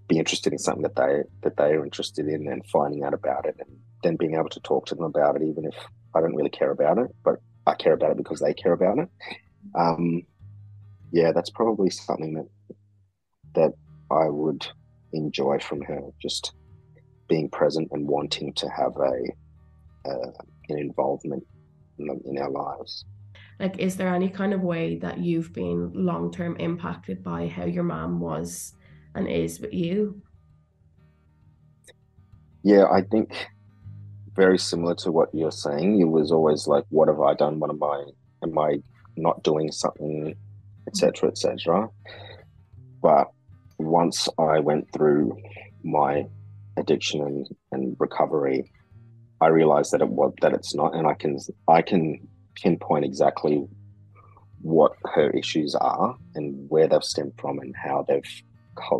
be 0.07 0.17
interested 0.17 0.51
in 0.51 0.59
something 0.59 0.81
that 0.81 0.95
they 0.95 1.21
that 1.41 1.55
they 1.55 1.71
are 1.75 1.83
interested 1.83 2.27
in 2.27 2.47
and 2.47 2.65
finding 2.65 3.03
out 3.03 3.13
about 3.13 3.45
it 3.45 3.55
and 3.59 3.77
then 4.03 4.15
being 4.15 4.35
able 4.35 4.49
to 4.49 4.59
talk 4.61 4.85
to 4.87 4.95
them 4.95 5.05
about 5.05 5.35
it, 5.35 5.43
even 5.43 5.65
if 5.65 5.75
I 6.15 6.21
don't 6.21 6.35
really 6.35 6.49
care 6.49 6.71
about 6.71 6.97
it, 6.97 7.15
but 7.23 7.35
I 7.67 7.75
care 7.75 7.93
about 7.93 8.11
it 8.11 8.17
because 8.17 8.39
they 8.39 8.53
care 8.53 8.73
about 8.73 8.97
it. 8.97 9.09
Um, 9.75 10.23
yeah, 11.11 11.31
that's 11.31 11.49
probably 11.51 11.89
something 11.89 12.33
that 12.33 12.75
that 13.55 13.73
I 14.11 14.27
would 14.29 14.67
enjoy 15.13 15.59
from 15.59 15.81
her, 15.81 16.01
just 16.21 16.53
being 17.27 17.49
present 17.49 17.89
and 17.91 18.07
wanting 18.07 18.53
to 18.53 18.69
have 18.69 18.95
a 18.97 20.09
uh, 20.09 20.31
an 20.69 20.79
involvement 20.79 21.45
in 21.99 22.37
our 22.37 22.49
lives. 22.49 23.05
Like, 23.59 23.77
is 23.77 23.97
there 23.97 24.13
any 24.13 24.29
kind 24.29 24.53
of 24.53 24.61
way 24.61 24.97
that 24.99 25.19
you've 25.19 25.53
been 25.53 25.91
long 25.93 26.31
term 26.31 26.55
impacted 26.57 27.23
by 27.23 27.47
how 27.47 27.65
your 27.65 27.83
mom 27.83 28.19
was 28.19 28.73
and 29.15 29.27
is 29.27 29.59
with 29.59 29.73
you? 29.73 30.21
Yeah, 32.63 32.85
I 32.85 33.01
think 33.01 33.31
very 34.35 34.57
similar 34.57 34.95
to 34.95 35.11
what 35.11 35.29
you're 35.33 35.51
saying. 35.51 35.99
It 35.99 36.05
was 36.05 36.31
always 36.31 36.67
like, 36.67 36.85
what 36.89 37.09
have 37.09 37.19
I 37.19 37.33
done? 37.33 37.59
What 37.59 37.69
am 37.69 37.83
I? 37.83 38.05
Am 38.43 38.57
I 38.57 38.77
not 39.17 39.43
doing 39.43 39.71
something, 39.71 40.33
etc., 40.87 41.29
etc. 41.29 41.89
But 43.01 43.27
once 43.77 44.29
I 44.37 44.59
went 44.59 44.87
through 44.93 45.37
my 45.83 46.25
addiction 46.77 47.21
and, 47.21 47.47
and 47.71 47.95
recovery, 47.99 48.71
I 49.41 49.47
realize 49.47 49.91
that 49.91 50.01
it 50.01 50.09
was 50.09 50.33
that 50.41 50.53
it's 50.53 50.75
not, 50.75 50.95
and 50.95 51.07
I 51.07 51.13
can 51.13 51.37
I 51.67 51.81
can 51.81 52.27
pinpoint 52.55 53.05
exactly 53.05 53.65
what 54.61 54.93
her 55.13 55.29
issues 55.29 55.75
are 55.75 56.17
and 56.35 56.69
where 56.69 56.87
they've 56.87 57.03
stemmed 57.03 57.33
from 57.37 57.59
and 57.59 57.73
how 57.75 58.05
they've 58.07 58.21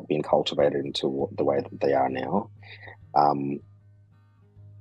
been 0.08 0.24
cultivated 0.24 0.86
into 0.86 1.30
the 1.38 1.44
way 1.44 1.60
that 1.60 1.82
they 1.82 1.94
are 1.94 2.10
now. 2.10 2.50
Um, 3.16 3.60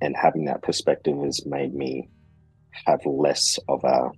and 0.00 0.16
having 0.16 0.44
that 0.44 0.62
perspective 0.62 1.18
has 1.24 1.44
made 1.44 1.74
me 1.74 2.08
have 2.86 3.00
less 3.04 3.58
of 3.68 3.82
a 3.84 4.10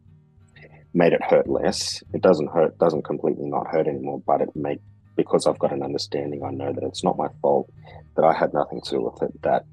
made 0.93 1.12
it 1.12 1.22
hurt 1.22 1.49
less. 1.49 2.03
It 2.12 2.20
doesn't 2.20 2.49
hurt, 2.49 2.76
doesn't 2.78 3.05
completely 3.05 3.47
not 3.47 3.68
hurt 3.68 3.86
anymore, 3.86 4.22
but 4.26 4.41
it 4.41 4.55
make 4.55 4.80
because 5.16 5.47
I've 5.47 5.59
got 5.59 5.72
an 5.72 5.82
understanding. 5.82 6.43
I 6.45 6.51
know 6.51 6.72
that 6.72 6.82
it's 6.82 7.05
not 7.05 7.16
my 7.16 7.28
fault, 7.41 7.70
that 8.16 8.24
I 8.24 8.32
had 8.32 8.53
nothing 8.53 8.80
to 8.82 8.91
do 8.91 9.03
with 9.03 9.22
it. 9.22 9.43
That 9.43 9.64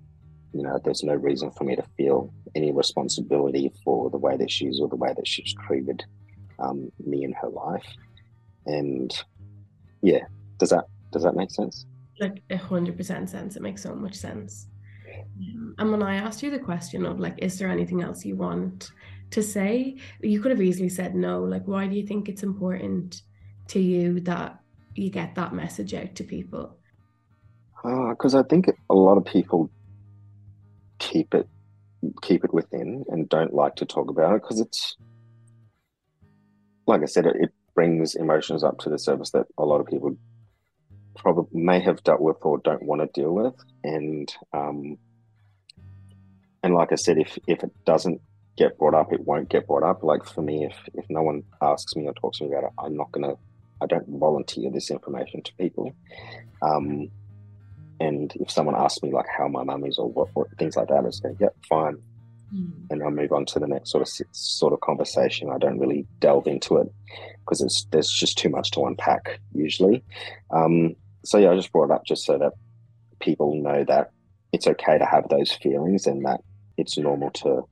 you 0.58 0.64
know, 0.64 0.80
there's 0.84 1.04
no 1.04 1.14
reason 1.14 1.52
for 1.52 1.64
me 1.64 1.76
to 1.76 1.84
feel 1.96 2.34
any 2.56 2.72
responsibility 2.72 3.72
for 3.84 4.10
the 4.10 4.18
way 4.18 4.36
that 4.38 4.52
she's 4.52 4.80
or 4.80 4.88
the 4.88 4.96
way 4.96 5.14
that 5.16 5.28
she's 5.28 5.54
treated 5.66 6.04
um, 6.60 6.92
me 7.06 7.24
in 7.24 7.34
her 7.34 7.50
life. 7.50 7.88
And 8.66 9.12
yeah, 10.02 10.26
does 10.58 10.70
that 10.70 10.86
does 11.12 11.24
that 11.24 11.36
make 11.36 11.52
sense? 11.52 11.86
like 12.20 12.42
a 12.50 12.58
hundred 12.58 12.98
percent 12.98 13.30
sense. 13.30 13.56
It 13.56 13.62
makes 13.62 13.84
so 13.84 13.96
much 13.96 14.16
sense. 14.16 14.68
Um, 15.40 15.76
and 15.78 15.92
when 15.92 16.04
I 16.04 16.16
asked 16.16 16.44
you 16.44 16.52
the 16.52 16.60
question 16.60 17.06
of 17.06 17.20
like, 17.20 17.36
is 17.40 17.58
there 17.58 17.70
anything 17.70 18.02
else 18.02 18.26
you 18.26 18.36
want 18.36 18.92
to 19.32 19.44
say? 19.44 19.98
You 20.22 20.42
could 20.42 20.52
have 20.52 20.62
easily 20.62 20.90
said 20.90 21.16
no. 21.16 21.44
Like, 21.44 21.68
why 21.68 21.88
do 21.88 21.96
you 21.96 22.06
think 22.06 22.30
it's 22.30 22.44
important 22.44 23.22
to 23.70 23.80
you 23.80 24.20
that 24.22 24.60
you 24.96 25.10
get 25.10 25.36
that 25.36 25.54
message 25.54 25.94
out 25.94 26.16
to 26.16 26.24
people? 26.24 26.78
Because 27.84 28.36
uh, 28.36 28.40
I 28.40 28.44
think 28.44 28.70
a 28.90 28.94
lot 28.94 29.18
of 29.18 29.26
people 29.26 29.70
keep 31.00 31.34
it 31.34 31.48
keep 32.22 32.44
it 32.44 32.54
within 32.54 33.04
and 33.10 33.28
don't 33.30 33.54
like 33.54 33.76
to 33.76 33.86
talk 33.86 34.10
about 34.10 34.36
it 34.36 34.42
because 34.42 34.60
it's 34.60 34.96
like 36.88 37.02
I 37.02 37.06
said, 37.06 37.26
it, 37.26 37.36
it 37.40 37.50
brings 37.76 38.16
emotions 38.16 38.64
up 38.64 38.80
to 38.80 38.90
the 38.90 38.98
surface 38.98 39.32
that 39.32 39.46
a 39.58 39.66
lot 39.66 39.82
of 39.82 39.88
people 39.88 40.18
probably 41.16 41.62
may 41.62 41.80
have 41.82 42.04
dealt 42.04 42.22
with 42.22 42.38
or 42.42 42.60
don't 42.60 42.84
want 42.84 43.02
to 43.02 43.22
deal 43.22 43.34
with, 43.34 43.54
and 43.84 44.34
um, 44.54 44.98
and 46.64 46.74
like 46.74 46.92
I 46.92 46.96
said, 46.96 47.18
if 47.18 47.38
if 47.48 47.64
it 47.64 47.72
doesn't 47.86 48.22
get 48.58 48.78
brought 48.78 48.96
up, 48.96 49.14
it 49.14 49.26
won't 49.26 49.50
get 49.50 49.68
brought 49.68 49.84
up. 49.84 50.02
Like 50.02 50.26
for 50.26 50.42
me, 50.42 50.66
if 50.66 50.76
if 50.94 51.06
no 51.10 51.22
one 51.22 51.44
asks 51.62 51.96
me 51.96 52.08
or 52.08 52.14
talks 52.14 52.40
to 52.40 52.46
me 52.46 52.52
about 52.52 52.66
it, 52.66 52.74
I'm 52.80 52.96
not 52.96 53.12
gonna. 53.12 53.36
I 53.80 53.86
don't 53.86 54.08
volunteer 54.08 54.72
this 54.72 54.90
information 54.90 55.44
to 55.44 55.52
people. 55.60 55.96
Um, 56.64 57.10
and 58.00 58.34
if 58.36 58.52
someone 58.52 58.76
asks 58.76 59.02
me 59.02 59.12
like 59.12 59.28
how 59.28 59.48
my 59.48 59.64
mum 59.64 59.86
is 59.86 59.98
or 59.98 60.10
what, 60.10 60.48
things 60.58 60.76
like 60.76 60.88
that, 60.90 61.06
I 61.06 61.10
say, 61.10 61.36
"Yep, 61.40 61.56
fine," 61.68 61.98
mm. 62.54 62.72
and 62.90 63.04
I'll 63.04 63.12
move 63.12 63.32
on 63.32 63.46
to 63.48 63.60
the 63.60 63.68
next 63.68 63.92
sort 63.92 64.02
of 64.02 64.28
sort 64.32 64.74
of 64.74 64.82
conversation. 64.82 65.50
I 65.50 65.58
don't 65.58 65.80
really 65.80 66.06
delve 66.20 66.48
into 66.48 66.78
it 66.78 66.92
because 67.40 67.62
it's 67.62 67.86
there's 67.92 68.12
just 68.12 68.38
too 68.38 68.50
much 68.50 68.72
to 68.72 68.86
unpack 68.86 69.40
usually. 69.54 70.04
Um, 70.52 70.96
so 71.24 71.38
yeah, 71.38 71.52
I 71.52 71.56
just 71.56 71.72
brought 71.72 71.86
it 71.86 71.92
up 71.92 72.06
just 72.06 72.26
so 72.26 72.38
that 72.38 72.54
people 73.20 73.56
know 73.56 73.84
that 73.86 74.12
it's 74.54 74.68
okay 74.68 74.98
to 74.98 75.06
have 75.06 75.28
those 75.30 75.52
feelings 75.52 76.08
and 76.08 76.24
that 76.26 76.42
it's 76.78 76.98
normal 76.98 77.32
to 77.32 77.68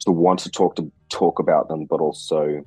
to 0.00 0.12
want 0.12 0.38
to 0.40 0.50
talk 0.50 0.76
to 0.76 0.90
talk 1.08 1.38
about 1.38 1.68
them, 1.68 1.84
but 1.84 2.00
also 2.00 2.64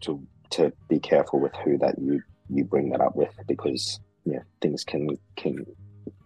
to 0.00 0.26
to 0.50 0.72
be 0.88 0.98
careful 0.98 1.40
with 1.40 1.54
who 1.64 1.78
that 1.78 1.98
you 1.98 2.22
you 2.48 2.64
bring 2.64 2.90
that 2.90 3.00
up 3.00 3.14
with 3.14 3.32
because 3.46 4.00
yeah, 4.24 4.40
things 4.60 4.84
can 4.84 5.08
can 5.36 5.64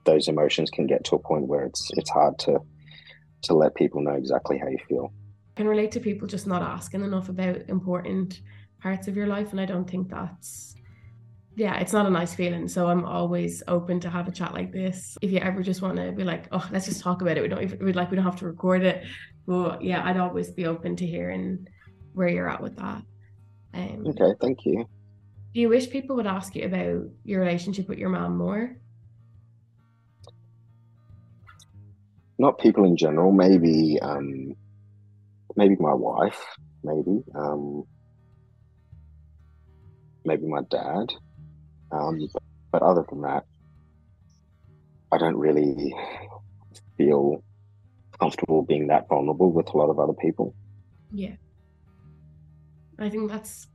those 0.04 0.28
emotions 0.28 0.70
can 0.70 0.86
get 0.86 1.04
to 1.04 1.16
a 1.16 1.18
point 1.18 1.46
where 1.46 1.64
it's 1.64 1.90
it's 1.94 2.10
hard 2.10 2.38
to 2.40 2.58
to 3.42 3.54
let 3.54 3.74
people 3.74 4.02
know 4.02 4.14
exactly 4.14 4.58
how 4.58 4.68
you 4.68 4.78
feel. 4.88 5.12
I 5.56 5.60
can 5.60 5.68
relate 5.68 5.92
to 5.92 6.00
people 6.00 6.26
just 6.26 6.46
not 6.46 6.62
asking 6.62 7.04
enough 7.04 7.28
about 7.28 7.68
important 7.68 8.40
parts 8.80 9.08
of 9.08 9.16
your 9.16 9.26
life, 9.26 9.50
and 9.52 9.60
I 9.60 9.66
don't 9.66 9.88
think 9.88 10.08
that's 10.10 10.74
yeah, 11.56 11.78
it's 11.78 11.92
not 11.92 12.06
a 12.06 12.10
nice 12.10 12.34
feeling. 12.34 12.66
So 12.66 12.88
I'm 12.88 13.04
always 13.04 13.62
open 13.68 14.00
to 14.00 14.10
have 14.10 14.26
a 14.26 14.32
chat 14.32 14.54
like 14.54 14.72
this. 14.72 15.16
If 15.22 15.30
you 15.30 15.38
ever 15.38 15.62
just 15.62 15.82
want 15.82 15.96
to 15.96 16.10
be 16.10 16.24
like, 16.24 16.48
oh, 16.50 16.66
let's 16.72 16.86
just 16.86 17.00
talk 17.00 17.22
about 17.22 17.36
it. 17.36 17.42
We 17.42 17.48
don't 17.48 17.62
even 17.62 17.92
like 17.92 18.10
we 18.10 18.16
don't 18.16 18.24
have 18.24 18.38
to 18.40 18.46
record 18.46 18.82
it. 18.82 19.04
But 19.46 19.82
yeah, 19.82 20.02
I'd 20.04 20.16
always 20.16 20.50
be 20.50 20.66
open 20.66 20.96
to 20.96 21.06
hearing 21.06 21.68
where 22.12 22.28
you're 22.28 22.48
at 22.48 22.62
with 22.62 22.76
that. 22.76 23.02
Um, 23.72 24.04
okay, 24.08 24.34
thank 24.40 24.64
you. 24.64 24.86
Do 25.54 25.60
you 25.60 25.68
wish 25.68 25.88
people 25.88 26.16
would 26.16 26.26
ask 26.26 26.56
you 26.56 26.64
about 26.64 27.04
your 27.24 27.40
relationship 27.40 27.88
with 27.88 27.98
your 27.98 28.08
mom 28.08 28.36
more? 28.36 28.76
Not 32.38 32.58
people 32.58 32.84
in 32.84 32.96
general. 32.96 33.30
Maybe, 33.30 34.00
um, 34.02 34.56
maybe 35.54 35.76
my 35.78 35.94
wife. 35.94 36.42
Maybe, 36.82 37.22
um, 37.36 37.84
maybe 40.24 40.44
my 40.44 40.62
dad. 40.68 41.12
Um, 41.92 42.28
but 42.72 42.82
other 42.82 43.04
than 43.08 43.20
that, 43.20 43.44
I 45.12 45.18
don't 45.18 45.36
really 45.36 45.94
feel 46.98 47.44
comfortable 48.18 48.62
being 48.62 48.88
that 48.88 49.08
vulnerable 49.08 49.52
with 49.52 49.68
a 49.68 49.76
lot 49.76 49.88
of 49.88 50.00
other 50.00 50.14
people. 50.14 50.52
Yeah. 51.12 51.36
I 52.98 53.08
think 53.08 53.30
that's 53.30 53.68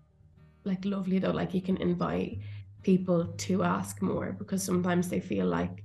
like 0.63 0.85
lovely 0.85 1.19
though. 1.19 1.31
Like 1.31 1.53
you 1.53 1.61
can 1.61 1.77
invite 1.77 2.39
people 2.83 3.25
to 3.37 3.63
ask 3.63 4.01
more 4.01 4.35
because 4.37 4.63
sometimes 4.63 5.09
they 5.09 5.19
feel 5.19 5.45
like 5.45 5.83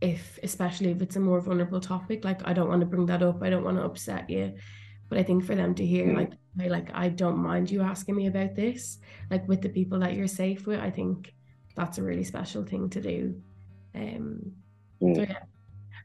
if 0.00 0.38
especially 0.42 0.90
if 0.90 1.00
it's 1.00 1.16
a 1.16 1.20
more 1.20 1.40
vulnerable 1.40 1.80
topic, 1.80 2.24
like 2.24 2.46
I 2.46 2.52
don't 2.52 2.68
want 2.68 2.80
to 2.80 2.86
bring 2.86 3.06
that 3.06 3.22
up, 3.22 3.42
I 3.42 3.50
don't 3.50 3.64
want 3.64 3.78
to 3.78 3.84
upset 3.84 4.28
you. 4.28 4.54
But 5.08 5.18
I 5.18 5.22
think 5.22 5.44
for 5.44 5.54
them 5.54 5.74
to 5.76 5.86
hear 5.86 6.06
mm. 6.06 6.16
like 6.16 6.32
like 6.56 6.90
I 6.94 7.08
don't 7.08 7.38
mind 7.38 7.70
you 7.70 7.82
asking 7.82 8.16
me 8.16 8.26
about 8.26 8.54
this, 8.54 8.98
like 9.30 9.46
with 9.48 9.62
the 9.62 9.68
people 9.68 9.98
that 10.00 10.14
you're 10.14 10.26
safe 10.26 10.66
with, 10.66 10.80
I 10.80 10.90
think 10.90 11.32
that's 11.76 11.98
a 11.98 12.02
really 12.02 12.24
special 12.24 12.64
thing 12.64 12.90
to 12.90 13.00
do. 13.00 13.40
Um, 13.94 14.52
mm. 15.02 15.16
so 15.16 15.22
yeah. 15.22 15.44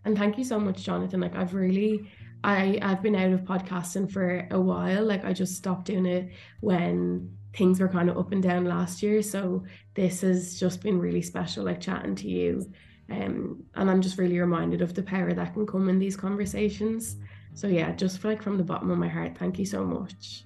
And 0.06 0.18
thank 0.18 0.38
you 0.38 0.44
so 0.44 0.60
much, 0.60 0.84
Jonathan. 0.84 1.20
Like 1.20 1.36
I've 1.36 1.54
really 1.54 2.10
I 2.44 2.80
I've 2.82 3.02
been 3.02 3.16
out 3.16 3.32
of 3.32 3.42
podcasting 3.42 4.12
for 4.12 4.48
a 4.52 4.60
while. 4.60 5.04
Like 5.04 5.26
I 5.26 5.34
just 5.34 5.56
stopped 5.56 5.86
doing 5.86 6.06
it 6.06 6.32
when 6.62 7.38
things 7.56 7.80
were 7.80 7.88
kind 7.88 8.10
of 8.10 8.18
up 8.18 8.32
and 8.32 8.44
down 8.44 8.66
last 8.66 9.02
year. 9.02 9.22
So 9.22 9.64
this 9.96 10.22
has 10.22 10.60
just 10.60 10.82
been 10.82 11.00
really 11.00 11.22
special, 11.22 11.66
like 11.66 11.82
chatting 11.82 12.16
to 12.16 12.28
you. 12.28 12.72
Um, 13.12 13.64
and 13.76 13.90
I'm 13.90 14.02
just 14.02 14.18
really 14.18 14.40
reminded 14.40 14.82
of 14.82 14.94
the 14.94 15.04
power 15.04 15.34
that 15.34 15.54
can 15.54 15.66
come 15.66 15.90
in 15.90 16.00
these 16.00 16.16
conversations. 16.16 17.18
So 17.54 17.68
yeah, 17.68 17.92
just 17.92 18.24
like 18.24 18.42
from 18.42 18.58
the 18.58 18.64
bottom 18.64 18.92
of 18.92 18.98
my 18.98 19.08
heart, 19.08 19.38
thank 19.38 19.58
you 19.58 19.66
so 19.66 19.84
much. 19.84 20.46